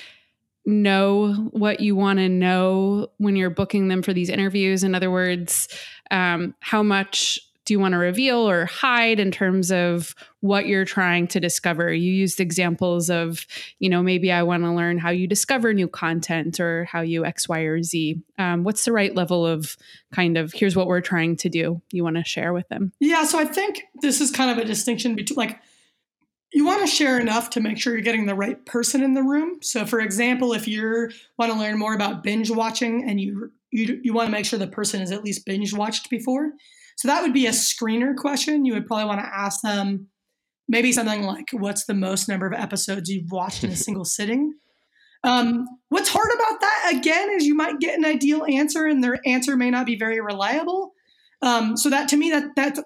know 0.67 1.49
what 1.53 1.81
you 1.81 1.97
want 1.97 2.19
to 2.19 2.29
know 2.29 3.09
when 3.19 3.37
you're 3.37 3.51
booking 3.51 3.89
them 3.89 4.03
for 4.03 4.13
these 4.13 4.29
interviews? 4.29 4.85
In 4.85 4.95
other 4.95 5.11
words, 5.11 5.69
um, 6.11 6.55
how 6.61 6.83
much 6.83 7.41
do 7.67 7.75
you 7.75 7.79
want 7.79 7.93
to 7.93 7.99
reveal 7.99 8.49
or 8.49 8.67
hide 8.67 9.21
in 9.21 9.31
terms 9.31 9.71
of 9.71 10.15
what 10.41 10.67
you're 10.67 10.85
trying 10.85 11.29
to 11.29 11.39
discover? 11.39 11.93
You 11.93 12.11
used 12.11 12.41
examples 12.41 13.11
of, 13.11 13.47
you 13.79 13.89
know, 13.89 14.03
maybe 14.03 14.33
I 14.33 14.43
want 14.43 14.65
to 14.65 14.73
learn 14.73 14.99
how 14.99 15.11
you 15.11 15.29
discover 15.29 15.73
new 15.73 15.87
content 15.87 16.59
or 16.59 16.85
how 16.87 17.03
you 17.03 17.25
X, 17.25 17.49
Y, 17.49 17.61
or 17.61 17.83
Z. 17.83 18.21
Um, 18.39 18.65
what's 18.65 18.85
the 18.85 18.93
right 18.93 19.15
level 19.15 19.47
of 19.47 19.77
kind 20.11 20.37
of 20.37 20.53
here's 20.53 20.75
what 20.75 20.89
we're 20.89 21.01
trying 21.01 21.37
to 21.37 21.49
do 21.49 21.81
you 21.93 22.03
want 22.03 22.17
to 22.17 22.25
share 22.25 22.53
with 22.53 22.69
them? 22.71 22.93
Yeah, 22.99 23.25
so 23.25 23.39
I 23.39 23.45
think 23.45 23.85
this 24.01 24.21
is 24.21 24.31
kind 24.31 24.51
of 24.51 24.59
a 24.59 24.67
distinction 24.67 25.15
between 25.15 25.37
like, 25.37 25.61
you 26.53 26.65
want 26.65 26.81
to 26.81 26.87
share 26.87 27.19
enough 27.19 27.51
to 27.51 27.61
make 27.61 27.79
sure 27.79 27.93
you're 27.93 28.03
getting 28.03 28.27
the 28.27 28.35
right 28.35 28.65
person 28.67 29.03
in 29.03 29.15
the 29.15 29.23
room. 29.23 29.59
So, 29.63 29.87
for 29.87 30.01
example, 30.01 30.53
if 30.53 30.67
you 30.67 31.11
want 31.39 31.53
to 31.53 31.59
learn 31.59 31.79
more 31.79 31.95
about 31.95 32.23
binge 32.23 32.51
watching 32.51 33.09
and 33.09 33.21
you 33.21 33.53
you, 33.73 34.01
you 34.03 34.13
want 34.13 34.27
to 34.27 34.33
make 34.33 34.45
sure 34.45 34.59
the 34.59 34.67
person 34.67 34.99
has 34.99 35.13
at 35.13 35.23
least 35.23 35.47
binge 35.47 35.73
watched 35.73 36.11
before, 36.11 36.53
so 36.97 37.09
that 37.09 37.23
would 37.23 37.33
be 37.33 37.47
a 37.47 37.51
screener 37.51 38.17
question. 38.17 38.65
You 38.65 38.75
would 38.75 38.87
probably 38.87 39.07
want 39.07 39.21
to 39.21 39.27
ask 39.27 39.63
them 39.63 40.09
maybe 40.69 40.93
something 40.93 41.23
like, 41.23 41.51
What's 41.53 41.85
the 41.85 41.95
most 41.95 42.29
number 42.29 42.47
of 42.47 42.53
episodes 42.53 43.09
you've 43.09 43.31
watched 43.31 43.65
in 43.65 43.71
a 43.71 43.77
single 43.87 44.05
sitting? 44.05 44.55
Um, 45.23 45.67
what's 45.91 46.09
hard 46.09 46.31
about 46.35 46.61
that, 46.61 46.93
again, 46.97 47.31
is 47.31 47.47
you 47.47 47.55
might 47.55 47.79
get 47.79 47.99
an 47.99 48.05
ideal 48.05 48.45
answer 48.49 48.87
and 48.87 49.05
their 49.05 49.19
answer 49.27 49.57
may 49.57 49.71
not 49.71 49.87
be 49.87 49.97
very 49.97 50.21
reliable. 50.21 50.93
Um, 51.43 51.77
so 51.77 51.91
that 51.91 52.09
to 52.09 52.17
me, 52.17 52.31
that 52.31 52.55
that's 52.57 52.81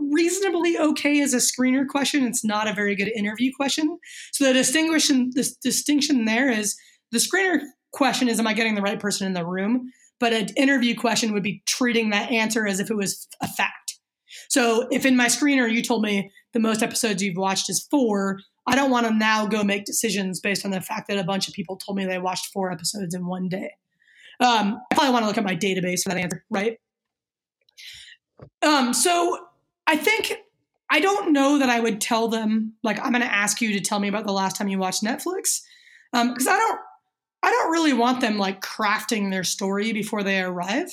reasonably 0.00 0.78
okay 0.78 1.20
as 1.20 1.34
a 1.34 1.38
screener 1.38 1.86
question. 1.86 2.24
It's 2.24 2.44
not 2.44 2.68
a 2.68 2.74
very 2.74 2.94
good 2.94 3.10
interview 3.14 3.50
question. 3.56 3.98
So 4.32 4.44
the 4.44 4.52
distinction, 4.52 5.30
distinction 5.62 6.24
there 6.24 6.50
is 6.50 6.76
the 7.12 7.18
screener 7.18 7.60
question 7.92 8.28
is, 8.28 8.38
am 8.38 8.46
I 8.46 8.52
getting 8.52 8.74
the 8.74 8.82
right 8.82 9.00
person 9.00 9.26
in 9.26 9.32
the 9.32 9.46
room? 9.46 9.90
but 10.20 10.32
an 10.32 10.48
interview 10.56 10.94
question 10.94 11.32
would 11.32 11.42
be 11.42 11.62
treating 11.66 12.10
that 12.10 12.30
answer 12.30 12.66
as 12.66 12.80
if 12.80 12.90
it 12.90 12.96
was 12.96 13.28
a 13.42 13.48
fact. 13.48 13.98
So 14.48 14.88
if 14.90 15.06
in 15.06 15.16
my 15.16 15.26
screener 15.26 15.70
you 15.70 15.82
told 15.82 16.02
me 16.02 16.30
the 16.52 16.60
most 16.60 16.82
episodes 16.82 17.22
you've 17.22 17.36
watched 17.36 17.70
is 17.70 17.86
four, 17.90 18.38
I 18.66 18.74
don't 18.74 18.90
want 18.90 19.06
to 19.06 19.14
now 19.14 19.46
go 19.46 19.62
make 19.62 19.84
decisions 19.84 20.40
based 20.40 20.64
on 20.64 20.70
the 20.70 20.80
fact 20.80 21.08
that 21.08 21.18
a 21.18 21.24
bunch 21.24 21.48
of 21.48 21.54
people 21.54 21.76
told 21.76 21.96
me 21.96 22.04
they 22.04 22.18
watched 22.18 22.46
four 22.52 22.70
episodes 22.70 23.14
in 23.14 23.26
one 23.26 23.48
day. 23.48 23.70
Um, 24.40 24.78
I 24.90 24.94
probably 24.94 25.12
want 25.12 25.22
to 25.24 25.26
look 25.26 25.38
at 25.38 25.44
my 25.44 25.56
database 25.56 26.02
for 26.02 26.10
that 26.10 26.18
answer, 26.18 26.44
right? 26.50 26.78
Um, 28.62 28.94
so 28.94 29.38
I 29.88 29.96
think 29.96 30.36
I 30.90 31.00
don't 31.00 31.32
know 31.32 31.58
that 31.58 31.70
I 31.70 31.80
would 31.80 32.00
tell 32.00 32.28
them 32.28 32.74
like 32.84 33.00
I'm 33.00 33.10
going 33.10 33.22
to 33.22 33.34
ask 33.34 33.60
you 33.60 33.72
to 33.72 33.80
tell 33.80 33.98
me 33.98 34.08
about 34.08 34.26
the 34.26 34.32
last 34.32 34.56
time 34.56 34.68
you 34.68 34.78
watched 34.78 35.02
Netflix 35.02 35.62
because 36.12 36.46
um, 36.46 36.54
I 36.54 36.58
don't 36.58 36.80
I 37.42 37.50
don't 37.50 37.72
really 37.72 37.94
want 37.94 38.20
them 38.20 38.38
like 38.38 38.60
crafting 38.60 39.30
their 39.30 39.44
story 39.44 39.92
before 39.92 40.22
they 40.22 40.40
arrive. 40.40 40.90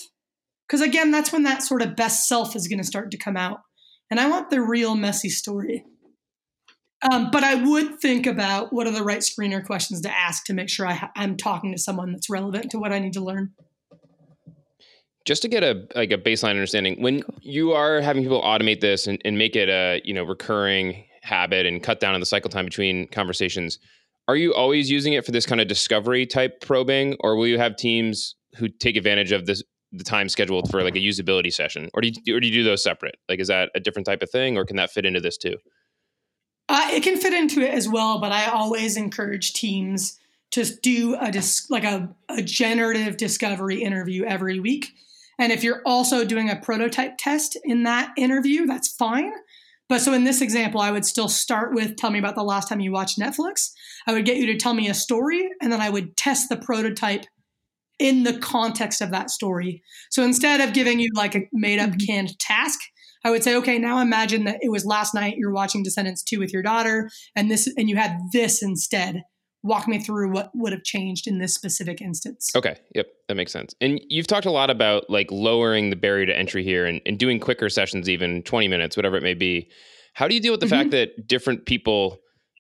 Because 0.67 0.81
again, 0.81 1.12
that's 1.12 1.31
when 1.31 1.43
that 1.43 1.62
sort 1.62 1.81
of 1.81 1.95
best 1.95 2.27
self 2.27 2.55
is 2.55 2.67
going 2.67 2.79
to 2.79 2.86
start 2.86 3.12
to 3.12 3.17
come 3.17 3.38
out. 3.38 3.62
And 4.10 4.19
I 4.19 4.27
want 4.27 4.49
the 4.49 4.62
real 4.62 4.95
messy 4.95 5.29
story. 5.29 5.84
Um, 7.12 7.29
but 7.31 7.43
I 7.43 7.55
would 7.55 7.99
think 7.99 8.25
about 8.25 8.71
what 8.71 8.88
are 8.88 8.91
the 8.91 9.03
right 9.03 9.19
screener 9.19 9.63
questions 9.63 10.01
to 10.01 10.12
ask 10.12 10.45
to 10.45 10.53
make 10.53 10.69
sure 10.69 10.88
I 10.88 11.10
am 11.15 11.38
talking 11.38 11.71
to 11.71 11.77
someone 11.77 12.12
that's 12.12 12.29
relevant 12.29 12.71
to 12.71 12.79
what 12.79 12.93
I 12.93 12.99
need 12.99 13.13
to 13.13 13.23
learn. 13.23 13.51
Just 15.25 15.41
to 15.41 15.47
get 15.47 15.63
a 15.63 15.88
like 15.95 16.11
a 16.11 16.17
baseline 16.17 16.51
understanding, 16.51 17.01
when 17.01 17.23
you 17.41 17.73
are 17.73 17.99
having 17.99 18.23
people 18.23 18.41
automate 18.41 18.79
this 18.79 19.07
and, 19.07 19.19
and 19.25 19.38
make 19.38 19.55
it 19.55 19.69
a 19.69 20.01
you 20.03 20.13
know 20.13 20.23
recurring 20.23 21.03
habit 21.21 21.65
and 21.65 21.81
cut 21.81 21.99
down 21.99 22.13
on 22.13 22.19
the 22.19 22.25
cycle 22.25 22.49
time 22.49 22.65
between 22.65 23.07
conversations, 23.07 23.79
are 24.27 24.35
you 24.35 24.53
always 24.53 24.89
using 24.89 25.13
it 25.13 25.25
for 25.25 25.31
this 25.31 25.45
kind 25.45 25.59
of 25.59 25.67
discovery 25.67 26.25
type 26.25 26.61
probing, 26.61 27.15
or 27.19 27.35
will 27.35 27.47
you 27.47 27.57
have 27.57 27.75
teams 27.75 28.35
who 28.57 28.69
take 28.69 28.95
advantage 28.95 29.31
of 29.31 29.45
this 29.45 29.63
the 29.91 30.03
time 30.03 30.29
scheduled 30.29 30.69
for 30.69 30.83
like 30.83 30.95
a 30.95 30.99
usability 30.99 31.53
session, 31.53 31.89
or 31.93 32.01
do 32.01 32.09
you 32.09 32.35
or 32.35 32.39
do 32.39 32.47
you 32.47 32.53
do 32.53 32.63
those 32.63 32.83
separate? 32.83 33.15
Like, 33.29 33.39
is 33.39 33.47
that 33.47 33.69
a 33.75 33.79
different 33.79 34.05
type 34.05 34.21
of 34.21 34.29
thing, 34.29 34.57
or 34.57 34.65
can 34.65 34.75
that 34.77 34.91
fit 34.91 35.05
into 35.05 35.19
this 35.19 35.38
too? 35.38 35.57
Uh, 36.67 36.88
it 36.91 37.03
can 37.03 37.17
fit 37.17 37.33
into 37.33 37.61
it 37.61 37.71
as 37.71 37.88
well, 37.88 38.19
but 38.19 38.31
I 38.31 38.47
always 38.47 38.97
encourage 38.97 39.53
teams 39.53 40.19
to 40.51 40.65
do 40.81 41.15
a 41.19 41.31
dis- 41.31 41.69
like 41.69 41.83
a, 41.83 42.09
a 42.29 42.41
generative 42.41 43.17
discovery 43.17 43.81
interview 43.81 44.23
every 44.23 44.59
week. 44.59 44.93
And 45.39 45.52
if 45.52 45.63
you're 45.63 45.82
also 45.86 46.26
doing 46.26 46.50
a 46.50 46.56
prototype 46.56 47.17
test 47.17 47.58
in 47.63 47.84
that 47.84 48.13
interview, 48.17 48.65
that's 48.65 48.88
fine. 48.88 49.34
But 49.88 50.02
so 50.02 50.13
in 50.13 50.24
this 50.24 50.41
example, 50.41 50.82
I 50.82 50.91
would 50.91 51.06
still 51.06 51.30
start 51.30 51.74
with 51.74 51.95
tell 51.95 52.10
me 52.10 52.19
about 52.19 52.36
the 52.36 52.43
last 52.43 52.69
time 52.69 52.80
you 52.80 52.91
watched 52.91 53.19
Netflix. 53.19 53.71
I 54.08 54.13
would 54.13 54.26
get 54.26 54.38
you 54.38 54.48
to 54.48 54.58
tell 54.58 54.74
me 54.74 54.89
a 54.89 54.93
story, 54.93 55.48
and 55.62 55.71
then 55.71 55.82
I 55.82 55.89
would 55.89 56.17
test 56.17 56.50
the 56.50 56.58
prototype 56.58 57.26
in 58.00 58.24
the 58.24 58.38
context 58.39 59.02
of 59.02 59.12
that 59.12 59.30
story. 59.30 59.82
So 60.10 60.24
instead 60.24 60.60
of 60.62 60.74
giving 60.74 61.00
you 61.00 61.10
like 61.13 61.36
a 61.36 61.41
made 61.54 61.80
up 61.80 61.91
mm-hmm. 61.91 62.06
canned 62.06 62.39
task, 62.39 62.80
I 63.24 63.32
would 63.32 63.43
say, 63.43 63.56
okay, 63.58 63.80
now 63.80 64.00
imagine 64.00 64.43
that 64.45 64.60
it 64.62 64.69
was 64.69 64.86
last 64.86 65.13
night 65.13 65.38
you're 65.38 65.54
watching 65.54 65.84
Descendants 65.84 66.24
2 66.24 66.39
with 66.39 66.54
your 66.54 66.62
daughter 66.62 67.10
and 67.36 67.50
this 67.50 67.67
and 67.78 67.89
you 67.89 67.95
had 67.95 68.17
this 68.34 68.62
instead. 68.62 69.24
Walk 69.65 69.88
me 69.88 69.99
through 69.99 70.32
what 70.32 70.51
would 70.54 70.71
have 70.71 70.84
changed 70.84 71.28
in 71.28 71.39
this 71.39 71.54
specific 71.54 72.01
instance. 72.01 72.51
Okay. 72.56 72.78
Yep. 72.93 73.08
That 73.28 73.36
makes 73.36 73.51
sense. 73.51 73.73
And 73.82 73.99
you've 74.08 74.28
talked 74.28 74.45
a 74.45 74.51
lot 74.51 74.69
about 74.69 75.10
like 75.10 75.32
lowering 75.32 75.89
the 75.89 75.95
barrier 75.95 76.28
to 76.28 76.38
entry 76.38 76.63
here 76.63 76.86
and, 76.86 77.01
and 77.06 77.17
doing 77.17 77.39
quicker 77.39 77.67
sessions, 77.69 78.08
even 78.08 78.43
20 78.43 78.67
minutes, 78.67 78.95
whatever 78.95 79.17
it 79.17 79.23
may 79.23 79.34
be. 79.34 79.69
How 80.13 80.28
do 80.28 80.36
you 80.36 80.41
deal 80.41 80.54
with 80.54 80.60
the 80.62 80.67
mm-hmm. 80.67 80.75
fact 80.75 80.91
that 80.91 81.28
different 81.28 81.65
people 81.65 82.19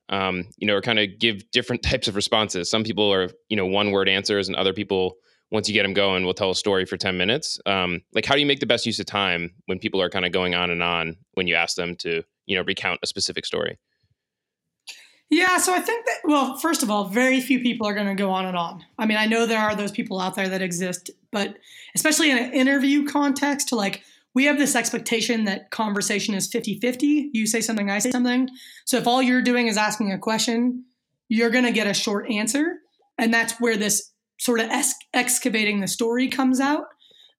um, 0.09 0.45
you 0.57 0.67
know, 0.67 0.75
or 0.75 0.81
kind 0.81 0.99
of 0.99 1.17
give 1.19 1.49
different 1.51 1.81
types 1.89 2.07
of 2.07 2.15
responses. 2.15 2.69
Some 2.69 2.83
people 2.83 3.11
are, 3.11 3.29
you 3.49 3.57
know, 3.57 3.65
one 3.65 3.91
word 3.91 4.07
answers, 4.07 4.47
and 4.47 4.55
other 4.55 4.71
people 4.73 5.15
once 5.51 5.67
you 5.67 5.73
get 5.73 5.83
them 5.83 5.93
going, 5.93 6.25
we'll 6.25 6.33
tell 6.33 6.51
a 6.51 6.55
story 6.55 6.85
for 6.85 6.97
10 6.97 7.17
minutes. 7.17 7.59
Um, 7.65 8.01
like, 8.13 8.25
how 8.25 8.33
do 8.33 8.39
you 8.39 8.45
make 8.45 8.59
the 8.59 8.65
best 8.65 8.85
use 8.85 8.99
of 8.99 9.05
time 9.05 9.51
when 9.67 9.79
people 9.79 10.01
are 10.01 10.09
kind 10.09 10.25
of 10.25 10.31
going 10.31 10.55
on 10.55 10.69
and 10.71 10.81
on 10.81 11.17
when 11.33 11.47
you 11.47 11.55
ask 11.55 11.75
them 11.75 11.95
to, 11.97 12.23
you 12.45 12.55
know, 12.55 12.63
recount 12.63 12.99
a 13.03 13.07
specific 13.07 13.45
story? 13.45 13.77
Yeah, 15.29 15.57
so 15.57 15.73
I 15.73 15.79
think 15.79 16.05
that, 16.05 16.19
well, 16.25 16.57
first 16.57 16.83
of 16.83 16.91
all, 16.91 17.05
very 17.05 17.41
few 17.41 17.59
people 17.59 17.87
are 17.87 17.95
going 17.95 18.07
to 18.07 18.15
go 18.15 18.29
on 18.29 18.45
and 18.45 18.55
on. 18.55 18.85
I 18.99 19.05
mean, 19.05 19.17
I 19.17 19.25
know 19.25 19.45
there 19.45 19.59
are 19.59 19.75
those 19.75 19.91
people 19.91 20.19
out 20.19 20.35
there 20.35 20.47
that 20.47 20.61
exist, 20.61 21.09
but 21.31 21.57
especially 21.95 22.29
in 22.29 22.37
an 22.37 22.53
interview 22.53 23.05
context, 23.05 23.69
to 23.69 23.75
like, 23.75 24.03
we 24.35 24.45
have 24.45 24.57
this 24.57 24.75
expectation 24.75 25.45
that 25.45 25.71
conversation 25.71 26.35
is 26.35 26.47
50 26.47 26.79
50. 26.79 27.31
You 27.33 27.47
say 27.47 27.61
something, 27.61 27.89
I 27.89 27.99
say 27.99 28.11
something. 28.11 28.49
So 28.85 28.97
if 28.97 29.07
all 29.07 29.21
you're 29.21 29.41
doing 29.41 29.67
is 29.67 29.77
asking 29.77 30.11
a 30.11 30.19
question, 30.19 30.85
you're 31.29 31.49
going 31.49 31.65
to 31.65 31.71
get 31.71 31.87
a 31.87 31.93
short 31.93 32.29
answer. 32.29 32.75
And 33.17 33.33
that's 33.33 33.53
where 33.59 33.77
this 33.77 34.11
sort 34.37 34.59
of 34.59 34.69
excavating 35.13 35.79
the 35.79 35.87
story 35.87 36.27
comes 36.27 36.59
out. 36.59 36.83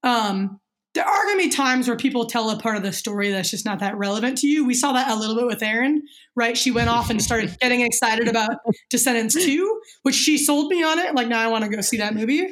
Um, 0.03 0.59
there 0.97 1.07
are 1.07 1.25
going 1.25 1.37
to 1.37 1.43
be 1.43 1.49
times 1.49 1.87
where 1.87 1.95
people 1.95 2.25
tell 2.25 2.49
a 2.49 2.57
part 2.57 2.75
of 2.75 2.81
the 2.81 2.91
story 2.91 3.29
that's 3.29 3.51
just 3.51 3.65
not 3.65 3.77
that 3.81 3.95
relevant 3.95 4.39
to 4.39 4.47
you. 4.47 4.65
We 4.65 4.73
saw 4.73 4.93
that 4.93 5.11
a 5.11 5.15
little 5.15 5.35
bit 5.35 5.45
with 5.45 5.61
Erin, 5.61 6.01
right? 6.35 6.57
She 6.57 6.71
went 6.71 6.89
off 6.89 7.11
and 7.11 7.21
started 7.21 7.55
getting 7.61 7.81
excited 7.81 8.27
about 8.27 8.49
Descendants 8.89 9.35
2, 9.35 9.81
which 10.01 10.15
she 10.15 10.39
sold 10.39 10.71
me 10.71 10.81
on 10.81 10.97
it. 10.97 11.13
Like, 11.13 11.27
now 11.27 11.39
I 11.39 11.49
want 11.49 11.65
to 11.65 11.69
go 11.69 11.81
see 11.81 11.97
that 11.97 12.15
movie. 12.15 12.51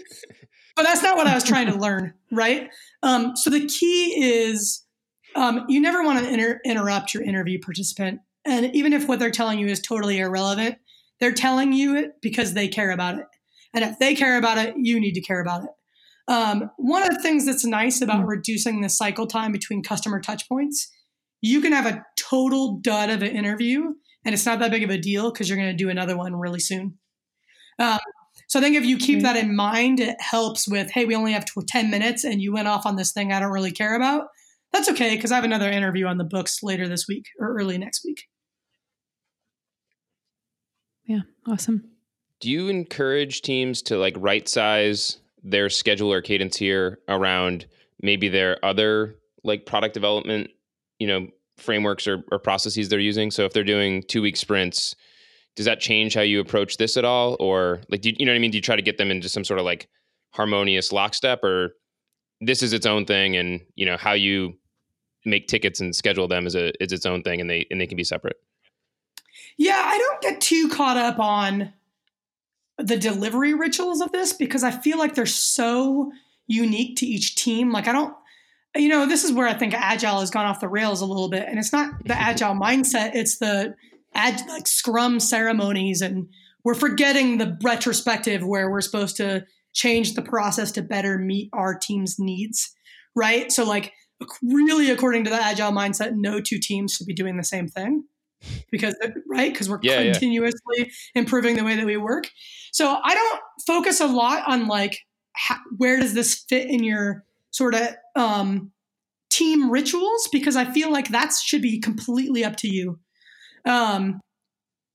But 0.75 0.84
that's 0.84 1.01
not 1.01 1.17
what 1.17 1.25
I 1.25 1.34
was 1.34 1.43
trying 1.43 1.71
to 1.71 1.75
learn, 1.75 2.13
right? 2.31 2.69
Um, 3.01 3.36
so 3.36 3.49
the 3.49 3.65
key 3.65 4.23
is 4.23 4.84
um, 5.36 5.65
you 5.67 5.81
never 5.81 6.03
want 6.03 6.19
to 6.19 6.31
inter- 6.31 6.62
interrupt 6.63 7.15
your 7.15 7.23
interview 7.23 7.60
participant. 7.60 8.19
And 8.45 8.75
even 8.75 8.93
if 8.93 9.08
what 9.08 9.17
they're 9.17 9.31
telling 9.31 9.58
you 9.58 9.65
is 9.65 9.79
totally 9.79 10.19
irrelevant, 10.19 10.75
they're 11.19 11.34
telling 11.34 11.73
you 11.73 11.95
it 11.95 12.21
because 12.21 12.53
they 12.53 12.67
care 12.67 12.91
about 12.91 13.17
it. 13.17 13.25
And 13.73 13.84
if 13.84 13.97
they 13.97 14.13
care 14.13 14.38
about 14.38 14.60
it, 14.60 14.75
you 14.77 14.99
need 14.99 15.13
to 15.13 15.21
care 15.21 15.41
about 15.41 15.63
it. 15.63 15.69
Um, 16.27 16.71
one 16.77 17.03
of 17.03 17.09
the 17.09 17.21
things 17.21 17.45
that's 17.45 17.65
nice 17.65 18.01
about 18.01 18.21
mm-hmm. 18.21 18.29
reducing 18.29 18.81
the 18.81 18.89
cycle 18.89 19.27
time 19.27 19.51
between 19.51 19.83
customer 19.83 20.21
touchpoints, 20.21 20.88
you 21.41 21.61
can 21.61 21.71
have 21.71 21.85
a 21.85 22.03
total 22.17 22.77
dud 22.77 23.09
of 23.09 23.21
an 23.21 23.35
interview, 23.35 23.93
and 24.23 24.33
it's 24.33 24.45
not 24.45 24.59
that 24.59 24.71
big 24.71 24.83
of 24.83 24.89
a 24.89 24.97
deal 24.97 25.31
because 25.31 25.47
you're 25.47 25.57
going 25.57 25.69
to 25.69 25.83
do 25.83 25.89
another 25.89 26.17
one 26.17 26.35
really 26.35 26.59
soon. 26.59 26.97
Um, 27.77 27.99
so 28.47 28.59
I 28.59 28.61
think 28.61 28.75
if 28.75 28.85
you 28.85 28.97
keep 28.97 29.17
mm-hmm. 29.17 29.23
that 29.23 29.38
in 29.38 29.55
mind, 29.55 29.99
it 29.99 30.19
helps 30.19 30.67
with, 30.67 30.89
hey, 30.91 31.05
we 31.05 31.15
only 31.15 31.33
have 31.33 31.45
10 31.45 31.91
minutes 31.91 32.23
and 32.23 32.41
you 32.41 32.53
went 32.53 32.67
off 32.67 32.85
on 32.85 32.95
this 32.95 33.11
thing 33.11 33.31
I 33.31 33.39
don't 33.39 33.51
really 33.51 33.71
care 33.71 33.95
about. 33.95 34.27
That's 34.73 34.89
okay 34.89 35.15
because 35.15 35.31
I 35.31 35.35
have 35.35 35.43
another 35.43 35.69
interview 35.69 36.05
on 36.05 36.17
the 36.17 36.23
books 36.23 36.61
later 36.63 36.88
this 36.88 37.07
week 37.07 37.27
or 37.39 37.55
early 37.55 37.77
next 37.77 38.03
week. 38.03 38.23
Yeah, 41.05 41.21
awesome 41.47 41.95
do 42.39 42.49
you 42.49 42.69
encourage 42.69 43.41
teams 43.41 43.81
to 43.83 43.97
like 43.97 44.15
right 44.17 44.47
size 44.47 45.17
their 45.45 45.69
schedule 45.69 46.12
or 46.12 46.21
cadence 46.21 46.58
here 46.58 46.99
around 47.08 47.65
maybe 48.01 48.27
their 48.27 48.63
other 48.65 49.15
like 49.43 49.65
product 49.65 49.93
development, 49.93 50.49
you 50.99 51.08
know, 51.08 51.27
frameworks 51.58 52.08
or, 52.08 52.23
or 52.31 52.39
processes 52.39 52.89
they're 52.89 52.99
using? 52.99 53.31
So 53.31 53.45
if 53.45 53.53
they're 53.53 53.63
doing 53.63 54.03
two 54.08 54.21
week 54.21 54.36
sprints, 54.36 54.95
does 55.55 55.65
that 55.65 55.79
change 55.79 56.13
how 56.13 56.21
you 56.21 56.41
approach 56.41 56.75
this 56.75 56.97
at 56.97 57.05
all? 57.05 57.38
Or 57.39 57.81
like, 57.89 58.01
do 58.01 58.10
you, 58.10 58.15
you 58.19 58.25
know 58.25 58.34
what 58.34 58.38
I 58.38 58.39
mean? 58.39 58.51
Do 58.51 58.58
you 58.58 58.62
try 58.62 58.75
to 58.75 58.81
get 58.81 58.97
them 58.97 59.12
into 59.12 59.29
some 59.29 59.45
sort 59.45 59.60
of 59.60 59.65
like 59.65 59.88
harmonious 60.36 60.91
lockstep 60.91 61.43
or 61.43 61.75
this 62.41 62.62
is 62.62 62.73
its 62.73 62.86
own 62.86 63.05
thing 63.05 63.38
and 63.38 63.62
you 63.75 63.86
know 63.86 63.95
how 63.97 64.12
you 64.12 64.53
make 65.25 65.47
tickets 65.47 65.79
and 65.79 65.95
schedule 65.95 66.27
them 66.27 66.45
is 66.45 66.55
a 66.55 66.71
is 66.84 66.91
its 66.91 67.05
own 67.05 67.23
thing 67.23 67.39
and 67.39 67.49
they 67.49 67.65
and 67.71 67.79
they 67.79 67.88
can 67.88 67.95
be 67.95 68.03
separate 68.03 68.36
yeah 69.58 69.81
i 69.86 69.97
don't 69.97 70.21
get 70.21 70.41
too 70.41 70.67
caught 70.69 70.97
up 70.97 71.19
on 71.19 71.71
the 72.77 72.97
delivery 72.97 73.53
rituals 73.53 74.01
of 74.01 74.11
this 74.11 74.33
because 74.33 74.63
I 74.63 74.71
feel 74.71 74.97
like 74.97 75.15
they're 75.15 75.25
so 75.25 76.11
unique 76.47 76.97
to 76.97 77.05
each 77.05 77.35
team. 77.35 77.71
Like 77.71 77.88
I 77.88 77.93
don't 77.93 78.13
you 78.75 78.89
know, 78.89 79.05
this 79.05 79.23
is 79.23 79.31
where 79.31 79.47
I 79.47 79.53
think 79.53 79.73
agile 79.73 80.19
has 80.19 80.29
gone 80.29 80.45
off 80.45 80.59
the 80.59 80.67
rails 80.67 81.01
a 81.01 81.05
little 81.05 81.29
bit 81.29 81.45
and 81.47 81.57
it's 81.57 81.71
not 81.71 81.93
the 82.05 82.13
agile 82.19 82.53
mindset, 82.53 83.11
it's 83.13 83.38
the 83.38 83.75
ad, 84.13 84.41
like 84.49 84.67
scrum 84.67 85.19
ceremonies 85.19 86.01
and 86.01 86.27
we're 86.63 86.73
forgetting 86.73 87.38
the 87.38 87.57
retrospective 87.63 88.45
where 88.45 88.69
we're 88.69 88.81
supposed 88.81 89.17
to 89.17 89.45
change 89.73 90.13
the 90.13 90.21
process 90.21 90.71
to 90.73 90.81
better 90.81 91.17
meet 91.17 91.49
our 91.53 91.77
team's 91.77 92.17
needs, 92.17 92.73
right? 93.15 93.51
So 93.51 93.63
like 93.63 93.93
really 94.41 94.89
according 94.89 95.25
to 95.25 95.29
the 95.29 95.41
agile 95.41 95.71
mindset, 95.71 96.13
no 96.15 96.41
two 96.41 96.59
teams 96.59 96.93
should 96.93 97.07
be 97.07 97.13
doing 97.13 97.38
the 97.38 97.43
same 97.43 97.67
thing 97.67 98.05
because 98.71 98.95
right? 99.28 99.52
Because 99.52 99.69
we're 99.69 99.80
yeah, 99.82 100.04
continuously 100.04 100.60
yeah. 100.78 100.86
improving 101.15 101.56
the 101.56 101.63
way 101.63 101.76
that 101.76 101.86
we 101.86 101.98
work. 101.98 102.30
So 102.71 103.00
i 103.04 103.13
don't 103.13 103.41
focus 103.65 104.02
a 104.02 104.08
lot 104.08 104.43
on 104.48 104.67
like 104.67 105.00
how, 105.34 105.58
where 105.78 106.00
does 106.00 106.13
this 106.13 106.45
fit 106.48 106.69
in 106.69 106.84
your 106.84 107.26
sort 107.52 107.76
of 107.76 107.89
um, 108.15 108.71
team 109.30 109.69
rituals? 109.69 110.30
Because 110.32 110.56
i 110.56 110.65
feel 110.65 110.91
like 110.91 111.10
that 111.10 111.34
should 111.34 111.62
be 111.62 111.80
completely 111.80 112.43
up 112.43 112.56
to 112.58 112.67
you. 112.67 113.00
Um, 113.65 114.21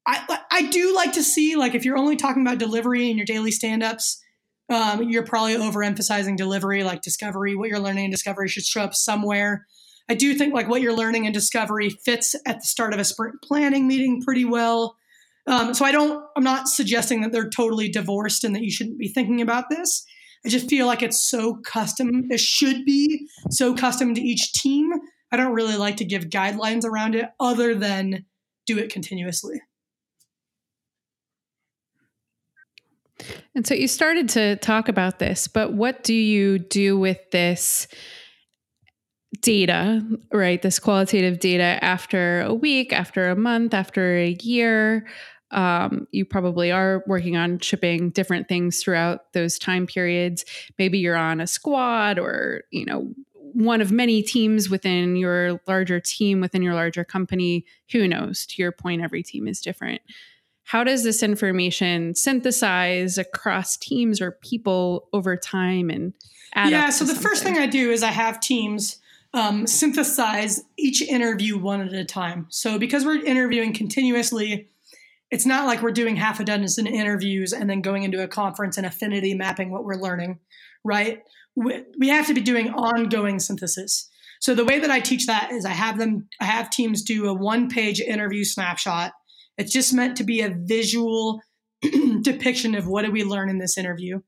I, 0.07 0.38
I 0.50 0.62
do 0.70 0.94
like 0.94 1.12
to 1.12 1.22
see 1.22 1.57
like 1.57 1.74
if 1.74 1.85
you're 1.85 1.98
only 1.98 2.16
talking 2.16 2.42
about 2.42 2.59
delivery 2.59 3.11
in 3.11 3.16
your 3.16 3.26
daily 3.26 3.50
stand-ups 3.50 4.20
um, 4.70 5.03
you're 5.03 5.24
probably 5.24 5.57
overemphasizing 5.57 6.37
delivery 6.37 6.85
like 6.85 7.03
discovery 7.03 7.55
what 7.55 7.68
you're 7.68 7.81
learning 7.81 8.07
in 8.07 8.11
discovery 8.11 8.48
should 8.48 8.64
show 8.64 8.83
up 8.83 8.94
somewhere 8.94 9.66
I 10.11 10.14
do 10.14 10.35
think 10.35 10.53
like 10.53 10.68
what 10.68 10.81
you're 10.81 10.96
learning 10.96 11.27
in 11.27 11.33
discovery 11.33 11.88
fits 11.88 12.35
at 12.44 12.59
the 12.59 12.66
start 12.66 12.92
of 12.92 12.99
a 12.99 13.05
sprint 13.05 13.37
planning 13.44 13.87
meeting 13.87 14.20
pretty 14.20 14.44
well. 14.44 14.96
Um, 15.46 15.73
so 15.73 15.85
I 15.85 15.92
don't, 15.92 16.25
I'm 16.37 16.42
not 16.42 16.66
suggesting 16.66 17.20
that 17.20 17.31
they're 17.31 17.49
totally 17.49 17.88
divorced 17.88 18.42
and 18.42 18.53
that 18.57 18.62
you 18.62 18.73
shouldn't 18.73 18.99
be 18.99 19.07
thinking 19.07 19.40
about 19.40 19.70
this. 19.70 20.05
I 20.44 20.49
just 20.49 20.68
feel 20.68 20.88
like 20.88 21.03
it's 21.03 21.31
so 21.31 21.61
custom. 21.64 22.27
It 22.29 22.40
should 22.40 22.85
be 22.85 23.29
so 23.51 23.73
custom 23.73 24.12
to 24.16 24.20
each 24.20 24.53
team. 24.53 24.90
I 25.31 25.37
don't 25.37 25.55
really 25.55 25.77
like 25.77 25.99
to 25.99 26.05
give 26.05 26.25
guidelines 26.25 26.85
around 26.85 27.14
it 27.14 27.27
other 27.38 27.77
than 27.77 28.25
do 28.66 28.79
it 28.79 28.92
continuously. 28.92 29.62
And 33.55 33.64
so 33.64 33.75
you 33.75 33.87
started 33.87 34.29
to 34.31 34.57
talk 34.57 34.88
about 34.88 35.20
this, 35.20 35.46
but 35.46 35.73
what 35.73 36.03
do 36.03 36.14
you 36.14 36.59
do 36.59 36.99
with 36.99 37.18
this 37.31 37.87
data, 39.40 40.04
right? 40.32 40.60
This 40.60 40.78
qualitative 40.78 41.38
data 41.38 41.82
after 41.82 42.42
a 42.42 42.54
week, 42.54 42.92
after 42.92 43.30
a 43.30 43.36
month, 43.36 43.74
after 43.74 44.16
a 44.16 44.36
year. 44.42 45.06
Um, 45.52 46.06
you 46.12 46.24
probably 46.24 46.70
are 46.70 47.02
working 47.06 47.36
on 47.36 47.58
shipping 47.58 48.10
different 48.10 48.48
things 48.48 48.82
throughout 48.82 49.32
those 49.32 49.58
time 49.58 49.86
periods. 49.86 50.44
Maybe 50.78 50.98
you're 50.98 51.16
on 51.16 51.40
a 51.40 51.46
squad 51.46 52.18
or, 52.18 52.62
you 52.70 52.84
know, 52.84 53.12
one 53.32 53.80
of 53.80 53.90
many 53.90 54.22
teams 54.22 54.70
within 54.70 55.16
your 55.16 55.60
larger 55.66 55.98
team, 55.98 56.40
within 56.40 56.62
your 56.62 56.74
larger 56.74 57.04
company. 57.04 57.64
Who 57.90 58.06
knows? 58.06 58.46
To 58.46 58.62
your 58.62 58.70
point, 58.70 59.02
every 59.02 59.24
team 59.24 59.48
is 59.48 59.60
different. 59.60 60.02
How 60.62 60.85
does 60.85 61.02
this 61.02 61.20
information 61.20 62.14
synthesize 62.14 63.18
across 63.18 63.76
teams 63.76 64.20
or 64.20 64.31
people 64.31 65.08
over 65.12 65.37
time 65.37 65.90
and 65.90 66.14
yeah 66.54 66.90
so 66.90 67.04
the 67.04 67.14
something? 67.14 67.22
first 67.22 67.42
thing 67.42 67.58
i 67.58 67.66
do 67.66 67.90
is 67.90 68.02
i 68.02 68.10
have 68.10 68.40
teams 68.40 69.00
um, 69.33 69.66
synthesize 69.66 70.62
each 70.76 71.02
interview 71.02 71.58
one 71.58 71.81
at 71.81 71.92
a 71.92 72.04
time. 72.04 72.46
So 72.50 72.78
because 72.78 73.04
we're 73.04 73.24
interviewing 73.24 73.72
continuously, 73.72 74.68
it's 75.31 75.46
not 75.46 75.66
like 75.66 75.83
we're 75.83 75.92
doing 75.92 76.16
half 76.16 76.40
a 76.40 76.44
dozen 76.44 76.87
interviews 76.87 77.52
and 77.52 77.70
then 77.70 77.81
going 77.81 78.02
into 78.02 78.22
a 78.22 78.28
conference 78.28 78.76
and 78.76 78.87
affinity 78.87 79.35
mapping 79.35 79.70
what 79.70 79.85
we're 79.85 79.94
learning, 79.94 80.40
right? 80.85 81.22
We, 81.54 81.85
we 81.98 82.08
have 82.08 82.26
to 82.26 82.35
be 82.35 82.40
doing 82.40 82.70
ongoing 82.70 83.38
synthesis. 83.38 84.08
So 84.40 84.54
the 84.54 84.64
way 84.64 84.81
that 84.81 84.90
I 84.90 85.00
teach 85.00 85.26
that 85.26 85.52
is 85.52 85.64
I 85.64 85.70
have 85.70 85.98
them, 85.98 86.28
I 86.40 86.46
have 86.46 86.70
teams 86.70 87.02
do 87.02 87.26
a 87.26 87.35
one 87.35 87.68
page 87.68 88.00
interview 88.00 88.42
snapshot. 88.42 89.12
It's 89.58 89.72
just 89.72 89.92
meant 89.92 90.16
to 90.16 90.24
be 90.24 90.40
a 90.40 90.50
visual 90.50 91.40
depiction 92.22 92.74
of 92.74 92.88
what 92.88 93.02
did 93.02 93.12
we 93.12 93.22
learn 93.22 93.50
in 93.50 93.58
this 93.58 93.78
interview. 93.78 94.20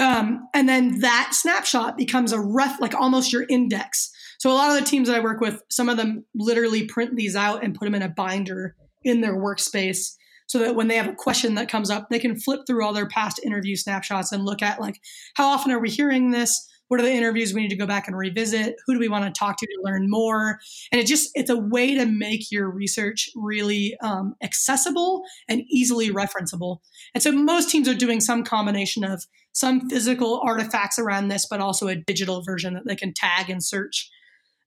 Um, 0.00 0.48
and 0.54 0.68
then 0.68 1.00
that 1.00 1.32
snapshot 1.34 1.96
becomes 1.96 2.32
a 2.32 2.40
ref, 2.40 2.80
like 2.80 2.94
almost 2.94 3.32
your 3.32 3.44
index. 3.48 4.10
So 4.38 4.50
a 4.50 4.54
lot 4.54 4.70
of 4.70 4.82
the 4.82 4.88
teams 4.88 5.08
that 5.08 5.16
I 5.16 5.20
work 5.20 5.40
with, 5.40 5.62
some 5.70 5.90
of 5.90 5.98
them 5.98 6.24
literally 6.34 6.86
print 6.86 7.14
these 7.14 7.36
out 7.36 7.62
and 7.62 7.74
put 7.74 7.84
them 7.84 7.94
in 7.94 8.02
a 8.02 8.08
binder 8.08 8.74
in 9.04 9.20
their 9.20 9.36
workspace 9.36 10.14
so 10.46 10.58
that 10.60 10.74
when 10.74 10.88
they 10.88 10.96
have 10.96 11.08
a 11.08 11.14
question 11.14 11.54
that 11.54 11.68
comes 11.68 11.90
up, 11.90 12.08
they 12.10 12.18
can 12.18 12.40
flip 12.40 12.62
through 12.66 12.84
all 12.84 12.94
their 12.94 13.08
past 13.08 13.38
interview 13.44 13.76
snapshots 13.76 14.32
and 14.32 14.44
look 14.44 14.62
at 14.62 14.80
like 14.80 14.98
how 15.34 15.46
often 15.48 15.70
are 15.70 15.78
we 15.78 15.90
hearing 15.90 16.30
this? 16.30 16.66
What 16.90 16.98
are 16.98 17.04
the 17.04 17.12
interviews 17.12 17.54
we 17.54 17.62
need 17.62 17.68
to 17.68 17.76
go 17.76 17.86
back 17.86 18.08
and 18.08 18.16
revisit? 18.16 18.74
Who 18.84 18.94
do 18.94 18.98
we 18.98 19.08
want 19.08 19.24
to 19.24 19.38
talk 19.38 19.56
to 19.58 19.66
to 19.66 19.80
learn 19.84 20.10
more? 20.10 20.58
And 20.90 21.00
it 21.00 21.06
just 21.06 21.30
it's 21.34 21.48
a 21.48 21.56
way 21.56 21.94
to 21.94 22.04
make 22.04 22.50
your 22.50 22.68
research 22.68 23.30
really 23.36 23.96
um, 24.02 24.34
accessible 24.42 25.22
and 25.48 25.62
easily 25.70 26.10
referenceable. 26.10 26.78
And 27.14 27.22
so 27.22 27.30
most 27.30 27.70
teams 27.70 27.88
are 27.88 27.94
doing 27.94 28.20
some 28.20 28.42
combination 28.42 29.04
of 29.04 29.24
some 29.52 29.88
physical 29.88 30.40
artifacts 30.44 30.98
around 30.98 31.28
this, 31.28 31.46
but 31.48 31.60
also 31.60 31.86
a 31.86 31.94
digital 31.94 32.42
version 32.42 32.74
that 32.74 32.86
they 32.86 32.96
can 32.96 33.14
tag 33.14 33.48
and 33.48 33.62
search. 33.62 34.10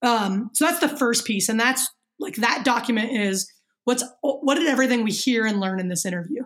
Um, 0.02 0.50
so 0.54 0.66
that's 0.66 0.80
the 0.80 0.88
first 0.88 1.26
piece, 1.26 1.50
and 1.50 1.60
that's 1.60 1.86
like 2.20 2.38
that 2.38 2.64
document 2.64 3.12
is 3.12 3.52
what's 3.84 4.04
what 4.22 4.56
did 4.56 4.68
everything 4.68 5.04
we 5.04 5.12
hear 5.12 5.46
and 5.46 5.60
learn 5.60 5.82
in 5.82 5.90
this 5.90 6.06
interview 6.06 6.44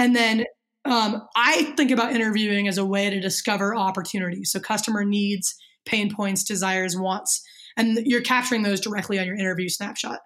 and 0.00 0.16
then 0.16 0.46
um, 0.84 1.26
i 1.36 1.74
think 1.76 1.90
about 1.90 2.14
interviewing 2.14 2.68
as 2.68 2.78
a 2.78 2.84
way 2.84 3.10
to 3.10 3.20
discover 3.20 3.74
opportunities. 3.74 4.50
So 4.52 4.60
customer 4.60 5.04
needs 5.04 5.54
pain 5.86 6.14
points 6.14 6.44
desires 6.44 6.96
wants 6.96 7.42
and 7.76 7.98
you're 8.04 8.20
capturing 8.20 8.62
those 8.62 8.80
directly 8.80 9.18
on 9.18 9.26
your 9.26 9.36
interview 9.36 9.68
snapshot. 9.68 10.20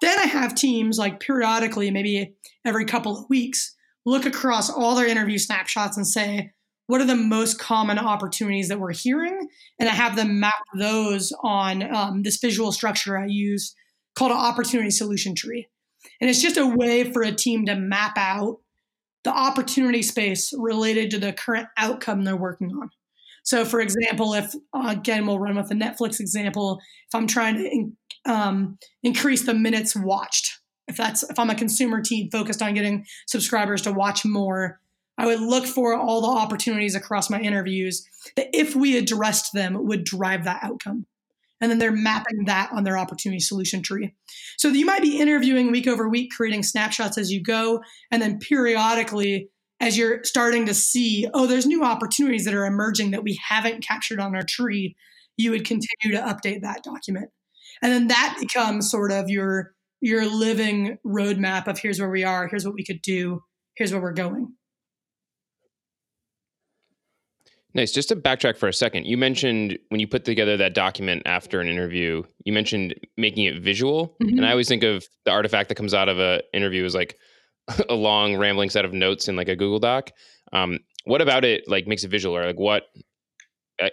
Then 0.00 0.18
i 0.18 0.24
have 0.24 0.54
teams 0.54 0.98
like 0.98 1.20
periodically 1.20 1.90
maybe 1.90 2.34
every 2.64 2.84
couple 2.84 3.16
of 3.16 3.28
weeks 3.28 3.74
look 4.04 4.26
across 4.26 4.70
all 4.70 4.94
their 4.94 5.06
interview 5.06 5.38
snapshots 5.38 5.96
and 5.96 6.06
say 6.06 6.52
what 6.86 7.02
are 7.02 7.06
the 7.06 7.14
most 7.14 7.58
common 7.58 7.98
opportunities 7.98 8.68
that 8.68 8.80
we're 8.80 8.92
hearing? 8.92 9.48
And 9.78 9.88
i 9.88 9.92
have 9.92 10.16
them 10.16 10.40
map 10.40 10.54
those 10.78 11.32
on 11.42 11.94
um, 11.94 12.22
this 12.22 12.38
visual 12.38 12.72
structure 12.72 13.18
i 13.18 13.26
use 13.26 13.74
called 14.18 14.32
an 14.32 14.38
opportunity 14.38 14.90
solution 14.90 15.34
tree. 15.34 15.68
And 16.20 16.28
it's 16.28 16.42
just 16.42 16.56
a 16.56 16.66
way 16.66 17.12
for 17.12 17.22
a 17.22 17.32
team 17.32 17.66
to 17.66 17.76
map 17.76 18.18
out 18.18 18.58
the 19.24 19.30
opportunity 19.30 20.02
space 20.02 20.52
related 20.56 21.10
to 21.10 21.18
the 21.18 21.32
current 21.32 21.68
outcome 21.76 22.24
they're 22.24 22.36
working 22.36 22.70
on. 22.70 22.90
So, 23.42 23.64
for 23.64 23.80
example, 23.80 24.34
if 24.34 24.54
uh, 24.74 24.88
again, 24.88 25.26
we'll 25.26 25.38
run 25.38 25.56
with 25.56 25.68
the 25.68 25.74
Netflix 25.74 26.20
example, 26.20 26.78
if 27.08 27.14
I'm 27.14 27.26
trying 27.26 27.56
to 27.56 27.64
in, 27.64 27.96
um, 28.26 28.78
increase 29.02 29.44
the 29.44 29.54
minutes 29.54 29.96
watched, 29.96 30.60
if 30.86 30.96
that's 30.96 31.22
if 31.22 31.38
I'm 31.38 31.50
a 31.50 31.54
consumer 31.54 32.02
team 32.02 32.28
focused 32.30 32.62
on 32.62 32.74
getting 32.74 33.06
subscribers 33.26 33.82
to 33.82 33.92
watch 33.92 34.24
more, 34.24 34.80
I 35.16 35.26
would 35.26 35.40
look 35.40 35.66
for 35.66 35.94
all 35.94 36.20
the 36.20 36.40
opportunities 36.40 36.94
across 36.94 37.30
my 37.30 37.40
interviews 37.40 38.06
that 38.36 38.48
if 38.52 38.76
we 38.76 38.96
addressed 38.96 39.52
them 39.52 39.86
would 39.86 40.04
drive 40.04 40.44
that 40.44 40.60
outcome 40.62 41.06
and 41.60 41.70
then 41.70 41.78
they're 41.78 41.92
mapping 41.92 42.44
that 42.46 42.70
on 42.72 42.84
their 42.84 42.98
opportunity 42.98 43.40
solution 43.40 43.82
tree. 43.82 44.14
So 44.56 44.68
you 44.68 44.86
might 44.86 45.02
be 45.02 45.18
interviewing 45.20 45.70
week 45.70 45.86
over 45.86 46.08
week, 46.08 46.32
creating 46.36 46.62
snapshots 46.62 47.18
as 47.18 47.30
you 47.30 47.42
go, 47.42 47.82
and 48.10 48.22
then 48.22 48.38
periodically, 48.38 49.50
as 49.80 49.96
you're 49.96 50.24
starting 50.24 50.66
to 50.66 50.74
see, 50.74 51.28
oh, 51.34 51.46
there's 51.46 51.66
new 51.66 51.84
opportunities 51.84 52.44
that 52.44 52.54
are 52.54 52.66
emerging 52.66 53.12
that 53.12 53.22
we 53.22 53.38
haven't 53.48 53.86
captured 53.86 54.20
on 54.20 54.34
our 54.34 54.42
tree, 54.42 54.96
you 55.36 55.52
would 55.52 55.64
continue 55.64 56.16
to 56.16 56.22
update 56.22 56.62
that 56.62 56.82
document. 56.82 57.30
And 57.80 57.92
then 57.92 58.08
that 58.08 58.36
becomes 58.40 58.90
sort 58.90 59.12
of 59.12 59.30
your 59.30 59.72
your 60.00 60.26
living 60.26 60.98
roadmap 61.04 61.66
of 61.66 61.78
here's 61.78 61.98
where 61.98 62.10
we 62.10 62.22
are, 62.22 62.46
here's 62.46 62.64
what 62.64 62.74
we 62.74 62.84
could 62.84 63.02
do, 63.02 63.42
here's 63.74 63.92
where 63.92 64.00
we're 64.00 64.12
going. 64.12 64.52
Nice. 67.74 67.92
Just 67.92 68.08
to 68.08 68.16
backtrack 68.16 68.56
for 68.56 68.68
a 68.68 68.72
second, 68.72 69.04
you 69.04 69.16
mentioned 69.16 69.78
when 69.88 70.00
you 70.00 70.08
put 70.08 70.24
together 70.24 70.56
that 70.56 70.74
document 70.74 71.22
after 71.26 71.60
an 71.60 71.68
interview, 71.68 72.22
you 72.44 72.52
mentioned 72.52 72.94
making 73.16 73.44
it 73.44 73.60
visual. 73.60 74.16
Mm-hmm. 74.22 74.38
And 74.38 74.46
I 74.46 74.50
always 74.50 74.68
think 74.68 74.82
of 74.82 75.06
the 75.24 75.30
artifact 75.30 75.68
that 75.68 75.74
comes 75.74 75.92
out 75.92 76.08
of 76.08 76.18
an 76.18 76.40
interview 76.54 76.84
as 76.84 76.94
like 76.94 77.18
a 77.88 77.94
long 77.94 78.36
rambling 78.36 78.70
set 78.70 78.84
of 78.84 78.92
notes 78.92 79.28
in 79.28 79.36
like 79.36 79.48
a 79.48 79.56
Google 79.56 79.78
Doc. 79.78 80.10
Um, 80.52 80.78
what 81.04 81.20
about 81.20 81.44
it 81.44 81.68
like 81.68 81.86
makes 81.86 82.04
it 82.04 82.08
visual 82.08 82.36
or 82.36 82.46
like 82.46 82.58
what 82.58 82.84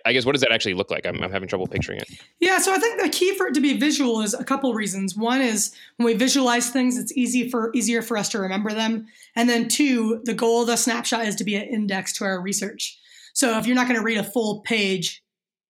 I 0.03 0.13
guess 0.13 0.25
what 0.25 0.31
does 0.31 0.41
that 0.41 0.51
actually 0.51 0.73
look 0.73 0.89
like? 0.89 1.05
I'm, 1.05 1.21
I'm, 1.21 1.31
having 1.31 1.47
trouble 1.47 1.67
picturing 1.67 1.99
it. 1.99 2.07
Yeah, 2.39 2.57
so 2.57 2.73
I 2.73 2.79
think 2.79 2.99
the 2.99 3.09
key 3.09 3.35
for 3.35 3.47
it 3.47 3.53
to 3.53 3.61
be 3.61 3.77
visual 3.77 4.21
is 4.21 4.33
a 4.33 4.43
couple 4.43 4.73
reasons. 4.73 5.15
One 5.15 5.41
is 5.41 5.75
when 5.97 6.07
we 6.07 6.15
visualize 6.15 6.71
things, 6.71 6.97
it's 6.97 7.15
easy 7.15 7.49
for 7.51 7.71
easier 7.75 8.01
for 8.01 8.17
us 8.17 8.29
to 8.29 8.39
remember 8.39 8.73
them, 8.73 9.05
and 9.35 9.47
then 9.47 9.67
two, 9.67 10.21
the 10.23 10.33
goal 10.33 10.61
of 10.61 10.67
the 10.67 10.75
snapshot 10.75 11.27
is 11.27 11.35
to 11.35 11.43
be 11.43 11.55
an 11.55 11.67
index 11.67 12.13
to 12.13 12.23
our 12.23 12.41
research. 12.41 12.99
So 13.35 13.57
if 13.59 13.67
you're 13.67 13.75
not 13.75 13.87
going 13.87 13.99
to 13.99 14.03
read 14.03 14.17
a 14.17 14.23
full 14.23 14.61
page 14.61 15.21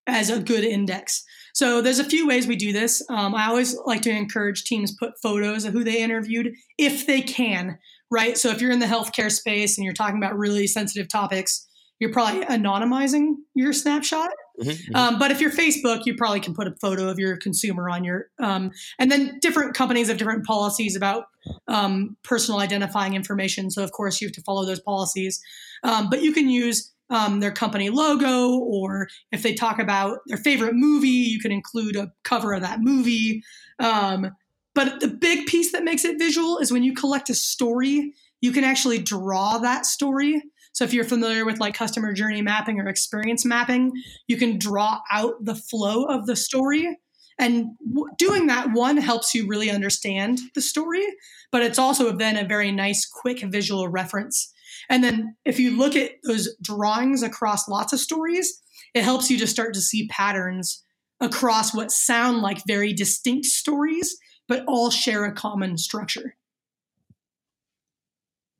as 0.08 0.30
a 0.30 0.40
good 0.40 0.64
index. 0.64 1.24
So 1.54 1.82
there's 1.82 2.00
a 2.00 2.04
few 2.04 2.28
ways 2.28 2.48
we 2.48 2.56
do 2.56 2.72
this. 2.72 3.02
Um, 3.10 3.34
I 3.34 3.48
always 3.48 3.78
like 3.86 4.02
to 4.04 4.12
encourage 4.12 4.66
teams 4.66 4.96
put 4.96 5.20
photos 5.22 5.66
of 5.66 5.74
who 5.74 5.84
they 5.84 6.02
interviewed 6.02 6.54
if 6.78 7.08
they 7.08 7.22
can, 7.22 7.80
right? 8.12 8.38
So 8.38 8.50
if 8.50 8.62
you're 8.62 8.72
in 8.72 8.80
the 8.80 8.86
healthcare 8.86 9.32
space 9.32 9.78
and 9.78 9.86
you're 9.86 9.94
talking 9.94 10.18
about 10.18 10.38
really 10.38 10.68
sensitive 10.68 11.08
topics, 11.08 11.68
you're 12.00 12.12
probably 12.12 12.42
anonymizing 12.46 13.36
your 13.54 13.72
snapshot. 13.72 14.30
Mm-hmm, 14.60 14.70
mm-hmm. 14.70 14.96
Um, 14.96 15.18
but 15.18 15.32
if 15.32 15.40
you're 15.40 15.52
Facebook, 15.52 16.06
you 16.06 16.16
probably 16.16 16.42
can 16.42 16.54
put 16.54 16.68
a 16.68 16.76
photo 16.82 17.08
of 17.08 17.20
your 17.20 17.38
consumer 17.38 17.90
on 17.90 18.04
your. 18.04 18.28
Um, 18.38 18.72
and 19.00 19.10
then 19.10 19.40
different 19.42 19.76
companies 19.76 20.10
have 20.10 20.18
different 20.18 20.46
policies 20.46 20.96
about 20.96 21.28
um, 21.70 22.18
personal 22.24 22.60
identifying 22.60 23.14
information. 23.14 23.72
So 23.72 23.82
of 23.82 23.92
course 23.92 24.20
you 24.20 24.28
have 24.28 24.36
to 24.36 24.42
follow 24.42 24.66
those 24.66 24.82
policies. 24.82 25.42
Um, 25.84 26.10
but 26.10 26.22
you 26.22 26.34
can 26.34 26.50
use 26.50 26.92
um, 27.10 27.40
their 27.40 27.52
company 27.52 27.90
logo, 27.90 28.58
or 28.58 29.08
if 29.32 29.44
they 29.44 29.54
talk 29.54 29.80
about 29.80 30.20
their 30.28 30.38
favorite 30.38 30.74
movie, 30.76 31.08
you 31.08 31.40
can 31.40 31.52
include 31.52 31.96
a 31.96 32.12
cover 32.24 32.54
of 32.54 32.62
that 32.62 32.80
movie. 32.82 33.44
Um, 33.80 34.32
but 34.74 35.00
the 35.00 35.08
big 35.08 35.46
piece 35.48 35.72
that 35.72 35.84
makes 35.84 36.04
it 36.04 36.20
visual 36.20 36.58
is 36.58 36.72
when 36.72 36.84
you 36.84 36.94
collect 36.94 37.30
a 37.30 37.36
story, 37.36 38.14
you 38.42 38.52
can 38.52 38.64
actually 38.64 39.00
draw 39.00 39.58
that 39.60 39.86
story. 39.86 40.42
So 40.74 40.84
if 40.84 40.94
you're 40.94 41.06
familiar 41.06 41.46
with 41.46 41.60
like 41.60 41.74
customer 41.74 42.12
journey 42.12 42.42
mapping 42.42 42.80
or 42.80 42.88
experience 42.90 43.46
mapping, 43.46 43.94
you 44.28 44.36
can 44.36 44.60
draw 44.60 45.00
out 45.12 45.34
the 45.44 45.56
flow 45.56 46.04
of 46.04 46.26
the 46.26 46.36
story. 46.36 46.98
And 47.38 47.72
doing 48.18 48.48
that, 48.48 48.72
one 48.74 48.98
helps 48.98 49.34
you 49.34 49.48
really 49.48 49.70
understand 49.70 50.40
the 50.54 50.62
story, 50.62 51.06
but 51.52 51.62
it's 51.62 51.80
also 51.80 52.12
then 52.12 52.38
a 52.38 52.48
very 52.48 52.72
nice, 52.72 53.06
quick 53.06 53.42
visual 53.42 53.88
reference 53.88 54.54
and 54.90 55.04
then 55.04 55.36
if 55.46 55.60
you 55.60 55.78
look 55.78 55.96
at 55.96 56.12
those 56.24 56.56
drawings 56.62 57.24
across 57.24 57.68
lots 57.68 57.94
of 57.94 58.00
stories, 58.00 58.62
it 58.94 59.04
helps 59.04 59.30
you 59.30 59.38
to 59.40 59.48
start 59.48 59.74
to 59.74 59.82
see 59.82 60.08
patterns 60.08 60.84
across 61.20 61.74
what 61.74 61.92
sound 61.92 62.42
like 62.42 62.62
very 62.68 62.94
distinct 62.94 63.46
stories, 63.46 64.18
but 64.48 64.64
all 64.68 64.90
share 64.90 65.26
a 65.26 65.34
common 65.34 65.78
structure. 65.78 66.36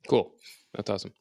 Cool. 0.08 0.32
That's 0.74 0.90
awesome. 0.90 1.12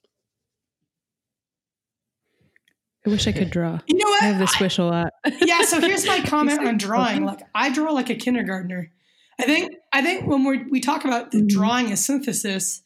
I 3.06 3.10
wish 3.10 3.28
I 3.28 3.32
could 3.32 3.52
draw. 3.52 3.80
You 3.88 3.98
know 3.98 4.06
what? 4.06 4.24
I 4.24 4.28
have 4.28 4.40
this 4.40 4.60
wish 4.60 4.80
a 4.80 4.84
lot. 4.84 5.14
yeah. 5.42 5.62
So 5.62 5.80
here's 5.80 6.08
my 6.08 6.22
comment 6.26 6.66
on 6.66 6.78
drawing. 6.78 7.24
Like 7.24 7.42
I 7.54 7.70
draw 7.70 7.92
like 7.92 8.10
a 8.10 8.16
kindergartner. 8.16 8.92
I 9.40 9.44
think 9.44 9.74
I 9.94 10.02
think 10.02 10.28
when 10.28 10.44
we 10.44 10.64
we 10.70 10.80
talk 10.80 11.06
about 11.06 11.32
the 11.32 11.40
mm-hmm. 11.40 11.48
drawing 11.48 11.92
as 11.92 12.04
synthesis, 12.04 12.82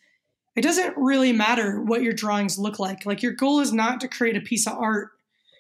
it 0.60 0.64
doesn't 0.64 0.98
really 0.98 1.32
matter 1.32 1.82
what 1.82 2.04
your 2.04 2.12
drawings 2.12 2.60
look 2.60 2.80
like. 2.80 3.06
Like 3.06 3.24
your 3.24 3.32
goal 3.32 3.62
is 3.62 3.72
not 3.72 4.02
to 4.02 4.10
create 4.10 4.36
a 4.36 4.42
piece 4.42 4.68
of 4.68 4.74
art. 4.74 5.12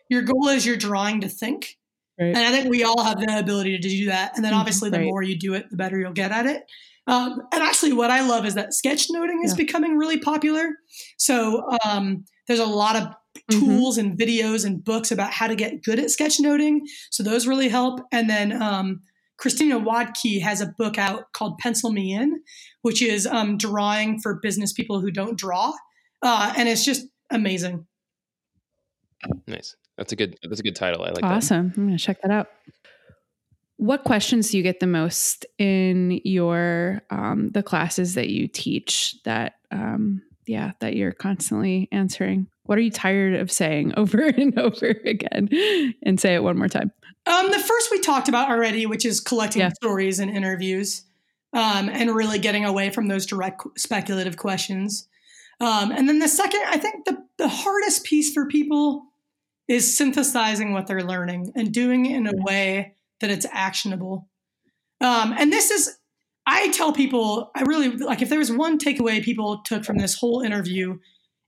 Your 0.09 0.23
goal 0.23 0.49
is 0.49 0.65
your 0.65 0.75
drawing 0.75 1.21
to 1.21 1.29
think. 1.29 1.77
Right. 2.19 2.35
And 2.35 2.37
I 2.37 2.51
think 2.51 2.69
we 2.69 2.83
all 2.83 3.01
have 3.01 3.17
the 3.17 3.39
ability 3.39 3.77
to 3.77 3.87
do 3.87 4.07
that. 4.07 4.35
And 4.35 4.43
then 4.43 4.51
mm-hmm. 4.51 4.59
obviously, 4.59 4.89
the 4.89 4.99
more 4.99 5.23
you 5.23 5.37
do 5.37 5.53
it, 5.53 5.69
the 5.69 5.77
better 5.77 5.97
you'll 5.97 6.11
get 6.11 6.33
at 6.33 6.47
it. 6.47 6.69
Um, 7.07 7.41
and 7.53 7.63
actually, 7.63 7.93
what 7.93 8.11
I 8.11 8.27
love 8.27 8.45
is 8.45 8.55
that 8.55 8.71
sketchnoting 8.71 9.41
is 9.45 9.51
yeah. 9.51 9.55
becoming 9.55 9.95
really 9.95 10.19
popular. 10.19 10.75
So 11.15 11.65
um, 11.85 12.25
there's 12.49 12.59
a 12.59 12.65
lot 12.65 12.97
of 12.97 13.03
mm-hmm. 13.03 13.57
tools 13.57 13.97
mm-hmm. 13.97 14.09
and 14.09 14.19
videos 14.19 14.65
and 14.65 14.83
books 14.83 15.13
about 15.13 15.31
how 15.31 15.47
to 15.47 15.55
get 15.55 15.81
good 15.81 15.97
at 15.97 16.07
sketchnoting. 16.07 16.79
So 17.09 17.23
those 17.23 17.47
really 17.47 17.69
help. 17.69 18.01
And 18.11 18.29
then 18.29 18.61
um, 18.61 18.99
Christina 19.39 19.79
Wodtke 19.79 20.41
has 20.41 20.61
a 20.61 20.67
book 20.77 20.97
out 20.97 21.31
called 21.33 21.57
Pencil 21.59 21.91
Me 21.91 22.13
In, 22.13 22.41
which 22.81 23.01
is 23.01 23.25
um, 23.25 23.57
drawing 23.57 24.19
for 24.19 24.39
business 24.41 24.73
people 24.73 24.99
who 24.99 25.11
don't 25.11 25.37
draw, 25.37 25.73
uh, 26.21 26.53
and 26.57 26.67
it's 26.67 26.83
just 26.83 27.07
amazing. 27.31 27.87
Nice. 29.47 29.75
That's 29.97 30.11
a 30.13 30.15
good. 30.15 30.37
That's 30.43 30.59
a 30.59 30.63
good 30.63 30.75
title. 30.75 31.03
I 31.03 31.09
like. 31.09 31.23
Awesome. 31.23 31.69
That. 31.69 31.77
I'm 31.77 31.87
going 31.87 31.97
to 31.97 32.03
check 32.03 32.21
that 32.21 32.31
out. 32.31 32.47
What 33.77 34.03
questions 34.03 34.49
do 34.49 34.57
you 34.57 34.63
get 34.63 34.81
the 34.81 34.87
most 34.87 35.45
in 35.57 36.19
your 36.23 37.01
um, 37.09 37.49
the 37.53 37.63
classes 37.63 38.15
that 38.15 38.29
you 38.29 38.47
teach? 38.47 39.15
That 39.23 39.53
um, 39.71 40.21
yeah, 40.47 40.71
that 40.79 40.95
you're 40.95 41.11
constantly 41.11 41.87
answering. 41.91 42.47
What 42.69 42.77
are 42.77 42.81
you 42.81 42.91
tired 42.91 43.33
of 43.33 43.51
saying 43.51 43.93
over 43.97 44.21
and 44.21 44.57
over 44.59 44.89
again? 45.03 45.49
And 46.03 46.19
say 46.19 46.35
it 46.35 46.43
one 46.43 46.55
more 46.55 46.67
time. 46.67 46.91
Um, 47.25 47.49
the 47.49 47.57
first 47.57 47.89
we 47.89 47.99
talked 47.99 48.29
about 48.29 48.47
already, 48.51 48.85
which 48.85 49.05
is 49.05 49.19
collecting 49.19 49.61
Yeah. 49.61 49.69
stories 49.69 50.19
and 50.19 50.29
interviews, 50.29 51.01
um, 51.51 51.89
and 51.89 52.13
really 52.13 52.37
getting 52.37 52.65
away 52.65 52.91
from 52.91 53.07
those 53.07 53.25
direct 53.25 53.63
speculative 53.75 54.37
questions. 54.37 55.07
Um, 55.59 55.91
and 55.91 56.07
then 56.07 56.19
the 56.19 56.27
second, 56.27 56.61
I 56.67 56.77
think 56.77 57.05
the 57.05 57.17
the 57.37 57.47
hardest 57.47 58.03
piece 58.03 58.31
for 58.31 58.45
people 58.45 59.05
is 59.67 59.97
synthesizing 59.97 60.71
what 60.71 60.85
they're 60.85 61.03
learning 61.03 61.51
and 61.55 61.73
doing 61.73 62.05
it 62.05 62.15
in 62.17 62.27
a 62.27 62.33
way 62.35 62.93
that 63.19 63.31
it's 63.31 63.47
actionable. 63.51 64.27
Um, 65.01 65.33
and 65.37 65.51
this 65.51 65.71
is, 65.71 65.97
I 66.45 66.69
tell 66.69 66.93
people, 66.93 67.49
I 67.55 67.61
really 67.61 67.89
like 67.89 68.21
if 68.21 68.29
there 68.29 68.37
was 68.39 68.51
one 68.51 68.77
takeaway 68.77 69.23
people 69.23 69.61
took 69.65 69.83
from 69.85 69.97
this 69.97 70.13
whole 70.13 70.41
interview, 70.41 70.99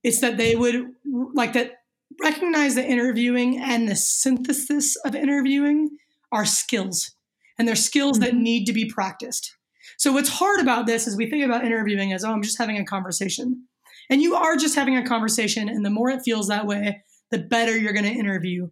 it's 0.04 0.22
that 0.22 0.38
they 0.38 0.56
would 0.56 0.88
like 1.34 1.54
that 1.54 1.74
recognize 2.22 2.76
that 2.76 2.86
interviewing 2.86 3.60
and 3.60 3.88
the 3.88 3.96
synthesis 3.96 4.96
of 5.06 5.16
interviewing 5.16 5.90
are 6.32 6.46
skills 6.46 7.16
and 7.58 7.68
they're 7.68 7.76
skills 7.76 8.20
that 8.20 8.34
Mhm. 8.34 8.42
need 8.42 8.66
to 8.66 8.74
be 8.74 8.86
practiced. 8.86 9.56
So 9.98 10.12
what's 10.12 10.30
hard 10.30 10.60
about 10.60 10.88
this 10.88 11.08
is 11.08 11.16
we 11.16 11.30
think 11.30 11.46
about 11.46 11.66
interviewing 11.66 12.12
as, 12.14 12.24
oh, 12.24 12.32
I'm 12.32 12.42
just 12.42 12.58
having 12.58 12.78
a 12.78 12.86
conversation. 12.86 13.68
And 14.10 14.22
you 14.22 14.36
are 14.36 14.56
just 14.56 14.76
having 14.76 14.98
a 14.98 15.06
conversation. 15.06 15.70
And 15.70 15.86
the 15.86 15.90
more 15.90 16.10
it 16.10 16.24
feels 16.24 16.48
that 16.48 16.66
way, 16.66 17.04
the 17.30 17.40
better 17.40 17.78
you're 17.78 17.94
going 17.94 18.06
to 18.06 18.12
interview. 18.12 18.70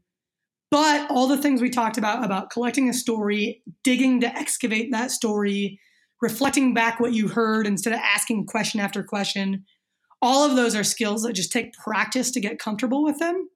But 0.72 1.10
all 1.10 1.28
the 1.28 1.38
things 1.38 1.62
we 1.62 1.70
talked 1.70 1.98
about, 1.98 2.24
about 2.24 2.50
collecting 2.50 2.90
a 2.90 2.94
story, 2.94 3.64
digging 3.84 4.22
to 4.22 4.38
excavate 4.38 4.92
that 4.92 5.12
story, 5.12 5.80
reflecting 6.22 6.74
back 6.74 7.00
what 7.00 7.14
you 7.14 7.28
heard 7.28 7.66
instead 7.66 7.94
of 7.94 8.00
asking 8.00 8.46
question 8.46 8.80
after 8.80 9.04
question, 9.04 9.66
all 10.22 10.50
of 10.50 10.56
those 10.56 10.76
are 10.76 10.84
skills 10.84 11.24
that 11.24 11.34
just 11.34 11.52
take 11.52 11.74
practice 11.74 12.32
to 12.32 12.40
get 12.40 12.60
comfortable 12.60 13.04
with 13.04 13.20
them. 13.20 13.50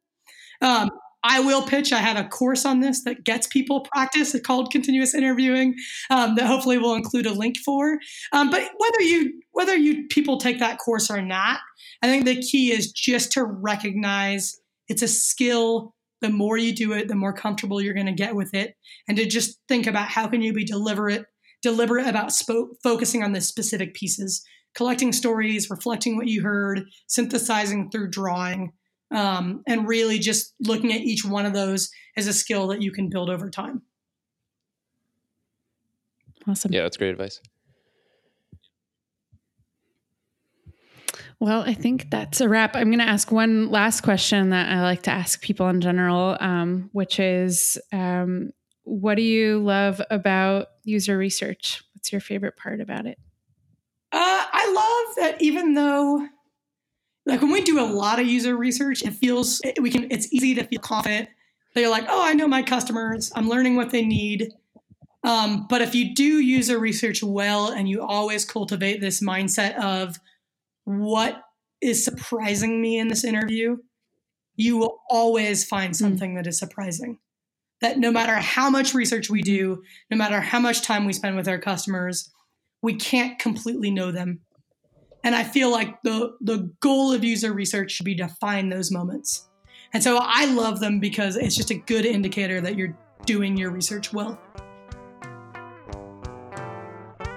Um, 0.61 0.91
I 1.26 1.39
will 1.39 1.61
pitch. 1.61 1.93
I 1.93 1.99
have 1.99 2.18
a 2.18 2.28
course 2.28 2.66
on 2.66 2.82
this 2.82 3.03
that 3.03 3.24
gets 3.24 3.47
people 3.47 3.82
practice. 3.82 4.36
Called 4.41 4.72
continuous 4.72 5.14
interviewing. 5.14 5.76
Um, 6.09 6.36
that 6.36 6.47
hopefully 6.47 6.78
we'll 6.78 6.95
include 6.95 7.26
a 7.26 7.34
link 7.34 7.57
for. 7.59 7.97
Um, 8.34 8.49
but 8.49 8.70
whether 8.78 9.01
you 9.01 9.41
whether 9.51 9.76
you 9.76 10.05
people 10.09 10.38
take 10.38 10.59
that 10.59 10.80
course 10.80 11.09
or 11.09 11.22
not, 11.22 11.59
I 12.01 12.07
think 12.07 12.26
the 12.26 12.41
key 12.41 12.72
is 12.72 12.91
just 12.91 13.32
to 13.34 13.43
recognize 13.43 14.59
it's 14.89 15.01
a 15.01 15.07
skill. 15.07 15.93
The 16.20 16.30
more 16.30 16.57
you 16.57 16.74
do 16.74 16.93
it, 16.93 17.07
the 17.07 17.16
more 17.16 17.34
comfortable 17.34 17.82
you're 17.82 17.93
going 17.93 18.05
to 18.05 18.14
get 18.14 18.36
with 18.36 18.53
it, 18.53 18.76
and 19.07 19.18
to 19.18 19.26
just 19.26 19.59
think 19.68 19.88
about 19.88 20.07
how 20.07 20.28
can 20.28 20.41
you 20.41 20.53
be 20.53 20.64
deliberate 20.64 21.26
deliberate 21.64 22.05
about 22.05 22.34
focusing 22.84 23.24
on 23.24 23.32
the 23.32 23.41
specific 23.41 23.93
pieces, 23.93 24.45
collecting 24.74 25.11
stories, 25.11 25.69
reflecting 25.69 26.17
what 26.17 26.28
you 26.28 26.41
heard, 26.41 26.84
synthesizing 27.07 27.89
through 27.91 28.09
drawing 28.09 28.74
um, 29.11 29.61
and 29.67 29.88
really 29.88 30.19
just 30.19 30.53
looking 30.59 30.91
at 30.91 31.01
each 31.01 31.24
one 31.24 31.45
of 31.45 31.53
those 31.53 31.89
as 32.17 32.28
a 32.28 32.34
skill 32.34 32.67
that 32.67 32.82
you 32.82 32.91
can 32.91 33.09
build 33.09 33.30
over 33.30 33.49
time. 33.49 33.84
Awesome. 36.47 36.74
Yeah, 36.74 36.82
that's 36.82 36.97
great 36.97 37.11
advice. 37.11 37.39
Well, 41.39 41.61
I 41.61 41.74
think 41.74 42.09
that's 42.09 42.41
a 42.41 42.49
wrap. 42.49 42.76
I'm 42.76 42.88
going 42.88 42.99
to 42.99 43.05
ask 43.05 43.32
one 43.32 43.69
last 43.69 44.01
question 44.01 44.49
that 44.49 44.71
I 44.71 44.82
like 44.82 45.03
to 45.03 45.11
ask 45.11 45.41
people 45.41 45.67
in 45.69 45.82
general, 45.82 46.38
um, 46.39 46.89
which 46.93 47.19
is 47.19 47.78
um, 47.91 48.51
what 48.84 49.15
do 49.15 49.21
you 49.21 49.59
love 49.59 50.01
about 50.09 50.67
user 50.84 51.17
research? 51.17 51.84
What's 51.93 52.11
your 52.11 52.21
favorite 52.21 52.57
part 52.57 52.82
about 52.82 53.05
it? 53.05 53.17
I 54.64 54.72
love 54.72 55.16
that 55.18 55.41
even 55.41 55.74
though, 55.74 56.28
like 57.26 57.41
when 57.41 57.51
we 57.51 57.61
do 57.61 57.80
a 57.80 57.86
lot 57.86 58.20
of 58.20 58.28
user 58.28 58.55
research, 58.55 59.03
it 59.03 59.11
feels 59.11 59.61
we 59.80 59.89
can. 59.89 60.09
It's 60.09 60.32
easy 60.32 60.55
to 60.55 60.64
feel 60.64 60.80
confident 60.80 61.30
that 61.74 61.82
you're 61.82 61.89
like, 61.89 62.05
oh, 62.07 62.24
I 62.24 62.34
know 62.34 62.47
my 62.47 62.64
customers. 62.64 63.32
I'm 63.36 63.49
learning 63.49 63.76
what 63.76 63.89
they 63.89 64.05
need. 64.05 64.53
Um, 65.24 65.68
but 65.70 65.82
if 65.82 65.95
you 65.95 66.14
do 66.14 66.24
user 66.24 66.80
research 66.80 67.24
well 67.24 67.68
and 67.68 67.88
you 67.89 68.01
always 68.01 68.45
cultivate 68.45 68.99
this 68.99 69.22
mindset 69.22 69.76
of 69.82 70.18
what 70.86 71.41
is 71.82 72.03
surprising 72.03 72.82
me 72.82 72.99
in 72.99 73.07
this 73.07 73.24
interview, 73.24 73.78
you 74.55 74.78
will 74.78 74.99
always 75.09 75.66
find 75.66 75.95
something 75.95 76.36
that 76.36 76.47
is 76.47 76.59
surprising. 76.59 77.20
That 77.82 77.99
no 77.99 78.11
matter 78.11 78.36
how 78.36 78.70
much 78.70 78.93
research 78.93 79.30
we 79.30 79.41
do, 79.41 79.84
no 80.09 80.18
matter 80.18 80.39
how 80.39 80.59
much 80.59 80.82
time 80.82 81.05
we 81.05 81.14
spend 81.14 81.36
with 81.36 81.47
our 81.47 81.59
customers, 81.59 82.32
we 82.82 82.95
can't 82.95 83.39
completely 83.39 83.91
know 83.91 84.11
them. 84.11 84.41
And 85.24 85.36
I 85.36 85.43
feel 85.43 85.71
like 85.71 86.01
the 86.03 86.36
the 86.41 86.69
goal 86.80 87.13
of 87.13 87.24
user 87.24 87.53
research 87.53 87.91
should 87.91 88.05
be 88.05 88.15
to 88.15 88.28
find 88.28 88.71
those 88.71 88.91
moments. 88.91 89.47
And 89.93 90.03
so 90.03 90.19
I 90.21 90.45
love 90.45 90.80
them 90.80 90.99
because 90.99 91.38
it's 91.38 91.55
just 91.55 91.69
a 91.69 91.76
good 91.76 92.05
indicator 92.05 92.59
that 92.61 92.76
you're 92.76 92.97
doing 93.26 93.55
your 93.55 93.71
research 93.71 94.11
well. 94.11 94.39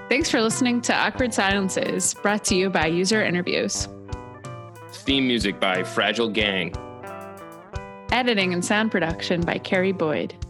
Thanks 0.08 0.30
for 0.30 0.40
listening 0.40 0.80
to 0.82 0.94
Awkward 0.94 1.34
Silences, 1.34 2.14
brought 2.22 2.44
to 2.44 2.54
you 2.54 2.70
by 2.70 2.86
User 2.86 3.24
Interviews. 3.24 3.88
Theme 4.92 5.26
music 5.26 5.60
by 5.60 5.82
Fragile 5.82 6.30
Gang. 6.30 6.74
Editing 8.12 8.54
and 8.54 8.64
sound 8.64 8.90
production 8.90 9.40
by 9.40 9.58
Carrie 9.58 9.92
Boyd. 9.92 10.45